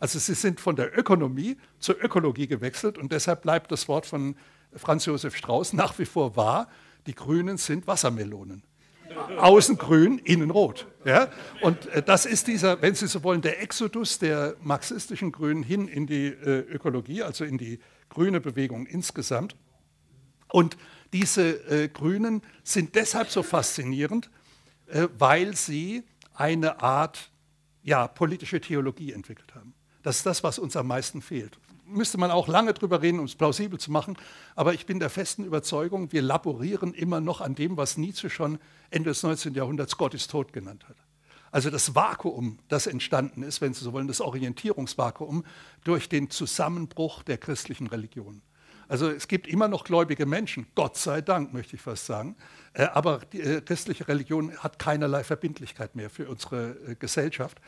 Also 0.00 0.18
sie 0.18 0.34
sind 0.34 0.58
von 0.58 0.74
der 0.74 0.98
Ökonomie 0.98 1.56
zur 1.78 1.94
Ökologie 2.02 2.48
gewechselt 2.48 2.98
und 2.98 3.12
deshalb 3.12 3.42
bleibt 3.42 3.70
das 3.70 3.86
Wort 3.86 4.04
von 4.04 4.34
Franz 4.74 5.06
Josef 5.06 5.36
Strauß 5.36 5.74
nach 5.74 5.96
wie 6.00 6.06
vor 6.06 6.34
wahr, 6.34 6.66
die 7.06 7.14
Grünen 7.14 7.56
sind 7.56 7.86
Wassermelonen. 7.86 8.64
Außen 9.36 9.78
grün, 9.78 10.18
innen 10.18 10.50
rot. 10.50 10.88
Ja? 11.04 11.30
Und 11.62 11.86
äh, 11.86 12.02
das 12.02 12.26
ist 12.26 12.48
dieser, 12.48 12.82
wenn 12.82 12.96
Sie 12.96 13.06
so 13.06 13.22
wollen, 13.22 13.42
der 13.42 13.62
Exodus 13.62 14.18
der 14.18 14.56
marxistischen 14.60 15.30
Grünen 15.30 15.62
hin 15.62 15.86
in 15.86 16.08
die 16.08 16.26
äh, 16.26 16.66
Ökologie, 16.68 17.22
also 17.22 17.44
in 17.44 17.58
die 17.58 17.78
grüne 18.08 18.40
Bewegung 18.40 18.86
insgesamt. 18.86 19.54
Und 20.50 20.76
diese 21.12 21.48
äh, 21.70 21.88
Grünen 21.88 22.42
sind 22.64 22.96
deshalb 22.96 23.30
so 23.30 23.44
faszinierend, 23.44 24.30
weil 25.18 25.54
sie 25.54 26.02
eine 26.38 26.80
Art 26.80 27.30
ja, 27.82 28.06
politische 28.06 28.60
Theologie 28.60 29.12
entwickelt 29.12 29.54
haben. 29.54 29.74
Das 30.02 30.18
ist 30.18 30.26
das, 30.26 30.44
was 30.44 30.58
uns 30.58 30.76
am 30.76 30.86
meisten 30.86 31.20
fehlt. 31.20 31.58
Müsste 31.84 32.18
man 32.18 32.30
auch 32.30 32.48
lange 32.48 32.74
drüber 32.74 33.02
reden, 33.02 33.18
um 33.18 33.24
es 33.24 33.34
plausibel 33.34 33.80
zu 33.80 33.90
machen, 33.90 34.16
aber 34.54 34.74
ich 34.74 34.86
bin 34.86 35.00
der 35.00 35.10
festen 35.10 35.44
Überzeugung, 35.44 36.12
wir 36.12 36.22
laborieren 36.22 36.94
immer 36.94 37.20
noch 37.20 37.40
an 37.40 37.54
dem, 37.54 37.76
was 37.76 37.96
Nietzsche 37.96 38.30
schon 38.30 38.58
Ende 38.90 39.10
des 39.10 39.22
19. 39.22 39.54
Jahrhunderts 39.54 39.96
Gott 39.96 40.14
ist 40.14 40.30
tot 40.30 40.52
genannt 40.52 40.86
hat. 40.88 40.96
Also 41.50 41.70
das 41.70 41.94
Vakuum, 41.94 42.58
das 42.68 42.86
entstanden 42.86 43.42
ist, 43.42 43.60
wenn 43.62 43.72
Sie 43.72 43.82
so 43.82 43.92
wollen, 43.94 44.06
das 44.06 44.20
Orientierungsvakuum 44.20 45.44
durch 45.82 46.08
den 46.10 46.28
Zusammenbruch 46.28 47.22
der 47.22 47.38
christlichen 47.38 47.86
Religion. 47.86 48.42
Also 48.88 49.10
es 49.10 49.28
gibt 49.28 49.46
immer 49.46 49.68
noch 49.68 49.84
gläubige 49.84 50.24
Menschen, 50.24 50.66
Gott 50.74 50.96
sei 50.96 51.20
Dank, 51.20 51.52
möchte 51.52 51.76
ich 51.76 51.82
fast 51.82 52.06
sagen. 52.06 52.36
Äh, 52.72 52.84
aber 52.84 53.20
die 53.32 53.40
äh, 53.40 53.60
christliche 53.60 54.08
Religion 54.08 54.56
hat 54.58 54.78
keinerlei 54.78 55.24
Verbindlichkeit 55.24 55.94
mehr 55.94 56.10
für 56.10 56.28
unsere 56.28 56.76
äh, 56.86 56.94
Gesellschaft. 56.94 57.58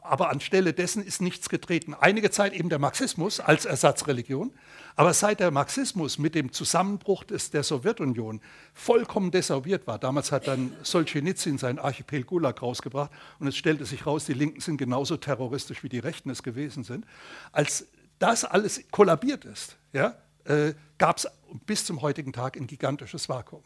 Aber 0.00 0.30
anstelle 0.30 0.72
dessen 0.72 1.04
ist 1.04 1.22
nichts 1.22 1.48
getreten. 1.48 1.94
Einige 1.94 2.32
Zeit 2.32 2.52
eben 2.52 2.68
der 2.68 2.80
Marxismus 2.80 3.38
als 3.38 3.64
Ersatzreligion. 3.64 4.52
Aber 4.96 5.14
seit 5.14 5.38
der 5.38 5.52
Marxismus 5.52 6.18
mit 6.18 6.34
dem 6.34 6.50
Zusammenbruch 6.50 7.22
des, 7.22 7.50
der 7.50 7.62
Sowjetunion 7.62 8.40
vollkommen 8.74 9.30
desavouiert 9.30 9.86
war, 9.86 10.00
damals 10.00 10.32
hat 10.32 10.48
dann 10.48 10.72
Solzhenitsyn 10.82 11.58
sein 11.58 11.78
Archipel 11.78 12.24
Gulag 12.24 12.60
rausgebracht 12.60 13.12
und 13.38 13.46
es 13.46 13.56
stellte 13.56 13.84
sich 13.84 14.04
raus, 14.04 14.24
die 14.24 14.32
Linken 14.32 14.60
sind 14.60 14.78
genauso 14.78 15.16
terroristisch, 15.16 15.84
wie 15.84 15.88
die 15.88 16.00
Rechten 16.00 16.30
es 16.30 16.42
gewesen 16.42 16.82
sind. 16.82 17.04
Als 17.52 17.86
das 18.18 18.44
alles 18.44 18.82
kollabiert 18.90 19.44
ist, 19.44 19.76
ja, 19.92 20.16
äh, 20.44 20.74
gab 20.98 21.18
es 21.18 21.28
bis 21.66 21.84
zum 21.84 22.02
heutigen 22.02 22.32
Tag 22.32 22.56
ein 22.56 22.66
gigantisches 22.66 23.28
Vakuum. 23.28 23.62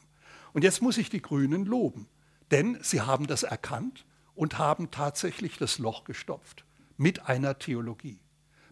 Und 0.52 0.62
jetzt 0.62 0.82
muss 0.82 0.98
ich 0.98 1.10
die 1.10 1.22
Grünen 1.22 1.64
loben, 1.64 2.08
denn 2.50 2.78
sie 2.82 3.02
haben 3.02 3.26
das 3.26 3.42
erkannt 3.42 4.06
und 4.34 4.58
haben 4.58 4.90
tatsächlich 4.90 5.58
das 5.58 5.78
Loch 5.78 6.04
gestopft 6.04 6.64
mit 6.96 7.26
einer 7.26 7.58
Theologie. 7.58 8.20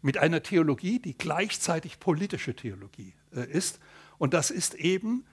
Mit 0.03 0.19
einer 0.19 0.43
Theologie, 0.43 0.99
die 0.99 1.17
gleichzeitig 1.17 1.99
politische 1.99 2.55
Theologie 2.55 3.15
äh, 3.35 3.51
ist. 3.51 3.81
Und 4.19 4.35
das 4.35 4.51
ist 4.51 4.75
eben 4.75 5.25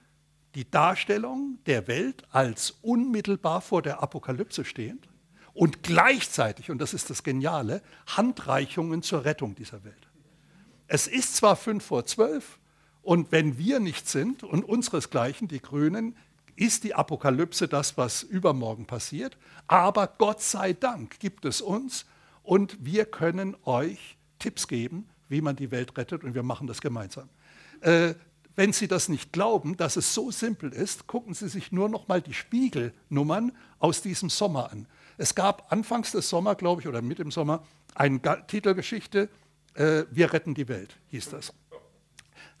die 0.54 0.70
Darstellung 0.70 1.58
der 1.66 1.86
Welt 1.86 2.24
als 2.30 2.72
unmittelbar 2.82 3.60
vor 3.60 3.82
der 3.82 4.02
Apokalypse 4.02 4.64
stehend 4.64 5.08
und 5.54 5.82
gleichzeitig, 5.82 6.70
und 6.70 6.78
das 6.78 6.94
ist 6.94 7.10
das 7.10 7.22
Geniale, 7.22 7.82
Handreichungen 8.06 9.02
zur 9.02 9.24
Rettung 9.24 9.54
dieser 9.54 9.84
Welt. 9.84 10.08
Es 10.86 11.06
ist 11.06 11.36
zwar 11.36 11.56
fünf 11.56 11.84
vor 11.84 12.04
zwölf, 12.06 12.58
und 13.02 13.32
wenn 13.32 13.58
wir 13.58 13.80
nicht 13.80 14.08
sind 14.08 14.44
und 14.44 14.64
unseresgleichen, 14.64 15.48
die 15.48 15.60
Grünen, 15.60 16.16
ist 16.56 16.84
die 16.84 16.94
Apokalypse 16.94 17.66
das, 17.66 17.96
was 17.96 18.22
übermorgen 18.22 18.86
passiert. 18.86 19.36
Aber 19.66 20.06
Gott 20.06 20.40
sei 20.40 20.72
Dank 20.72 21.18
gibt 21.18 21.44
es 21.44 21.60
uns 21.60 22.06
und 22.42 22.76
wir 22.80 23.04
können 23.04 23.56
euch 23.64 24.16
Tipps 24.38 24.68
geben, 24.68 25.08
wie 25.28 25.40
man 25.40 25.56
die 25.56 25.70
Welt 25.70 25.96
rettet 25.96 26.24
und 26.24 26.34
wir 26.34 26.42
machen 26.42 26.66
das 26.66 26.80
gemeinsam. 26.80 27.28
Äh, 27.80 28.14
wenn 28.54 28.72
Sie 28.72 28.86
das 28.86 29.08
nicht 29.08 29.32
glauben, 29.32 29.78
dass 29.78 29.96
es 29.96 30.12
so 30.12 30.30
simpel 30.30 30.72
ist, 30.72 31.06
gucken 31.06 31.32
Sie 31.32 31.48
sich 31.48 31.72
nur 31.72 31.88
noch 31.88 32.06
mal 32.08 32.20
die 32.20 32.34
Spiegelnummern 32.34 33.52
aus 33.78 34.02
diesem 34.02 34.28
Sommer 34.28 34.70
an. 34.70 34.86
Es 35.16 35.34
gab 35.34 35.72
anfangs 35.72 36.12
des 36.12 36.28
Sommers, 36.28 36.58
glaube 36.58 36.82
ich, 36.82 36.88
oder 36.88 37.00
mit 37.00 37.18
dem 37.18 37.30
Sommer, 37.30 37.64
eine 37.94 38.20
Titelgeschichte, 38.46 39.28
äh, 39.74 40.04
Wir 40.10 40.32
retten 40.34 40.54
die 40.54 40.68
Welt, 40.68 40.98
hieß 41.08 41.30
das. 41.30 41.54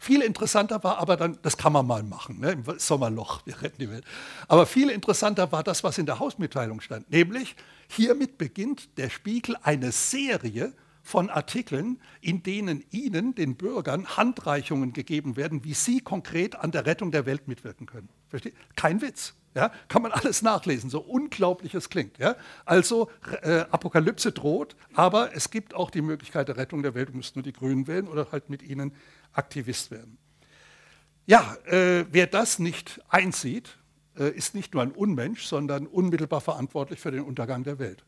Viel 0.02 0.20
interessanter 0.20 0.82
war 0.82 0.98
aber 0.98 1.16
dann, 1.16 1.38
das 1.42 1.56
kann 1.56 1.72
man 1.72 1.86
mal 1.86 2.02
machen, 2.02 2.40
ne, 2.40 2.50
im 2.50 2.64
Sommerloch, 2.76 3.46
wir 3.46 3.62
retten 3.62 3.76
die 3.78 3.88
Welt. 3.88 4.04
Aber 4.48 4.66
viel 4.66 4.90
interessanter 4.90 5.52
war 5.52 5.62
das, 5.62 5.84
was 5.84 5.96
in 5.96 6.06
der 6.06 6.18
Hausmitteilung 6.18 6.80
stand, 6.80 7.08
nämlich 7.12 7.54
hiermit 7.86 8.36
beginnt 8.36 8.98
der 8.98 9.10
Spiegel 9.10 9.56
eine 9.62 9.92
Serie 9.92 10.72
von 11.04 11.30
Artikeln, 11.30 12.00
in 12.20 12.42
denen 12.42 12.82
Ihnen, 12.90 13.36
den 13.36 13.54
Bürgern, 13.54 14.16
Handreichungen 14.16 14.92
gegeben 14.92 15.36
werden, 15.36 15.62
wie 15.62 15.74
Sie 15.74 16.00
konkret 16.00 16.56
an 16.56 16.72
der 16.72 16.84
Rettung 16.84 17.12
der 17.12 17.24
Welt 17.24 17.46
mitwirken 17.46 17.86
können. 17.86 18.08
Versteht? 18.26 18.54
Kein 18.74 19.02
Witz. 19.02 19.34
Ja, 19.54 19.70
kann 19.88 20.00
man 20.00 20.12
alles 20.12 20.40
nachlesen, 20.40 20.88
so 20.88 21.00
unglaublich 21.00 21.74
es 21.74 21.90
klingt. 21.90 22.16
Ja? 22.18 22.36
Also 22.64 23.10
äh, 23.42 23.60
Apokalypse 23.70 24.32
droht, 24.32 24.76
aber 24.94 25.36
es 25.36 25.50
gibt 25.50 25.74
auch 25.74 25.90
die 25.90 26.00
Möglichkeit 26.00 26.48
der 26.48 26.56
Rettung 26.56 26.82
der 26.82 26.94
Welt. 26.94 27.10
Du 27.10 27.16
musst 27.16 27.36
nur 27.36 27.42
die 27.42 27.52
Grünen 27.52 27.86
wählen 27.86 28.08
oder 28.08 28.28
halt 28.32 28.48
mit 28.48 28.62
ihnen 28.62 28.94
Aktivist 29.32 29.90
werden. 29.90 30.16
Ja, 31.26 31.56
äh, 31.66 32.06
wer 32.10 32.26
das 32.26 32.58
nicht 32.58 33.00
einsieht, 33.08 33.76
äh, 34.18 34.30
ist 34.30 34.54
nicht 34.54 34.72
nur 34.72 34.82
ein 34.82 34.92
Unmensch, 34.92 35.44
sondern 35.44 35.86
unmittelbar 35.86 36.40
verantwortlich 36.40 36.98
für 36.98 37.10
den 37.10 37.22
Untergang 37.22 37.62
der 37.62 37.78
Welt. 37.78 38.04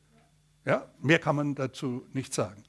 Ja, 0.65 0.91
mehr 1.01 1.19
kann 1.19 1.37
man 1.37 1.55
dazu 1.55 2.07
nicht 2.13 2.33
sagen. 2.33 2.65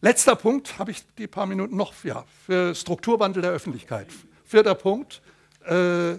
Letzter 0.00 0.36
Punkt, 0.36 0.78
habe 0.78 0.90
ich 0.90 1.02
die 1.16 1.28
paar 1.28 1.46
Minuten 1.46 1.76
noch, 1.76 1.94
ja, 2.02 2.24
für 2.44 2.74
Strukturwandel 2.74 3.40
der 3.40 3.52
Öffentlichkeit. 3.52 4.08
Vierter 4.44 4.74
Punkt, 4.74 5.22
äh, 5.64 6.16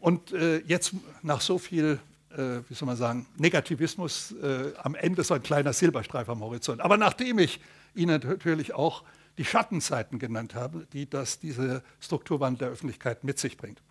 und 0.00 0.32
äh, 0.32 0.58
jetzt 0.60 0.94
nach 1.22 1.40
so 1.40 1.58
viel, 1.58 1.98
äh, 2.32 2.60
wie 2.68 2.74
soll 2.74 2.86
man 2.86 2.96
sagen, 2.96 3.26
Negativismus, 3.36 4.34
äh, 4.42 4.72
am 4.82 4.94
Ende 4.94 5.22
so 5.22 5.34
ein 5.34 5.42
kleiner 5.42 5.72
Silberstreif 5.72 6.28
am 6.28 6.40
Horizont. 6.40 6.80
Aber 6.80 6.96
nachdem 6.96 7.38
ich 7.38 7.60
Ihnen 7.94 8.20
natürlich 8.24 8.74
auch 8.74 9.04
die 9.36 9.44
Schattenseiten 9.44 10.18
genannt 10.18 10.54
habe, 10.54 10.86
die 10.92 11.08
das, 11.08 11.38
diese 11.38 11.82
Strukturwandel 12.00 12.58
der 12.58 12.68
Öffentlichkeit 12.68 13.24
mit 13.24 13.38
sich 13.38 13.56
bringt. 13.56 13.82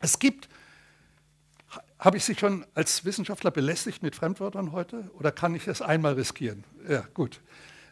Es 0.00 0.18
gibt, 0.18 0.48
habe 1.98 2.16
ich 2.16 2.24
Sie 2.24 2.34
schon 2.34 2.66
als 2.74 3.04
Wissenschaftler 3.04 3.50
belästigt 3.50 4.02
mit 4.02 4.14
Fremdwörtern 4.14 4.72
heute 4.72 5.10
oder 5.14 5.32
kann 5.32 5.54
ich 5.54 5.66
es 5.66 5.82
einmal 5.82 6.14
riskieren? 6.14 6.64
Ja, 6.88 7.04
gut. 7.14 7.40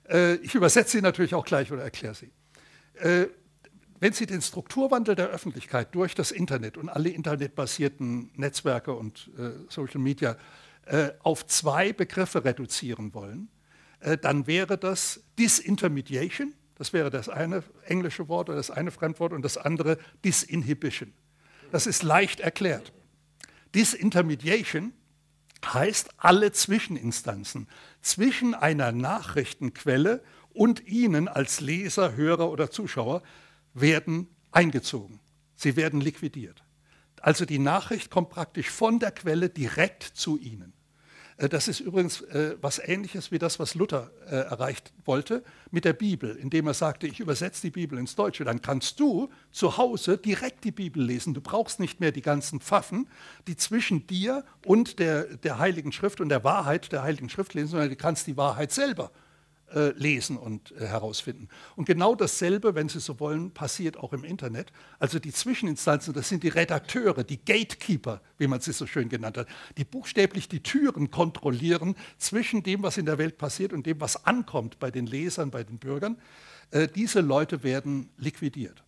Äh, 0.08 0.34
ich 0.36 0.54
übersetze 0.54 0.98
sie 0.98 1.02
natürlich 1.02 1.34
auch 1.34 1.44
gleich 1.44 1.72
oder 1.72 1.82
erkläre 1.82 2.14
sie. 2.14 2.30
Äh, 3.94 4.00
wenn 4.00 4.12
Sie 4.12 4.26
den 4.26 4.42
Strukturwandel 4.42 5.14
der 5.14 5.28
Öffentlichkeit 5.28 5.94
durch 5.94 6.14
das 6.14 6.30
Internet 6.30 6.76
und 6.76 6.88
alle 6.88 7.10
internetbasierten 7.10 8.30
Netzwerke 8.34 8.92
und 8.92 9.30
äh, 9.38 9.50
Social 9.68 10.00
Media 10.00 10.36
auf 11.22 11.46
zwei 11.46 11.94
Begriffe 11.94 12.44
reduzieren 12.44 13.14
wollen, 13.14 13.48
dann 14.20 14.46
wäre 14.46 14.76
das 14.76 15.22
Disintermediation, 15.38 16.52
das 16.74 16.92
wäre 16.92 17.08
das 17.08 17.30
eine 17.30 17.62
englische 17.86 18.28
Wort 18.28 18.50
oder 18.50 18.58
das 18.58 18.70
eine 18.70 18.90
Fremdwort 18.90 19.32
und 19.32 19.40
das 19.40 19.56
andere 19.56 19.96
Disinhibition. 20.26 21.14
Das 21.72 21.86
ist 21.86 22.02
leicht 22.02 22.40
erklärt. 22.40 22.92
Disintermediation 23.74 24.92
heißt 25.64 26.10
alle 26.18 26.52
Zwischeninstanzen 26.52 27.66
zwischen 28.02 28.54
einer 28.54 28.92
Nachrichtenquelle 28.92 30.22
und 30.52 30.86
Ihnen 30.86 31.28
als 31.28 31.60
Leser, 31.60 32.14
Hörer 32.14 32.50
oder 32.50 32.70
Zuschauer 32.70 33.22
werden 33.74 34.28
eingezogen. 34.50 35.20
Sie 35.56 35.76
werden 35.76 36.00
liquidiert. 36.00 36.64
Also 37.20 37.44
die 37.44 37.58
Nachricht 37.58 38.10
kommt 38.10 38.30
praktisch 38.30 38.70
von 38.70 38.98
der 38.98 39.12
Quelle 39.12 39.48
direkt 39.48 40.02
zu 40.02 40.38
Ihnen. 40.38 40.72
Äh, 41.36 41.48
das 41.48 41.68
ist 41.68 41.80
übrigens 41.80 42.20
äh, 42.22 42.56
was 42.60 42.78
Ähnliches 42.78 43.32
wie 43.32 43.38
das, 43.38 43.58
was 43.58 43.74
Luther 43.74 44.10
äh, 44.26 44.36
erreicht 44.36 44.92
wollte 45.04 45.42
mit 45.70 45.84
der 45.84 45.92
Bibel, 45.92 46.36
indem 46.36 46.66
er 46.66 46.74
sagte, 46.74 47.06
ich 47.06 47.20
übersetze 47.20 47.62
die 47.62 47.70
Bibel 47.70 47.98
ins 47.98 48.14
Deutsche. 48.14 48.44
Dann 48.44 48.62
kannst 48.62 49.00
du 49.00 49.30
zu 49.50 49.76
Hause 49.76 50.18
direkt 50.18 50.64
die 50.64 50.72
Bibel 50.72 51.02
lesen. 51.02 51.34
Du 51.34 51.40
brauchst 51.40 51.80
nicht 51.80 52.00
mehr 52.00 52.12
die 52.12 52.22
ganzen 52.22 52.60
Pfaffen, 52.60 53.08
die 53.46 53.56
zwischen 53.56 54.06
dir 54.06 54.44
und 54.64 54.98
der, 54.98 55.24
der 55.38 55.58
Heiligen 55.58 55.92
Schrift 55.92 56.20
und 56.20 56.28
der 56.28 56.44
Wahrheit 56.44 56.92
der 56.92 57.02
Heiligen 57.02 57.28
Schrift 57.28 57.54
lesen, 57.54 57.68
sondern 57.68 57.88
du 57.88 57.96
kannst 57.96 58.26
die 58.26 58.36
Wahrheit 58.36 58.72
selber 58.72 59.10
äh, 59.74 59.90
lesen 59.96 60.36
und 60.36 60.72
äh, 60.72 60.86
herausfinden. 60.86 61.48
Und 61.76 61.86
genau 61.86 62.14
dasselbe, 62.14 62.74
wenn 62.74 62.88
Sie 62.88 63.00
so 63.00 63.18
wollen, 63.18 63.50
passiert 63.50 63.96
auch 63.96 64.12
im 64.12 64.24
Internet. 64.24 64.72
Also 64.98 65.18
die 65.18 65.32
Zwischeninstanzen, 65.32 66.14
das 66.14 66.28
sind 66.28 66.42
die 66.42 66.48
Redakteure, 66.48 67.24
die 67.24 67.44
Gatekeeper, 67.44 68.20
wie 68.38 68.46
man 68.46 68.60
sie 68.60 68.72
so 68.72 68.86
schön 68.86 69.08
genannt 69.08 69.38
hat, 69.38 69.48
die 69.76 69.84
buchstäblich 69.84 70.48
die 70.48 70.62
Türen 70.62 71.10
kontrollieren 71.10 71.96
zwischen 72.18 72.62
dem, 72.62 72.82
was 72.82 72.98
in 72.98 73.06
der 73.06 73.18
Welt 73.18 73.36
passiert 73.36 73.72
und 73.72 73.86
dem, 73.86 74.00
was 74.00 74.26
ankommt 74.26 74.78
bei 74.78 74.90
den 74.90 75.06
Lesern, 75.06 75.50
bei 75.50 75.64
den 75.64 75.78
Bürgern. 75.78 76.18
Äh, 76.70 76.88
diese 76.88 77.20
Leute 77.20 77.62
werden 77.62 78.10
liquidiert. 78.16 78.84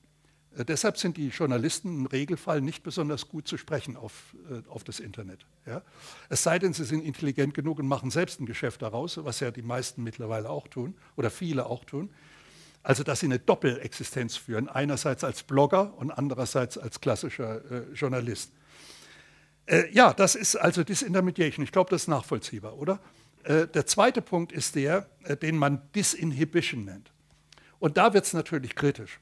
Äh, 0.57 0.65
deshalb 0.65 0.99
sind 0.99 1.17
die 1.17 1.29
Journalisten 1.29 2.01
im 2.01 2.07
Regelfall 2.07 2.61
nicht 2.61 2.83
besonders 2.83 3.29
gut 3.29 3.47
zu 3.47 3.57
sprechen 3.57 3.97
auf, 3.97 4.35
äh, 4.51 4.69
auf 4.69 4.85
das 4.85 5.01
Internet. 5.01 5.47
Ja? 5.67 5.83
Es 6.29 6.43
sei 6.43 6.59
denn, 6.59 6.73
sie 6.73 6.85
sind 6.85 7.05
intelligent 7.05 7.55
genug 7.55 7.79
und 7.79 7.87
machen 7.87 8.11
selbst 8.11 8.41
ein 8.41 8.47
Geschäft 8.47 8.83
daraus, 8.83 9.19
was 9.23 9.41
ja 9.41 9.51
die 9.51 9.63
meisten 9.63 10.03
mittlerweile 10.03 10.51
auch 10.51 10.69
tun 10.69 10.95
oder 11.17 11.31
viele 11.31 11.67
auch 11.67 11.85
tun. 11.85 12.11
Also, 12.83 13.03
dass 13.03 13.19
sie 13.19 13.27
eine 13.27 13.41
Doppelexistenz 13.41 14.37
führen, 14.37 14.69
einerseits 14.69 15.25
als 15.25 15.43
Blogger 15.43 15.95
und 15.99 16.13
andererseits 16.13 16.79
als 16.79 17.01
klassischer 17.01 17.69
äh, 17.71 17.93
Journalist. 17.95 18.53
Äh, 19.67 19.91
ja, 19.93 20.13
das 20.13 20.37
ist 20.37 20.55
also 20.55 20.85
Disintermediation. 20.85 21.65
Ich 21.65 21.73
glaube, 21.73 21.91
das 21.91 22.03
ist 22.03 22.09
nachvollziehbar, 22.09 22.79
oder? 22.79 23.01
Äh, 23.43 23.67
der 23.67 23.87
zweite 23.87 24.23
Punkt 24.23 24.53
ist 24.53 24.77
der, 24.77 25.09
äh, 25.25 25.37
den 25.37 25.57
man 25.57 25.83
Disinhibition 25.97 26.85
nennt. 26.85 27.11
Und 27.81 27.97
da 27.97 28.15
wird 28.15 28.25
es 28.25 28.33
natürlich 28.33 28.77
kritisch. 28.77 29.19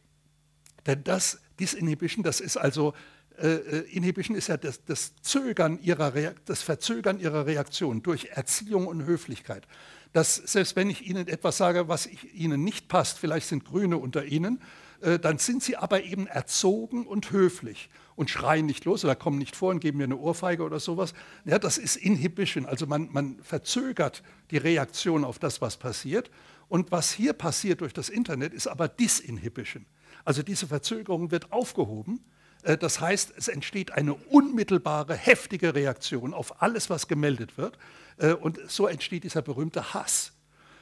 Denn 0.86 1.04
das, 1.04 1.40
Disinhibition, 1.58 2.22
das 2.22 2.40
ist 2.40 2.56
also, 2.56 2.94
äh, 3.38 3.48
äh, 3.48 3.78
Inhibition 3.90 4.36
ist 4.36 4.48
ja 4.48 4.56
das, 4.56 4.84
das, 4.84 5.12
Zögern 5.22 5.80
ihrer 5.80 6.12
das 6.44 6.62
Verzögern 6.62 7.18
ihrer 7.18 7.46
Reaktion 7.46 8.02
durch 8.02 8.26
Erziehung 8.26 8.86
und 8.86 9.04
Höflichkeit. 9.04 9.66
Dass 10.12 10.36
selbst 10.36 10.76
wenn 10.76 10.88
ich 10.88 11.06
Ihnen 11.06 11.26
etwas 11.26 11.56
sage, 11.56 11.88
was 11.88 12.06
ich, 12.06 12.34
Ihnen 12.34 12.62
nicht 12.62 12.86
passt, 12.88 13.18
vielleicht 13.18 13.48
sind 13.48 13.64
Grüne 13.64 13.96
unter 13.96 14.24
Ihnen, 14.24 14.60
äh, 15.00 15.18
dann 15.18 15.38
sind 15.38 15.64
Sie 15.64 15.76
aber 15.76 16.04
eben 16.04 16.28
erzogen 16.28 17.06
und 17.06 17.32
höflich 17.32 17.90
und 18.14 18.30
schreien 18.30 18.66
nicht 18.66 18.84
los 18.84 19.04
oder 19.04 19.16
kommen 19.16 19.38
nicht 19.38 19.56
vor 19.56 19.70
und 19.70 19.80
geben 19.80 19.98
mir 19.98 20.04
eine 20.04 20.16
Ohrfeige 20.16 20.62
oder 20.62 20.78
sowas. 20.78 21.14
Ja, 21.44 21.58
das 21.58 21.78
ist 21.78 21.96
Inhibition, 21.96 22.66
also 22.66 22.86
man, 22.86 23.08
man 23.10 23.38
verzögert 23.42 24.22
die 24.52 24.58
Reaktion 24.58 25.24
auf 25.24 25.40
das, 25.40 25.60
was 25.60 25.76
passiert. 25.76 26.30
Und 26.68 26.92
was 26.92 27.12
hier 27.12 27.32
passiert 27.32 27.80
durch 27.80 27.92
das 27.92 28.08
Internet, 28.08 28.54
ist 28.54 28.68
aber 28.68 28.88
Disinhibition. 28.88 29.84
Also 30.24 30.42
diese 30.42 30.66
Verzögerung 30.66 31.30
wird 31.30 31.52
aufgehoben. 31.52 32.20
Äh, 32.64 32.76
das 32.76 33.00
heißt, 33.00 33.34
es 33.36 33.48
entsteht 33.48 33.92
eine 33.92 34.14
unmittelbare, 34.14 35.14
heftige 35.14 35.74
Reaktion 35.74 36.34
auf 36.34 36.62
alles, 36.62 36.90
was 36.90 37.06
gemeldet 37.08 37.56
wird. 37.56 37.78
Äh, 38.18 38.32
und 38.32 38.58
so 38.68 38.86
entsteht 38.86 39.24
dieser 39.24 39.42
berühmte 39.42 39.94
Hass. 39.94 40.32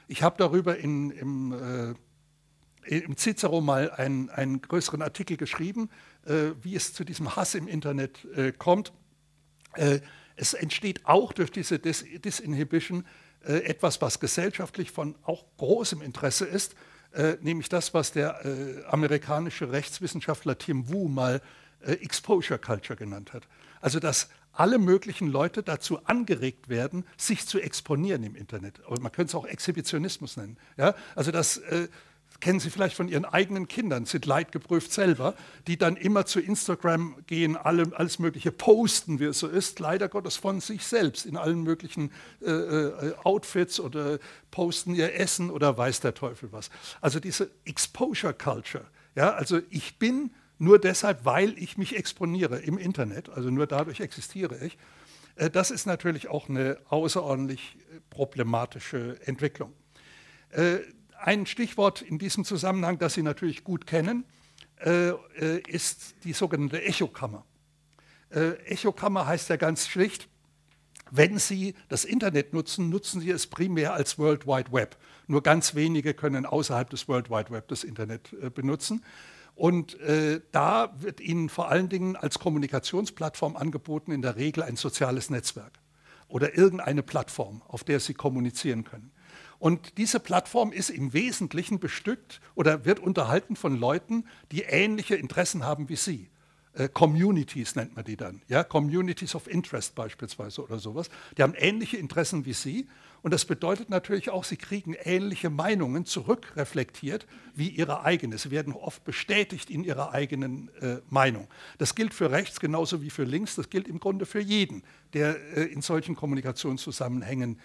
Ich 0.09 0.23
habe 0.23 0.37
darüber 0.39 0.79
in, 0.79 1.11
im, 1.11 1.97
äh, 2.87 2.99
im 2.99 3.17
Cicero 3.17 3.61
mal 3.61 3.91
einen, 3.91 4.31
einen, 4.31 4.61
größeren 4.61 5.03
Artikel 5.03 5.37
geschrieben, 5.37 5.89
wie 6.63 6.75
es 6.75 6.93
zu 6.93 7.05
diesem 7.05 7.37
Hass 7.37 7.55
im 7.55 7.69
Internet 7.69 8.27
kommt. 8.59 8.93
es 10.35 10.55
entsteht 10.55 11.07
auch 11.07 11.33
durch 11.33 11.53
diese 11.53 11.79
Dis 11.79 12.05
Disinhibition 12.25 13.07
etwas, 13.45 14.03
was 14.03 14.19
gesellschaftlich 14.19 14.91
von 14.91 15.15
auch 15.23 15.45
großem 15.59 16.03
Interesse 16.03 16.45
ist 16.45 16.75
äh, 17.15 17.37
nämlich 17.41 17.69
das, 17.69 17.95
was 17.95 18.13
der 18.13 18.45
äh, 18.45 18.85
amerikanische 18.87 19.73
Rechtswissenschaftler 19.73 20.59
Tim 20.59 20.89
Wu 20.89 21.09
mal 21.09 21.41
äh, 21.81 21.93
Exposure 21.93 22.59
Culture 22.59 22.97
genannt 22.97 23.33
hat. 23.33 23.45
Also 23.81 24.01
dass 24.01 24.29
alle 24.53 24.79
möglichen 24.79 25.29
Leute 25.29 25.63
dazu 25.63 26.05
angeregt 26.05 26.69
werden, 26.69 27.05
sich 27.17 27.47
zu 27.47 27.59
exponieren 27.59 28.23
im 28.23 28.37
Internet. 28.37 28.81
man 28.89 29.11
könnte 29.11 29.31
es 29.31 29.35
auch 29.35 29.47
Exhibitionismus 29.47 30.37
nennen. 30.37 30.59
Ja? 30.77 30.95
Also 31.15 31.31
dass 31.31 31.57
äh, 31.59 31.89
kennen 32.41 32.61
Sie 32.61 32.71
vielleicht 32.71 32.97
von 32.97 33.09
Ihren 33.09 33.25
eigenen 33.25 33.69
Kindern, 33.69 34.05
sind 34.05 34.27
leidgeprüft 34.27 34.93
selber, 34.93 35.35
die 35.67 35.77
dann 35.77 35.97
immer 35.97 36.27
zu 36.27 36.41
Instagram 36.41 37.17
gehen, 37.27 37.57
alle, 37.57 37.93
alles 37.95 38.19
Mögliche 38.19 38.53
posten, 38.53 39.21
wie 39.21 39.25
es 39.25 39.39
so 39.39 39.49
ist, 39.49 39.79
leider 39.81 40.09
Gottes 40.09 40.37
von 40.37 40.61
sich 40.61 40.85
selbst 40.85 41.27
in 41.27 41.37
allen 41.37 41.63
möglichen 41.63 42.11
äh, 42.41 42.51
äh, 42.51 43.15
Outfits 43.23 43.81
oder 43.81 44.19
posten 44.51 44.95
ihr 44.95 45.15
Essen 45.15 45.51
oder 45.51 45.77
weiß 45.77 46.01
der 46.01 46.15
Teufel 46.15 46.51
was. 46.53 46.71
Also 47.01 47.21
diese 47.21 47.51
Exposure 47.65 48.35
Culture, 48.35 48.85
ja, 49.15 49.31
also 49.31 49.61
ich 49.71 49.99
bin 49.99 50.31
nur 50.59 50.79
deshalb, 50.79 51.25
weil 51.25 51.59
ich 51.59 51.77
mich 51.77 51.97
exponiere 51.97 52.61
im 52.61 52.79
Internet, 52.79 53.29
also 53.29 53.51
nur 53.51 53.67
dadurch 53.67 54.01
existiere 54.01 54.65
ich. 54.65 54.79
Äh, 55.37 55.51
das 55.51 55.71
ist 55.71 55.87
natürlich 55.87 56.29
auch 56.29 56.49
eine 56.49 56.79
außerordentlich 56.89 57.77
äh, 57.77 58.01
problematische 58.11 59.19
Entwicklung. 59.25 59.73
Äh, 60.51 60.79
ein 61.23 61.47
Stichwort 61.47 62.03
in 62.03 62.19
diesem 62.19 62.45
Zusammenhang, 62.45 62.99
das 62.99 63.15
Sie 63.15 63.23
natürlich 63.23 63.65
gut 63.65 63.87
kennen, 63.87 64.25
äh, 64.81 65.11
äh, 65.11 65.63
ist 65.69 66.17
die 66.25 66.33
sogenannte 66.33 66.83
Echokammer. 66.83 67.45
Äh, 68.31 68.53
Echokammer 68.67 69.27
heißt 69.27 69.49
ja 69.49 69.57
ganz 69.57 69.87
schlicht, 69.87 70.29
wenn 71.11 71.39
Sie 71.39 71.75
das 71.89 72.05
Internet 72.05 72.53
nutzen, 72.53 72.89
nutzen 72.89 73.21
Sie 73.21 73.31
es 73.31 73.47
primär 73.47 73.95
als 73.95 74.19
World 74.19 74.47
Wide 74.47 74.73
Web. 74.73 74.97
Nur 75.27 75.43
ganz 75.43 75.75
wenige 75.75 76.15
können 76.15 76.47
außerhalb 76.47 76.91
des 76.91 77.07
World 77.07 77.31
Wide 77.31 77.51
Web 77.51 77.69
das 77.69 77.85
Internet 77.85 78.35
benutzen. 78.55 79.05
Und 79.55 80.01
äh, 80.01 80.41
da 80.51 80.95
wird 80.99 81.21
Ihnen 81.21 81.49
vor 81.49 81.69
allen 81.69 81.89
Dingen 81.89 82.17
als 82.17 82.39
Kommunikationsplattform 82.39 83.57
angeboten, 83.57 84.11
in 84.11 84.23
der 84.23 84.37
Regel 84.37 84.63
ein 84.63 84.77
soziales 84.77 85.29
Netzwerk 85.29 85.79
oder 86.27 86.57
irgendeine 86.57 87.03
Plattform, 87.03 87.63
auf 87.69 87.85
der 87.85 88.01
Sie 88.01 88.15
kommunizieren 88.15 88.85
können. 88.85 89.12
Und 89.63 89.97
diese 89.97 90.19
Plattform 90.19 90.73
ist 90.73 90.91
im 90.91 91.13
Wesentlichen 91.13 91.79
bestückt 91.79 92.41
oder 92.57 92.85
wird 92.85 92.99
unterhalten 92.99 93.55
von 93.55 93.79
Leuten, 93.79 94.25
die 94.51 94.63
ähnliche 94.63 95.15
Interessen 95.15 95.65
haben 95.65 95.89
wie 95.89 95.95
Sie. 95.95 96.31
Äh, 96.73 96.89
Communities 96.89 97.77
nennt 97.77 97.95
man 97.95 98.05
die 98.05 98.17
dann, 98.17 98.43
ja? 98.49 98.65
Communities 98.65 99.37
of 99.37 99.47
Interest 99.47 99.95
beispielsweise 99.95 100.65
oder 100.65 100.81
sowas. 100.81 101.11
Die 101.39 101.45
haben 101.45 101.55
ähnliche 101.57 101.97
Interessen 101.97 102.45
wie 102.45 102.55
Sie 102.55 102.89
und 103.23 103.33
das 103.33 103.45
bedeutet 103.45 103.89
natürlich 103.89 104.31
auch, 104.31 104.43
sie 104.43 104.57
kriegen 104.57 104.95
ähnliche 104.95 105.49
Meinungen 105.49 106.05
zurückreflektiert 106.07 107.27
wie 107.55 107.69
ihre 107.69 108.03
eigene. 108.05 108.37
Sie 108.37 108.51
werden 108.51 108.73
oft 108.73 109.05
bestätigt 109.05 109.71
in 109.71 109.85
ihrer 109.85 110.13
eigenen 110.13 110.71
äh, 110.81 110.97
Meinung. 111.09 111.47
Das 111.79 111.95
gilt 111.95 112.15
für 112.15 112.33
rechts 112.33 112.59
genauso 112.59 113.01
wie 113.01 113.11
für 113.11 113.23
links. 113.23 113.55
Das 113.55 113.71
gilt 113.71 113.87
im 113.87 114.01
Grunde 114.01 114.27
für 114.27 114.41
jeden, 114.41 114.83
der 115.15 115.37
äh, 115.57 115.63
in 115.67 115.83
solchen 115.83 116.17
Kommunikationszusammenhängen. 116.17 117.61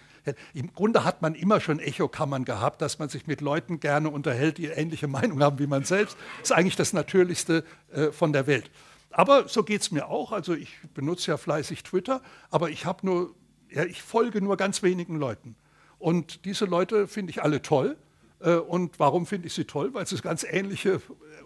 Im 0.54 0.72
Grunde 0.74 1.04
hat 1.04 1.22
man 1.22 1.34
immer 1.34 1.60
schon 1.60 1.80
Echokammern 1.80 2.44
gehabt, 2.44 2.80
dass 2.80 3.00
man 3.00 3.08
sich 3.08 3.26
mit 3.26 3.40
Leuten 3.40 3.80
gerne 3.80 4.10
unterhält, 4.10 4.58
die 4.58 4.66
ähnliche 4.66 5.08
Meinung 5.08 5.42
haben 5.42 5.58
wie 5.58 5.66
man 5.66 5.82
selbst. 5.84 6.16
Das 6.40 6.50
ist 6.50 6.56
eigentlich 6.56 6.76
das 6.76 6.92
Natürlichste 6.92 7.64
äh, 7.90 8.12
von 8.12 8.32
der 8.32 8.46
Welt. 8.46 8.70
Aber 9.10 9.48
so 9.48 9.64
geht 9.64 9.80
es 9.80 9.90
mir 9.90 10.06
auch. 10.06 10.30
Also 10.30 10.54
ich 10.54 10.78
benutze 10.94 11.32
ja 11.32 11.36
fleißig 11.36 11.82
Twitter, 11.82 12.22
aber 12.50 12.70
ich 12.70 12.84
habe 12.84 13.04
nur 13.04 13.34
ja, 13.70 13.84
ich 13.84 14.02
folge 14.02 14.40
nur 14.42 14.56
ganz 14.56 14.82
wenigen 14.82 15.16
Leuten. 15.16 15.56
Und 15.98 16.44
diese 16.44 16.64
Leute 16.64 17.08
finde 17.08 17.30
ich 17.30 17.42
alle 17.42 17.62
toll. 17.62 17.96
Äh, 18.40 18.54
und 18.54 18.98
warum 18.98 19.26
finde 19.26 19.46
ich 19.48 19.54
sie 19.54 19.64
toll? 19.64 19.94
Weil 19.94 20.06
sie 20.06 20.16
ganz 20.16 20.44
ähnliche 20.48 21.00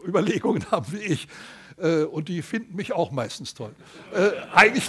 Überlegungen 0.07 0.65
haben 0.71 0.93
wie 0.93 0.99
ich. 0.99 1.29
Äh, 1.79 2.05
und 2.05 2.29
die 2.29 2.43
finden 2.43 2.77
mich 2.77 2.93
auch 2.93 3.11
meistens 3.11 3.55
toll. 3.55 3.75
Äh, 4.15 4.31
eigentlich 4.53 4.89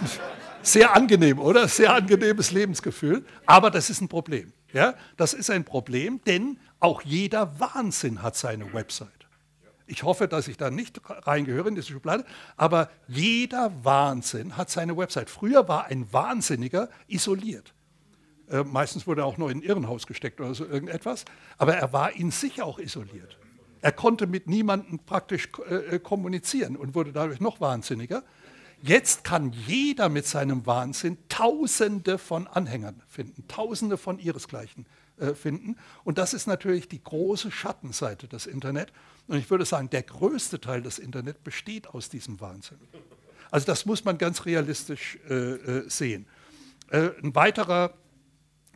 sehr 0.62 0.96
angenehm, 0.96 1.40
oder? 1.40 1.68
Sehr 1.68 1.94
angenehmes 1.94 2.52
Lebensgefühl. 2.52 3.26
Aber 3.46 3.72
das 3.72 3.90
ist 3.90 4.02
ein 4.02 4.10
Problem. 4.10 4.54
Ja? 4.74 4.96
Das 5.18 5.34
ist 5.34 5.50
ein 5.50 5.64
Problem, 5.64 6.22
denn 6.26 6.60
auch 6.80 7.02
jeder 7.02 7.60
Wahnsinn 7.60 8.22
hat 8.22 8.36
seine 8.36 8.74
Website. 8.74 9.23
Ich 9.86 10.04
hoffe, 10.04 10.28
dass 10.28 10.48
ich 10.48 10.58
da 10.58 10.70
nicht 10.70 11.02
reingehöre 11.04 11.68
in 11.68 11.76
diese 11.76 11.92
Schublade, 11.92 12.26
aber 12.56 12.90
jeder 13.08 13.72
Wahnsinn 13.84 14.56
hat 14.58 14.70
seine 14.70 14.96
Website. 14.96 15.30
Früher 15.30 15.68
war 15.68 15.86
ein 15.86 16.12
Wahnsinniger 16.14 16.90
isoliert. 17.08 17.74
Äh, 18.50 18.64
meistens 18.64 19.08
wurde 19.08 19.22
er 19.22 19.26
auch 19.26 19.38
noch 19.38 19.50
in 19.50 19.60
ein 19.60 19.64
Irrenhaus 19.64 20.08
gesteckt 20.08 20.40
oder 20.40 20.54
so 20.54 20.66
irgendetwas, 20.66 21.26
aber 21.58 21.76
er 21.76 21.92
war 21.92 22.14
in 22.14 22.32
sich 22.32 22.62
auch 22.62 22.80
isoliert. 22.80 23.38
Er 23.82 23.92
konnte 23.92 24.28
mit 24.28 24.48
niemandem 24.48 25.00
praktisch 25.00 25.50
äh, 25.70 26.00
kommunizieren 26.00 26.78
und 26.78 26.96
wurde 26.96 27.12
dadurch 27.12 27.42
noch 27.42 27.60
wahnsinniger. 27.60 28.24
Jetzt 28.82 29.24
kann 29.24 29.54
jeder 29.54 30.10
mit 30.10 30.26
seinem 30.26 30.66
Wahnsinn 30.66 31.18
Tausende 31.30 32.18
von 32.18 32.48
Anhängern 32.48 33.02
finden, 33.08 33.46
Tausende 33.48 33.98
von 33.98 34.20
ihresgleichen 34.20 34.86
äh, 35.18 35.34
finden. 35.34 35.78
Und 36.04 36.18
das 36.18 36.34
ist 36.34 36.48
natürlich 36.48 36.88
die 36.88 37.04
große 37.04 37.52
Schattenseite 37.52 38.28
des 38.28 38.46
Internet. 38.46 38.92
Und 39.28 39.38
ich 39.38 39.50
würde 39.50 39.66
sagen, 39.66 39.90
der 39.90 40.04
größte 40.04 40.60
Teil 40.60 40.82
des 40.82 41.00
Internet 41.00 41.44
besteht 41.44 41.88
aus 41.88 42.10
diesem 42.10 42.40
Wahnsinn. 42.42 42.80
Also 43.52 43.66
das 43.66 43.86
muss 43.86 44.04
man 44.04 44.18
ganz 44.18 44.46
realistisch 44.46 45.18
äh, 45.30 45.34
äh, 45.34 45.90
sehen. 45.90 46.26
Äh, 46.90 47.12
ein 47.22 47.36
weiterer 47.36 47.94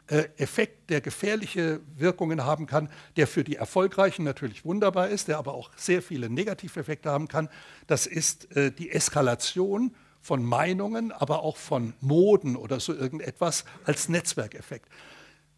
äh, 0.08 0.30
Effekt, 0.38 0.89
der 0.89 1.02
gefährliche 1.02 1.82
Wirkungen 1.98 2.45
haben 2.45 2.66
kann, 2.66 2.89
der 3.18 3.28
für 3.28 3.43
die 3.43 3.58
Erfolgreichen 3.58 4.24
natürlich 4.24 4.64
wunderbar 4.64 5.10
ist, 5.10 5.28
der 5.28 5.38
aber 5.38 5.54
auch 5.54 5.72
sehr 5.76 6.02
viele 6.02 6.30
Negativeffekte 6.30 7.10
haben 7.10 7.28
kann. 7.28 7.50
Das 7.88 8.06
ist 8.06 8.56
äh, 8.56 8.72
die 8.72 8.91
Eskalation 8.91 9.93
von 10.22 10.43
Meinungen, 10.43 11.12
aber 11.12 11.43
auch 11.43 11.58
von 11.58 11.93
Moden 12.00 12.56
oder 12.56 12.80
so 12.80 12.93
irgendetwas 12.93 13.66
als 13.84 14.10
Netzwerkeffekt. 14.10 14.89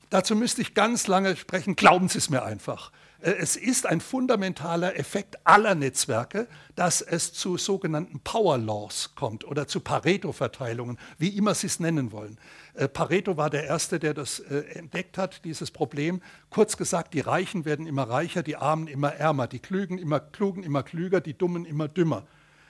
Dazu 0.09 0.35
müsste 0.35 0.61
ich 0.61 0.73
ganz 0.73 1.07
lange 1.07 1.35
sprechen, 1.35 1.75
glauben 1.75 2.09
Sie 2.09 2.17
es 2.17 2.29
mir 2.29 2.43
einfach. 2.43 2.91
Äh, 3.21 3.31
es 3.39 3.55
ist 3.55 3.85
ein 3.85 4.01
fundamentaler 4.01 4.97
Effekt 4.97 5.37
aller 5.45 5.75
Netzwerke, 5.75 6.47
dass 6.75 7.01
es 7.01 7.33
zu 7.33 7.57
sogenannten 7.57 8.19
Power 8.21 8.57
Laws 8.57 9.11
kommt 9.15 9.45
oder 9.45 9.67
zu 9.67 9.81
Pareto-Verteilungen, 9.81 10.97
wie 11.17 11.29
immer 11.29 11.53
Sie 11.53 11.67
es 11.67 11.79
nennen 11.79 12.11
wollen. 12.11 12.37
Äh, 12.73 12.87
Pareto 12.87 13.37
war 13.37 13.49
der 13.49 13.65
Erste, 13.65 13.99
der 13.99 14.13
das 14.13 14.39
äh, 14.39 14.59
entdeckt 14.73 15.17
hat, 15.17 15.43
dieses 15.45 15.71
Problem. 15.71 16.21
Kurz 16.49 16.77
gesagt, 16.77 17.13
die 17.13 17.19
Reichen 17.19 17.65
werden 17.65 17.87
immer 17.87 18.03
reicher, 18.03 18.43
die 18.43 18.55
Armen 18.55 18.87
immer 18.87 19.13
ärmer, 19.13 19.47
die 19.47 19.59
Klügen 19.59 19.97
immer, 19.97 20.19
Klugen 20.19 20.63
immer 20.63 20.83
klüger, 20.83 21.21
die 21.21 21.37
Dummen 21.37 21.65
immer 21.65 21.87
dümmer. 21.87 22.25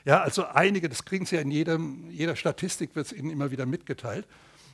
Ja, 0.05 0.21
also 0.21 0.45
einige, 0.45 0.89
das 0.89 1.05
kriegen 1.05 1.25
Sie 1.25 1.35
ja 1.35 1.41
in 1.41 1.51
jedem, 1.51 2.09
jeder 2.09 2.35
Statistik, 2.35 2.95
wird 2.95 3.07
es 3.07 3.13
Ihnen 3.13 3.29
immer 3.29 3.51
wieder 3.51 3.65
mitgeteilt. 3.65 4.25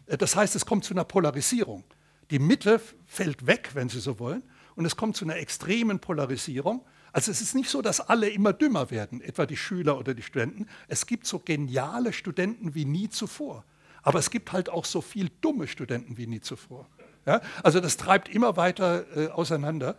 Das 0.05 0.35
heißt, 0.35 0.55
es 0.55 0.67
kommt 0.67 0.85
zu 0.85 0.93
einer 0.93 1.03
Polarisierung. 1.03 1.83
Die 2.29 2.37
Mitte 2.37 2.79
fällt 3.07 3.47
weg, 3.47 3.71
wenn 3.73 3.89
Sie 3.89 3.99
so 3.99 4.19
wollen, 4.19 4.43
und 4.75 4.85
es 4.85 4.95
kommt 4.95 5.15
zu 5.15 5.25
einer 5.25 5.37
extremen 5.37 5.99
Polarisierung. 5.99 6.85
Also 7.11 7.31
es 7.31 7.41
ist 7.41 7.55
nicht 7.55 7.69
so, 7.69 7.81
dass 7.81 8.01
alle 8.01 8.29
immer 8.29 8.51
dümmer 8.51 8.91
werden, 8.91 9.21
etwa 9.21 9.45
die 9.45 9.55
Schüler 9.55 9.97
oder 9.97 10.13
die 10.13 10.21
Studenten. 10.21 10.67
Es 10.87 11.05
gibt 11.05 11.25
so 11.25 11.39
geniale 11.39 12.11
Studenten 12.11 12.75
wie 12.75 12.85
nie 12.85 13.09
zuvor. 13.09 13.63
Aber 14.01 14.19
es 14.19 14.29
gibt 14.29 14.51
halt 14.51 14.69
auch 14.69 14.85
so 14.85 15.01
viel 15.01 15.31
dumme 15.41 15.67
Studenten 15.67 16.17
wie 16.17 16.27
nie 16.27 16.41
zuvor. 16.41 16.87
Ja? 17.25 17.41
Also 17.63 17.79
das 17.79 17.97
treibt 17.97 18.29
immer 18.29 18.57
weiter 18.57 19.05
äh, 19.15 19.27
auseinander. 19.29 19.97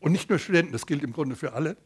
Und 0.00 0.12
nicht 0.12 0.30
nur 0.30 0.38
Studenten, 0.38 0.72
das 0.72 0.86
gilt 0.86 1.02
im 1.02 1.12
Grunde 1.12 1.36
für 1.36 1.52
alle. 1.52 1.76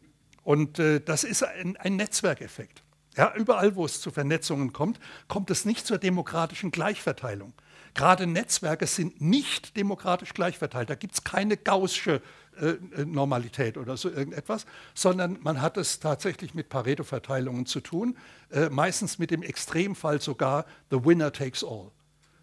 Und 0.44 0.78
äh, 0.78 1.00
das 1.00 1.24
ist 1.24 1.42
ein, 1.42 1.76
ein 1.76 1.96
Netzwerkeffekt. 1.96 2.82
Ja, 3.16 3.34
überall, 3.34 3.76
wo 3.76 3.84
es 3.84 4.00
zu 4.00 4.10
Vernetzungen 4.10 4.72
kommt, 4.72 4.98
kommt 5.28 5.50
es 5.50 5.64
nicht 5.64 5.86
zur 5.86 5.98
demokratischen 5.98 6.70
Gleichverteilung. 6.70 7.52
Gerade 7.95 8.26
Netzwerke 8.26 8.86
sind 8.86 9.20
nicht 9.20 9.76
demokratisch 9.76 10.32
gleichverteilt. 10.32 10.88
Da 10.88 10.95
gibt 10.95 11.14
es 11.14 11.24
keine 11.24 11.57
gaußsche 11.57 12.22
äh, 12.61 12.66
äh, 12.66 13.05
Normalität 13.05 13.78
oder 13.78 13.97
so 13.97 14.11
irgendetwas, 14.11 14.66
sondern 14.95 15.38
man 15.43 15.62
hat 15.62 15.76
es 15.76 16.01
tatsächlich 16.01 16.55
mit 16.55 16.68
Pareto-Verteilungen 16.68 17.66
zu 17.66 17.80
tun, 17.80 18.16
äh, 18.51 18.68
meistens 18.68 19.18
mit 19.18 19.30
dem 19.30 19.43
Extremfall 19.43 20.20
sogar 20.20 20.66
the 20.90 21.03
winner 21.03 21.32
takes 21.32 21.64
all. 21.64 21.90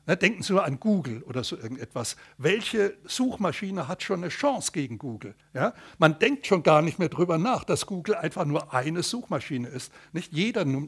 Ne, 0.10 0.18
denken 0.18 0.41
Sie 0.41 0.53
nur 0.53 0.64
an 0.66 0.80
Google 0.80 1.22
oder 1.22 1.43
so 1.43 1.55
irgendetwas. 1.55 2.16
Welche 2.39 2.97
Suchmaschine 3.05 3.88
hat 3.88 4.01
schon 4.01 4.24
eine 4.24 4.30
Chance 4.30 4.72
gegen 4.72 4.97
Google? 4.97 5.36
Ja? 5.53 5.76
Man 5.99 6.18
denkt 6.18 6.47
schon 6.47 6.64
gar 6.64 6.82
nicht 6.82 6.97
mehr 6.97 7.10
darüber 7.10 7.38
nach, 7.38 7.64
dass 7.64 7.86
Google 7.86 8.16
einfach 8.16 8.43
nur 8.45 8.74
eine 8.74 9.03
Suchmaschine 9.03 9.68
ist. 9.68 9.93
Nicht 10.12 10.34
jeder 10.34 10.62
äh, 10.66 10.88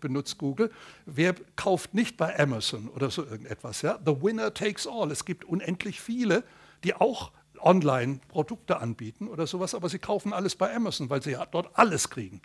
benutzt 0.00 0.36
Google. 0.36 0.70
Wer 1.06 1.34
kauft 1.56 1.94
nicht 1.94 2.18
bei 2.18 2.38
Amazon 2.38 2.90
oder 2.90 3.08
so 3.08 3.24
irgendetwas? 3.24 3.80
Ja? 3.80 3.98
The 4.04 4.20
winner 4.20 4.52
takes 4.52 4.86
all. 4.86 5.10
Es 5.12 5.24
gibt 5.24 5.46
unendlich 5.46 6.02
viele, 6.02 6.44
die 6.84 6.92
auch 6.92 7.32
online 7.60 8.20
Produkte 8.28 8.80
anbieten 8.80 9.28
oder 9.28 9.46
sowas, 9.46 9.74
aber 9.74 9.88
sie 9.88 9.98
kaufen 9.98 10.34
alles 10.34 10.56
bei 10.56 10.76
Amazon, 10.76 11.08
weil 11.08 11.22
sie 11.22 11.30
ja 11.30 11.46
dort 11.46 11.70
alles 11.72 12.10
kriegen. 12.10 12.42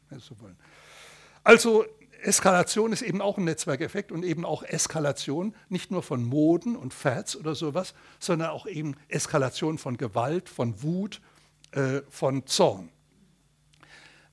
Also 1.43 1.83
Eskalation 2.23 2.93
ist 2.93 3.01
eben 3.01 3.21
auch 3.21 3.37
ein 3.37 3.43
Netzwerkeffekt 3.43 4.11
und 4.11 4.23
eben 4.23 4.45
auch 4.45 4.63
Eskalation 4.63 5.55
nicht 5.69 5.91
nur 5.91 6.03
von 6.03 6.23
Moden 6.23 6.75
und 6.75 6.93
Fads 6.93 7.35
oder 7.35 7.55
sowas, 7.55 7.93
sondern 8.19 8.49
auch 8.49 8.65
eben 8.65 8.95
Eskalation 9.07 9.77
von 9.77 9.97
Gewalt, 9.97 10.49
von 10.49 10.81
Wut, 10.81 11.21
äh, 11.71 12.01
von 12.09 12.45
Zorn. 12.45 12.89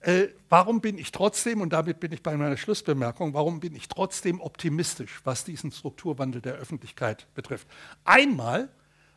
Äh, 0.01 0.29
warum 0.49 0.81
bin 0.81 0.97
ich 0.97 1.13
trotzdem, 1.13 1.61
und 1.61 1.73
damit 1.73 2.01
bin 2.01 2.13
ich 2.13 2.23
bei 2.23 2.37
meiner 2.37 2.57
Schlussbemerkung, 2.57 3.35
warum 3.35 3.61
bin 3.61 3.75
ich 3.75 3.89
trotzdem 3.89 4.41
optimistisch, 4.41 5.21
was 5.25 5.45
diesen 5.45 5.73
Strukturwandel 5.73 6.41
der 6.41 6.55
Öffentlichkeit 6.55 7.27
betrifft? 7.35 7.69
Einmal, 8.05 8.71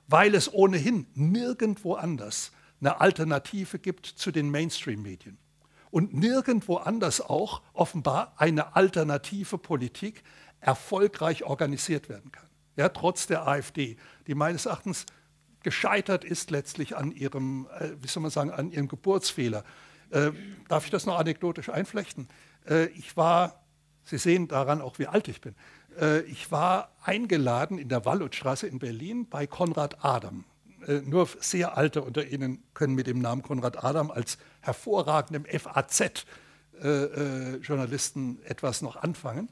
weil 0.08 0.36
es 0.36 0.54
ohnehin 0.54 1.08
nirgendwo 1.14 1.94
anders 1.94 2.52
eine 2.82 3.00
Alternative 3.00 3.80
gibt 3.80 4.06
zu 4.06 4.32
den 4.32 4.52
Mainstream-Medien 4.52 5.38
und 5.94 6.12
nirgendwo 6.12 6.78
anders 6.78 7.22
auch 7.22 7.62
offenbar 7.72 8.34
eine 8.38 8.76
alternative 8.76 9.60
Politik 9.60 10.24
erfolgreich 10.60 11.44
organisiert 11.44 12.10
werden 12.10 12.32
kann. 12.32 12.48
Ja, 12.76 12.90
trotz 12.90 13.28
der 13.28 13.48
AfD, 13.48 13.98
die 14.26 14.34
meines 14.34 14.66
Erachtens 14.66 15.06
gescheitert 15.62 16.24
ist 16.26 16.50
letztlich 16.50 16.98
an 16.98 17.12
ihrem, 17.12 17.68
äh, 17.80 17.92
wie 18.02 18.08
soll 18.08 18.24
man 18.24 18.32
sagen, 18.32 18.50
an 18.50 18.72
ihrem 18.72 18.88
Geburtsfehler. 18.88 19.64
Äh, 20.10 20.32
darf 20.68 20.86
ich 20.86 20.90
das 20.90 21.06
noch 21.06 21.20
anekdotisch 21.20 21.70
einflechten? 21.70 22.28
Äh, 22.68 22.86
ich 22.88 23.16
war, 23.16 23.64
Sie 24.04 24.18
sehen 24.18 24.48
daran 24.48 24.82
auch, 24.82 24.98
wie 24.98 25.06
alt 25.06 25.28
ich 25.28 25.42
bin, 25.42 25.54
äh, 26.02 26.22
ich 26.22 26.52
war 26.52 26.90
eingeladen 27.04 27.78
in 27.78 27.88
der 27.88 28.04
Wallutstraße 28.04 28.66
in 28.66 28.80
Berlin 28.80 29.30
bei 29.30 29.46
Konrad 29.46 30.04
Adam. 30.04 30.44
Äh, 30.88 31.02
nur 31.02 31.28
sehr 31.40 31.78
alte 31.78 32.02
unter 32.02 32.26
Ihnen 32.26 32.64
können 32.74 32.96
mit 32.96 33.08
dem 33.08 33.20
Namen 33.20 33.42
Konrad 33.42 33.84
Adam 33.84 34.10
als 34.12 34.38
hervorragendem 34.62 35.44
FAZ-Journalisten 35.46 38.40
äh, 38.44 38.50
etwas 38.50 38.82
noch 38.82 38.96
anfangen. 38.96 39.50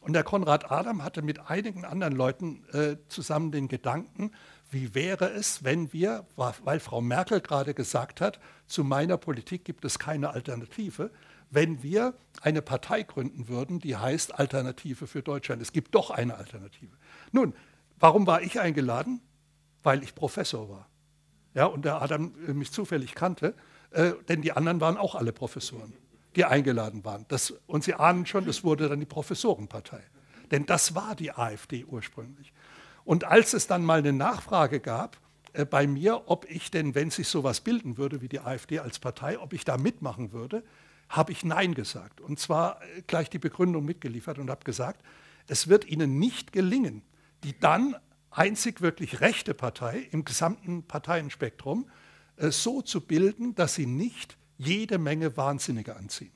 Und 0.00 0.12
der 0.14 0.22
Konrad 0.24 0.70
Adam 0.70 1.04
hatte 1.04 1.22
mit 1.22 1.48
einigen 1.48 1.84
anderen 1.84 2.16
Leuten 2.16 2.64
zusammen 3.06 3.52
den 3.52 3.68
Gedanken, 3.68 4.32
wie 4.68 4.96
wäre 4.96 5.30
es, 5.30 5.62
wenn 5.62 5.92
wir, 5.92 6.26
weil 6.34 6.80
Frau 6.80 7.00
Merkel 7.00 7.40
gerade 7.40 7.72
gesagt 7.72 8.20
hat, 8.20 8.40
zu 8.66 8.82
meiner 8.82 9.16
Politik 9.16 9.64
gibt 9.64 9.84
es 9.84 10.00
keine 10.00 10.30
Alternative, 10.30 11.12
wenn 11.50 11.82
wir 11.82 12.14
eine 12.40 12.62
Partei 12.62 13.02
gründen 13.02 13.46
würden, 13.46 13.78
die 13.78 13.96
heißt 13.96 14.38
Alternative 14.38 15.06
für 15.06 15.22
Deutschland. 15.22 15.60
Es 15.60 15.72
gibt 15.72 15.94
doch 15.94 16.10
eine 16.10 16.36
Alternative. 16.36 16.96
Nun, 17.30 17.54
warum 18.00 18.26
war 18.26 18.40
ich 18.40 18.58
eingeladen? 18.58 19.20
Weil 19.82 20.02
ich 20.02 20.14
Professor 20.14 20.68
war. 20.68 20.88
Ja, 21.54 21.66
und 21.66 21.84
der 21.84 22.00
Adam 22.00 22.32
mich 22.46 22.72
zufällig 22.72 23.14
kannte, 23.14 23.54
äh, 23.90 24.12
denn 24.28 24.42
die 24.42 24.52
anderen 24.52 24.80
waren 24.80 24.96
auch 24.96 25.14
alle 25.14 25.32
Professoren, 25.32 25.92
die 26.34 26.44
eingeladen 26.44 27.04
waren. 27.04 27.26
Das, 27.28 27.52
und 27.66 27.84
Sie 27.84 27.94
ahnen 27.94 28.24
schon, 28.26 28.46
das 28.46 28.64
wurde 28.64 28.88
dann 28.88 29.00
die 29.00 29.06
Professorenpartei. 29.06 30.00
Denn 30.50 30.66
das 30.66 30.94
war 30.94 31.14
die 31.14 31.32
AfD 31.32 31.84
ursprünglich. 31.84 32.52
Und 33.04 33.24
als 33.24 33.52
es 33.52 33.66
dann 33.66 33.84
mal 33.84 33.98
eine 33.98 34.12
Nachfrage 34.12 34.80
gab 34.80 35.18
äh, 35.52 35.64
bei 35.64 35.86
mir, 35.86 36.22
ob 36.26 36.48
ich 36.50 36.70
denn, 36.70 36.94
wenn 36.94 37.10
sich 37.10 37.28
sowas 37.28 37.60
bilden 37.60 37.98
würde 37.98 38.22
wie 38.22 38.28
die 38.28 38.40
AfD 38.40 38.78
als 38.78 38.98
Partei, 38.98 39.38
ob 39.38 39.52
ich 39.52 39.64
da 39.64 39.76
mitmachen 39.76 40.32
würde, 40.32 40.62
habe 41.08 41.32
ich 41.32 41.44
Nein 41.44 41.74
gesagt. 41.74 42.20
Und 42.20 42.38
zwar 42.38 42.80
äh, 42.82 43.02
gleich 43.06 43.28
die 43.28 43.38
Begründung 43.38 43.84
mitgeliefert 43.84 44.38
und 44.38 44.50
habe 44.50 44.64
gesagt, 44.64 45.02
es 45.48 45.68
wird 45.68 45.86
Ihnen 45.86 46.18
nicht 46.18 46.52
gelingen, 46.52 47.02
die 47.44 47.58
dann 47.58 47.96
einzig 48.32 48.80
wirklich 48.80 49.20
rechte 49.20 49.54
Partei 49.54 50.08
im 50.10 50.24
gesamten 50.24 50.82
Parteienspektrum 50.84 51.88
äh, 52.36 52.50
so 52.50 52.82
zu 52.82 53.00
bilden, 53.00 53.54
dass 53.54 53.74
sie 53.74 53.86
nicht 53.86 54.36
jede 54.58 54.98
Menge 54.98 55.36
Wahnsinnige 55.36 55.96
anziehen. 55.96 56.32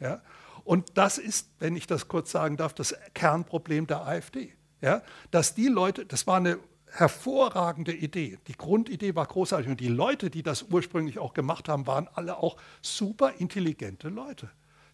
Ja? 0.00 0.22
Und 0.64 0.92
das 0.94 1.18
ist, 1.18 1.50
wenn 1.58 1.76
ich 1.76 1.86
das 1.86 2.08
kurz 2.08 2.30
sagen 2.30 2.56
darf, 2.56 2.74
das 2.74 2.94
Kernproblem 3.14 3.86
der 3.86 4.06
AfD. 4.06 4.52
Ja? 4.80 5.02
Dass 5.30 5.54
die 5.54 5.68
Leute, 5.68 6.06
das 6.06 6.26
war 6.26 6.36
eine 6.36 6.58
hervorragende 6.86 7.92
Idee. 7.92 8.38
Die 8.48 8.56
Grundidee 8.56 9.14
war 9.14 9.26
großartig 9.26 9.68
und 9.68 9.80
die 9.80 9.88
Leute, 9.88 10.28
die 10.28 10.42
das 10.42 10.64
ursprünglich 10.64 11.18
auch 11.18 11.32
gemacht 11.32 11.68
haben, 11.68 11.86
waren 11.86 12.08
alle 12.14 12.36
auch 12.36 12.58
super 12.82 13.34
intelligente 13.38 14.08
Leute, 14.08 14.50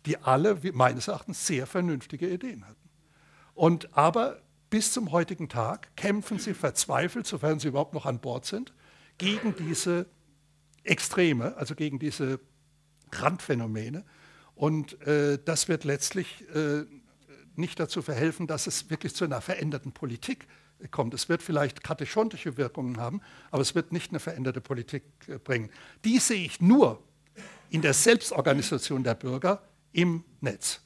die 0.06 0.16
alle 0.18 0.58
meines 0.72 1.08
Erachtens 1.08 1.46
sehr 1.46 1.66
vernünftige 1.66 2.28
Ideen 2.28 2.64
hatten. 2.66 2.88
Und 3.54 3.96
aber 3.96 4.40
bis 4.70 4.92
zum 4.92 5.12
heutigen 5.12 5.48
Tag 5.48 5.94
kämpfen 5.96 6.38
sie 6.38 6.54
verzweifelt, 6.54 7.26
sofern 7.26 7.58
sie 7.58 7.68
überhaupt 7.68 7.94
noch 7.94 8.06
an 8.06 8.20
Bord 8.20 8.44
sind, 8.44 8.72
gegen 9.16 9.54
diese 9.56 10.06
Extreme, 10.84 11.56
also 11.56 11.74
gegen 11.74 11.98
diese 11.98 12.40
Randphänomene. 13.12 14.04
Und 14.54 15.00
äh, 15.06 15.38
das 15.44 15.68
wird 15.68 15.84
letztlich 15.84 16.44
äh, 16.54 16.84
nicht 17.56 17.78
dazu 17.80 18.02
verhelfen, 18.02 18.46
dass 18.46 18.66
es 18.66 18.90
wirklich 18.90 19.14
zu 19.14 19.24
einer 19.24 19.40
veränderten 19.40 19.92
Politik 19.92 20.46
kommt. 20.90 21.14
Es 21.14 21.28
wird 21.28 21.42
vielleicht 21.42 21.82
katechontische 21.82 22.56
Wirkungen 22.56 22.98
haben, 22.98 23.20
aber 23.50 23.62
es 23.62 23.74
wird 23.74 23.92
nicht 23.92 24.10
eine 24.10 24.20
veränderte 24.20 24.60
Politik 24.60 25.02
äh, 25.26 25.38
bringen. 25.38 25.70
Die 26.04 26.18
sehe 26.18 26.44
ich 26.44 26.60
nur 26.60 27.02
in 27.70 27.82
der 27.82 27.94
Selbstorganisation 27.94 29.02
der 29.02 29.14
Bürger 29.14 29.62
im 29.92 30.24
Netz. 30.40 30.80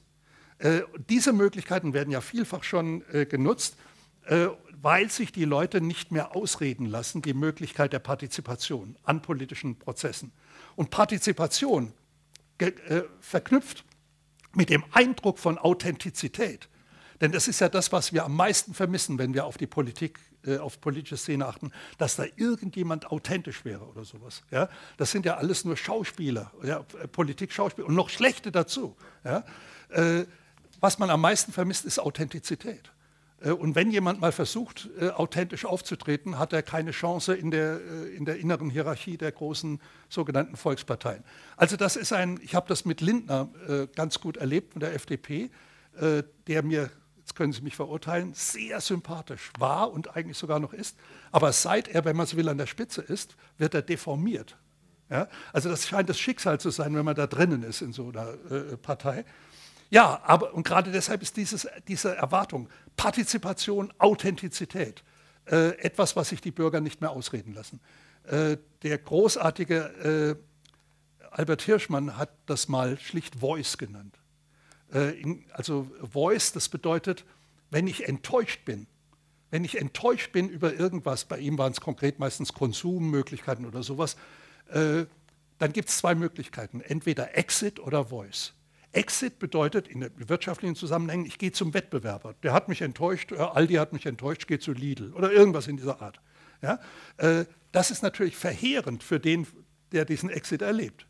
Äh, 0.62 0.82
diese 1.08 1.32
Möglichkeiten 1.32 1.92
werden 1.92 2.10
ja 2.10 2.20
vielfach 2.20 2.62
schon 2.62 3.04
äh, 3.12 3.26
genutzt, 3.26 3.76
weil 4.80 5.10
sich 5.10 5.32
die 5.32 5.44
Leute 5.44 5.80
nicht 5.80 6.12
mehr 6.12 6.36
ausreden 6.36 6.86
lassen, 6.86 7.22
die 7.22 7.34
Möglichkeit 7.34 7.92
der 7.92 7.98
Partizipation 7.98 8.94
an 9.02 9.20
politischen 9.20 9.76
Prozessen. 9.76 10.30
Und 10.76 10.90
Partizipation 10.90 11.92
verknüpft 13.18 13.84
mit 14.54 14.70
dem 14.70 14.84
Eindruck 14.92 15.40
von 15.40 15.58
Authentizität 15.58 16.68
Denn 17.20 17.32
das 17.32 17.48
ist 17.48 17.60
ja 17.60 17.68
das, 17.68 17.90
was 17.90 18.12
wir 18.12 18.24
am 18.24 18.36
meisten 18.36 18.74
vermissen, 18.74 19.18
wenn 19.18 19.32
wir 19.34 19.44
auf 19.44 19.56
die 19.56 19.66
Politik, 19.66 20.20
äh, 20.44 20.58
auf 20.58 20.80
politische 20.80 21.16
Szene 21.16 21.46
achten, 21.46 21.70
dass 21.98 22.16
da 22.16 22.24
irgendjemand 22.36 23.10
authentisch 23.10 23.64
wäre 23.64 23.84
oder 23.86 24.04
sowas. 24.04 24.42
Ja? 24.50 24.68
Das 24.96 25.10
sind 25.10 25.24
ja 25.24 25.36
alles 25.36 25.64
nur 25.64 25.76
Schauspieler, 25.76 26.52
ja? 26.62 26.84
Politik-Schauspieler 27.12 27.86
und 27.86 27.94
noch 27.94 28.08
schlechte 28.08 28.50
dazu. 28.50 28.96
Ja? 29.24 29.44
Äh, 29.90 30.26
was 30.82 30.98
man 30.98 31.08
am 31.10 31.20
meisten 31.20 31.52
vermisst, 31.52 31.84
ist 31.86 31.98
Authentizität. 31.98 32.90
Äh, 33.40 33.52
und 33.52 33.74
wenn 33.74 33.90
jemand 33.90 34.20
mal 34.20 34.32
versucht, 34.32 34.90
äh, 35.00 35.10
authentisch 35.10 35.64
aufzutreten, 35.64 36.38
hat 36.38 36.52
er 36.52 36.62
keine 36.62 36.90
Chance 36.90 37.34
in 37.34 37.50
der, 37.50 37.80
äh, 37.80 38.16
in 38.16 38.24
der 38.24 38.38
inneren 38.38 38.68
Hierarchie 38.68 39.16
der 39.16 39.32
großen 39.32 39.80
sogenannten 40.08 40.56
Volksparteien. 40.56 41.22
Also 41.56 41.76
das 41.76 41.96
ist 41.96 42.12
ein, 42.12 42.40
ich 42.42 42.54
habe 42.54 42.68
das 42.68 42.84
mit 42.84 43.00
Lindner 43.00 43.48
ganz 43.94 44.20
gut 44.20 44.36
erlebt 44.36 44.72
von 44.72 44.80
der 44.80 44.94
FDP, 44.94 45.50
der 45.94 46.62
mir, 46.62 46.90
jetzt 47.18 47.34
können 47.34 47.52
Sie 47.52 47.62
mich 47.62 47.76
verurteilen, 47.76 48.34
sehr 48.34 48.80
sympathisch 48.80 49.50
war 49.58 49.92
und 49.92 50.16
eigentlich 50.16 50.36
sogar 50.36 50.58
noch 50.58 50.72
ist. 50.72 50.96
Aber 51.30 51.52
seit 51.52 51.88
er, 51.88 52.04
wenn 52.04 52.16
man 52.16 52.26
so 52.26 52.36
will, 52.36 52.48
an 52.48 52.58
der 52.58 52.66
Spitze 52.66 53.00
ist, 53.00 53.36
wird 53.58 53.74
er 53.74 53.82
deformiert. 53.82 54.56
Ja? 55.10 55.28
Also 55.52 55.68
das 55.68 55.88
scheint 55.88 56.08
das 56.08 56.18
Schicksal 56.18 56.60
zu 56.60 56.70
sein, 56.70 56.94
wenn 56.94 57.04
man 57.04 57.14
da 57.14 57.26
drinnen 57.26 57.62
ist 57.62 57.82
in 57.82 57.92
so 57.92 58.08
einer 58.08 58.32
Partei. 58.78 59.24
Ja, 59.92 60.22
aber 60.24 60.54
und 60.54 60.66
gerade 60.66 60.90
deshalb 60.90 61.20
ist 61.20 61.36
dieses, 61.36 61.68
diese 61.86 62.16
Erwartung 62.16 62.70
Partizipation, 62.96 63.92
Authentizität 63.98 65.04
äh, 65.44 65.76
etwas, 65.80 66.16
was 66.16 66.30
sich 66.30 66.40
die 66.40 66.50
Bürger 66.50 66.80
nicht 66.80 67.02
mehr 67.02 67.10
ausreden 67.10 67.52
lassen. 67.52 67.78
Äh, 68.24 68.56
der 68.82 68.96
großartige 68.96 70.38
äh, 71.20 71.26
Albert 71.30 71.60
Hirschmann 71.60 72.16
hat 72.16 72.30
das 72.46 72.68
mal 72.68 72.98
schlicht 72.98 73.34
Voice 73.40 73.76
genannt. 73.76 74.18
Äh, 74.94 75.20
in, 75.20 75.44
also 75.52 75.90
Voice, 76.00 76.52
das 76.52 76.70
bedeutet, 76.70 77.26
wenn 77.70 77.86
ich 77.86 78.08
enttäuscht 78.08 78.64
bin, 78.64 78.86
wenn 79.50 79.62
ich 79.62 79.78
enttäuscht 79.78 80.32
bin 80.32 80.48
über 80.48 80.72
irgendwas, 80.72 81.26
bei 81.26 81.38
ihm 81.38 81.58
waren 81.58 81.72
es 81.72 81.82
konkret 81.82 82.18
meistens 82.18 82.54
Konsummöglichkeiten 82.54 83.66
oder 83.66 83.82
sowas, 83.82 84.16
äh, 84.70 85.04
dann 85.58 85.74
gibt 85.74 85.90
es 85.90 85.98
zwei 85.98 86.14
Möglichkeiten, 86.14 86.80
entweder 86.80 87.36
Exit 87.36 87.78
oder 87.78 88.06
Voice. 88.06 88.54
Exit 88.92 89.38
bedeutet 89.38 89.88
in 89.88 90.08
wirtschaftlichen 90.16 90.76
Zusammenhängen, 90.76 91.24
ich 91.24 91.38
gehe 91.38 91.52
zum 91.52 91.72
Wettbewerber. 91.74 92.34
Der 92.42 92.52
hat 92.52 92.68
mich 92.68 92.82
enttäuscht, 92.82 93.32
äh, 93.32 93.36
Aldi 93.36 93.74
hat 93.74 93.92
mich 93.92 94.06
enttäuscht, 94.06 94.46
gehe 94.46 94.58
zu 94.58 94.72
Lidl 94.72 95.12
oder 95.14 95.32
irgendwas 95.32 95.66
in 95.66 95.76
dieser 95.76 96.02
Art. 96.02 96.20
Ja? 96.60 96.78
Äh, 97.16 97.46
das 97.72 97.90
ist 97.90 98.02
natürlich 98.02 98.36
verheerend 98.36 99.02
für 99.02 99.18
den, 99.18 99.46
der 99.92 100.04
diesen 100.04 100.28
Exit 100.28 100.62
erlebt. 100.62 101.06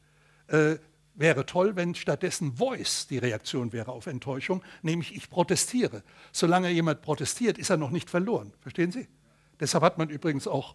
Äh, 0.47 0.77
wäre 1.15 1.45
toll, 1.45 1.77
wenn 1.77 1.95
stattdessen 1.95 2.57
Voice 2.57 3.07
die 3.09 3.19
Reaktion 3.19 3.73
wäre 3.73 3.93
auf 3.93 4.07
Enttäuschung, 4.07 4.63
nämlich 4.83 5.15
ich 5.15 5.29
protestiere. 5.29 6.03
Solange 6.33 6.71
jemand 6.71 7.03
protestiert, 7.03 7.59
ist 7.59 7.71
er 7.71 7.77
noch 7.77 7.91
nicht 7.91 8.09
verloren. 8.09 8.53
Verstehen 8.61 8.93
Sie? 8.93 9.09
Deshalb 9.61 9.85
hat 9.85 9.99
man 9.99 10.09
übrigens 10.09 10.47
auch 10.47 10.75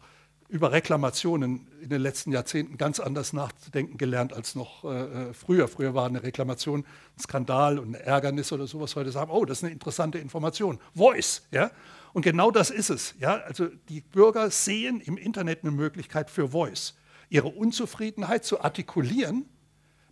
über 0.50 0.72
Reklamationen 0.72 1.68
in 1.82 1.90
den 1.90 2.02
letzten 2.02 2.32
Jahrzehnten 2.32 2.78
ganz 2.78 3.00
anders 3.00 3.34
nachzudenken 3.34 3.98
gelernt 3.98 4.32
als 4.32 4.56
noch 4.56 4.86
äh, 4.86 4.88
äh, 5.30 5.34
früher. 5.34 5.68
Früher 5.68 5.94
war 5.94 6.06
eine 6.06 6.24
Reklamation 6.24 6.82
ein 6.82 7.20
Skandal 7.20 7.80
und 7.80 7.96
ein 7.96 8.02
Ärgernis 8.02 8.52
oder 8.54 8.66
sowas. 8.66 8.96
Heute 8.96 9.12
sagen, 9.12 9.30
oh, 9.32 9.44
das 9.44 9.60
ist 9.60 9.64
eine 9.66 9.74
interessante 9.74 10.20
Information. 10.20 10.80
Voice, 10.96 11.44
ja. 11.52 11.72
Und 12.14 12.22
genau 12.22 12.50
das 12.50 12.70
ist 12.70 12.90
es. 12.90 13.14
Ja? 13.20 13.36
Also 13.36 13.68
die 13.90 14.02
Bürger 14.02 14.50
sehen 14.50 15.02
im 15.02 15.18
Internet 15.18 15.64
eine 15.64 15.72
Möglichkeit 15.72 16.30
für 16.30 16.50
Voice, 16.50 16.96
ihre 17.30 17.50
Unzufriedenheit 17.50 18.46
zu 18.46 18.62
artikulieren, 18.62 19.46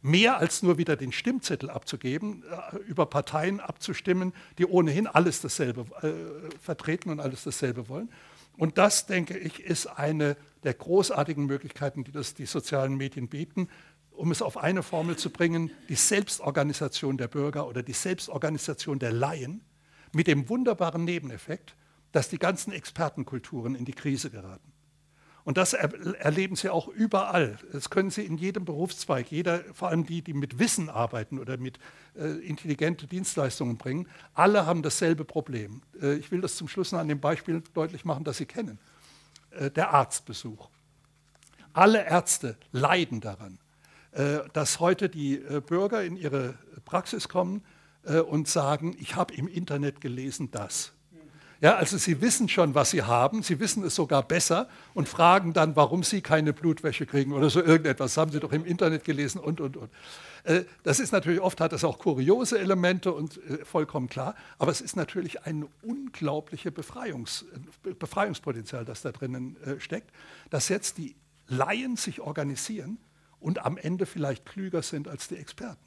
mehr 0.02 0.38
als 0.38 0.62
nur 0.62 0.78
wieder 0.78 0.98
den 0.98 1.14
Stimmzettel 1.14 1.70
abzugeben, 1.70 2.44
äh, 2.44 2.78
über 2.80 3.06
Parteien 3.06 3.62
abzustimmen, 3.62 4.34
die 4.58 4.66
ohnehin 4.66 5.08
alles 5.08 5.42
dasselbe 5.42 5.86
äh, 6.04 6.60
vertreten 6.60 7.10
und 7.10 7.22
alles 7.22 7.46
dasselbe 7.46 7.88
wollen. 7.88 8.10
Und 8.58 8.78
das, 8.78 9.06
denke 9.06 9.38
ich, 9.38 9.60
ist 9.60 9.88
eine 9.88 10.38
der 10.64 10.74
großartigen 10.74 11.46
Möglichkeiten, 11.46 12.04
die 12.04 12.12
das 12.12 12.34
die 12.34 12.46
sozialen 12.46 12.96
Medien 12.96 13.28
bieten, 13.28 13.70
um 14.12 14.32
es 14.32 14.42
auf 14.42 14.58
eine 14.58 14.82
Formel 14.82 15.18
zu 15.18 15.30
bringen, 15.30 15.72
die 15.90 15.96
Selbstorganisation 15.96 17.18
der 17.18 17.28
Bürger 17.28 17.68
oder 17.68 17.84
die 17.84 17.94
Selbstorganisation 17.94 19.00
der 19.00 19.12
Laien 19.12 19.62
mit 20.14 20.28
dem 20.28 20.48
wunderbaren 20.48 21.04
Nebeneffekt, 21.04 21.76
dass 22.12 22.30
die 22.30 22.40
ganzen 22.40 22.72
Expertenkulturen 22.72 23.76
in 23.76 23.84
die 23.84 23.94
Krise 23.94 24.30
geraten. 24.30 24.72
Und 25.46 25.58
das 25.58 25.74
er 25.74 25.94
erleben 26.20 26.56
Sie 26.56 26.72
auch 26.72 26.88
überall. 26.88 27.60
Das 27.72 27.92
können 27.92 28.10
Sie 28.10 28.26
in 28.26 28.38
jedem 28.38 28.66
Berufszweig, 28.66 29.32
jeder, 29.32 29.64
vor 29.74 29.90
allem 29.90 30.04
die, 30.06 30.24
die 30.24 30.34
mit 30.34 30.58
Wissen 30.58 30.90
arbeiten 30.90 31.38
oder 31.38 31.58
mit 31.58 31.78
äh, 32.18 32.32
intelligente 32.40 33.06
Dienstleistungen 33.06 33.78
bringen, 33.78 34.08
alle 34.34 34.66
haben 34.66 34.82
dasselbe 34.82 35.24
Problem. 35.24 35.84
Äh, 36.02 36.16
ich 36.16 36.32
will 36.32 36.42
das 36.42 36.56
zum 36.56 36.68
Schluss 36.68 36.92
noch 36.92 37.00
an 37.00 37.08
dem 37.08 37.20
Beispiel 37.20 37.62
deutlich 37.76 38.06
machen, 38.06 38.24
das 38.24 38.38
Sie 38.38 38.48
kennen. 38.48 38.80
Äh, 39.52 39.70
der 39.70 39.94
Arztbesuch. 39.94 40.68
Alle 41.74 42.04
Ärzte 42.04 42.58
leiden 42.72 43.22
daran, 43.22 43.60
äh, 44.14 44.40
dass 44.54 44.80
heute 44.80 45.10
die 45.10 45.36
äh, 45.36 45.62
Bürger 45.62 46.04
in 46.04 46.18
ihre 46.18 46.56
Praxis 46.86 47.30
kommen 47.30 47.64
äh, 48.04 48.18
und 48.20 48.48
sagen, 48.48 48.96
ich 49.00 49.16
habe 49.16 49.36
im 49.36 49.48
Internet 49.48 50.02
gelesen 50.02 50.50
das. 50.50 50.95
Ja, 51.66 51.78
also 51.78 51.98
sie 51.98 52.22
wissen 52.22 52.48
schon, 52.48 52.76
was 52.76 52.92
sie 52.92 53.02
haben, 53.02 53.42
sie 53.42 53.60
wissen 53.60 53.84
es 53.84 53.96
sogar 53.96 54.22
besser 54.22 54.70
und 54.94 55.10
fragen 55.10 55.52
dann, 55.52 55.76
warum 55.76 56.04
sie 56.04 56.22
keine 56.22 56.54
Blutwäsche 56.54 57.08
kriegen 57.08 57.34
oder 57.34 57.50
so 57.50 57.60
irgendetwas. 57.60 58.14
Das 58.14 58.22
haben 58.22 58.32
sie 58.32 58.40
doch 58.40 58.52
im 58.52 58.66
Internet 58.66 59.04
gelesen 59.04 59.40
und, 59.40 59.60
und, 59.60 59.76
und. 59.76 59.90
Äh, 60.44 60.66
das 60.84 61.00
ist 61.00 61.12
natürlich, 61.12 61.42
oft 61.42 61.60
hat 61.60 61.74
das 61.74 61.84
auch 61.84 61.98
kuriose 61.98 62.60
Elemente 62.60 63.12
und 63.12 63.38
äh, 63.50 63.66
vollkommen 63.66 64.10
klar, 64.10 64.36
aber 64.60 64.70
es 64.70 64.80
ist 64.80 64.96
natürlich 64.96 65.42
ein 65.48 65.68
unglaubliches 65.82 66.72
Befreiungs, 66.72 67.46
Befreiungspotenzial, 67.98 68.86
das 68.86 69.02
da 69.02 69.12
drinnen 69.12 69.58
äh, 69.64 69.80
steckt, 69.80 70.12
dass 70.52 70.70
jetzt 70.70 71.00
die 71.00 71.16
Laien 71.48 71.98
sich 71.98 72.22
organisieren 72.22 73.00
und 73.40 73.66
am 73.66 73.78
Ende 73.78 74.06
vielleicht 74.06 74.46
klüger 74.46 74.84
sind 74.84 75.08
als 75.08 75.30
die 75.30 75.38
Experten. 75.38 75.85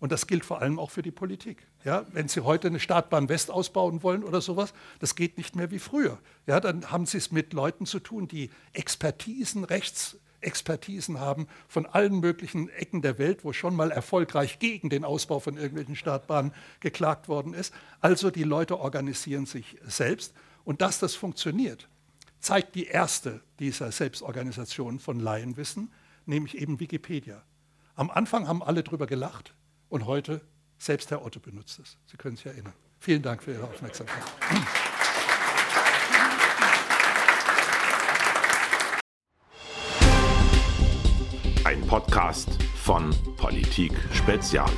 Und 0.00 0.12
das 0.12 0.26
gilt 0.26 0.44
vor 0.44 0.62
allem 0.62 0.78
auch 0.78 0.90
für 0.90 1.02
die 1.02 1.10
Politik. 1.10 1.66
Ja, 1.84 2.06
wenn 2.12 2.28
Sie 2.28 2.40
heute 2.42 2.68
eine 2.68 2.78
Startbahn 2.78 3.28
West 3.28 3.50
ausbauen 3.50 4.02
wollen 4.02 4.22
oder 4.22 4.40
sowas, 4.40 4.72
das 5.00 5.16
geht 5.16 5.38
nicht 5.38 5.56
mehr 5.56 5.70
wie 5.70 5.80
früher. 5.80 6.18
Ja, 6.46 6.60
dann 6.60 6.90
haben 6.90 7.06
Sie 7.06 7.18
es 7.18 7.32
mit 7.32 7.52
Leuten 7.52 7.84
zu 7.84 7.98
tun, 7.98 8.28
die 8.28 8.50
Expertisen, 8.72 9.64
Rechtsexpertisen 9.64 11.18
haben 11.18 11.48
von 11.66 11.84
allen 11.86 12.20
möglichen 12.20 12.68
Ecken 12.68 13.02
der 13.02 13.18
Welt, 13.18 13.44
wo 13.44 13.52
schon 13.52 13.74
mal 13.74 13.90
erfolgreich 13.90 14.60
gegen 14.60 14.88
den 14.88 15.04
Ausbau 15.04 15.40
von 15.40 15.56
irgendwelchen 15.56 15.96
Startbahnen 15.96 16.52
geklagt 16.78 17.28
worden 17.28 17.52
ist. 17.52 17.74
Also 18.00 18.30
die 18.30 18.44
Leute 18.44 18.78
organisieren 18.78 19.46
sich 19.46 19.78
selbst. 19.84 20.32
Und 20.64 20.80
dass 20.80 21.00
das 21.00 21.16
funktioniert, 21.16 21.88
zeigt 22.40 22.76
die 22.76 22.86
erste 22.86 23.40
dieser 23.58 23.90
Selbstorganisationen 23.90 25.00
von 25.00 25.18
Laienwissen, 25.18 25.90
nämlich 26.24 26.58
eben 26.58 26.78
Wikipedia. 26.78 27.42
Am 27.96 28.10
Anfang 28.10 28.46
haben 28.46 28.62
alle 28.62 28.84
drüber 28.84 29.06
gelacht. 29.06 29.54
Und 29.88 30.06
heute, 30.06 30.42
selbst 30.76 31.10
Herr 31.10 31.24
Otto 31.24 31.40
benutzt 31.40 31.78
es. 31.78 31.96
Sie 32.06 32.16
können 32.16 32.36
sich 32.36 32.46
erinnern. 32.46 32.74
Vielen 33.00 33.22
Dank 33.22 33.42
für 33.42 33.52
Ihre 33.52 33.64
Aufmerksamkeit. 33.64 34.22
Ein 41.64 41.86
Podcast 41.86 42.50
von 42.76 43.14
Politik 43.36 43.92
Spezial. 44.12 44.70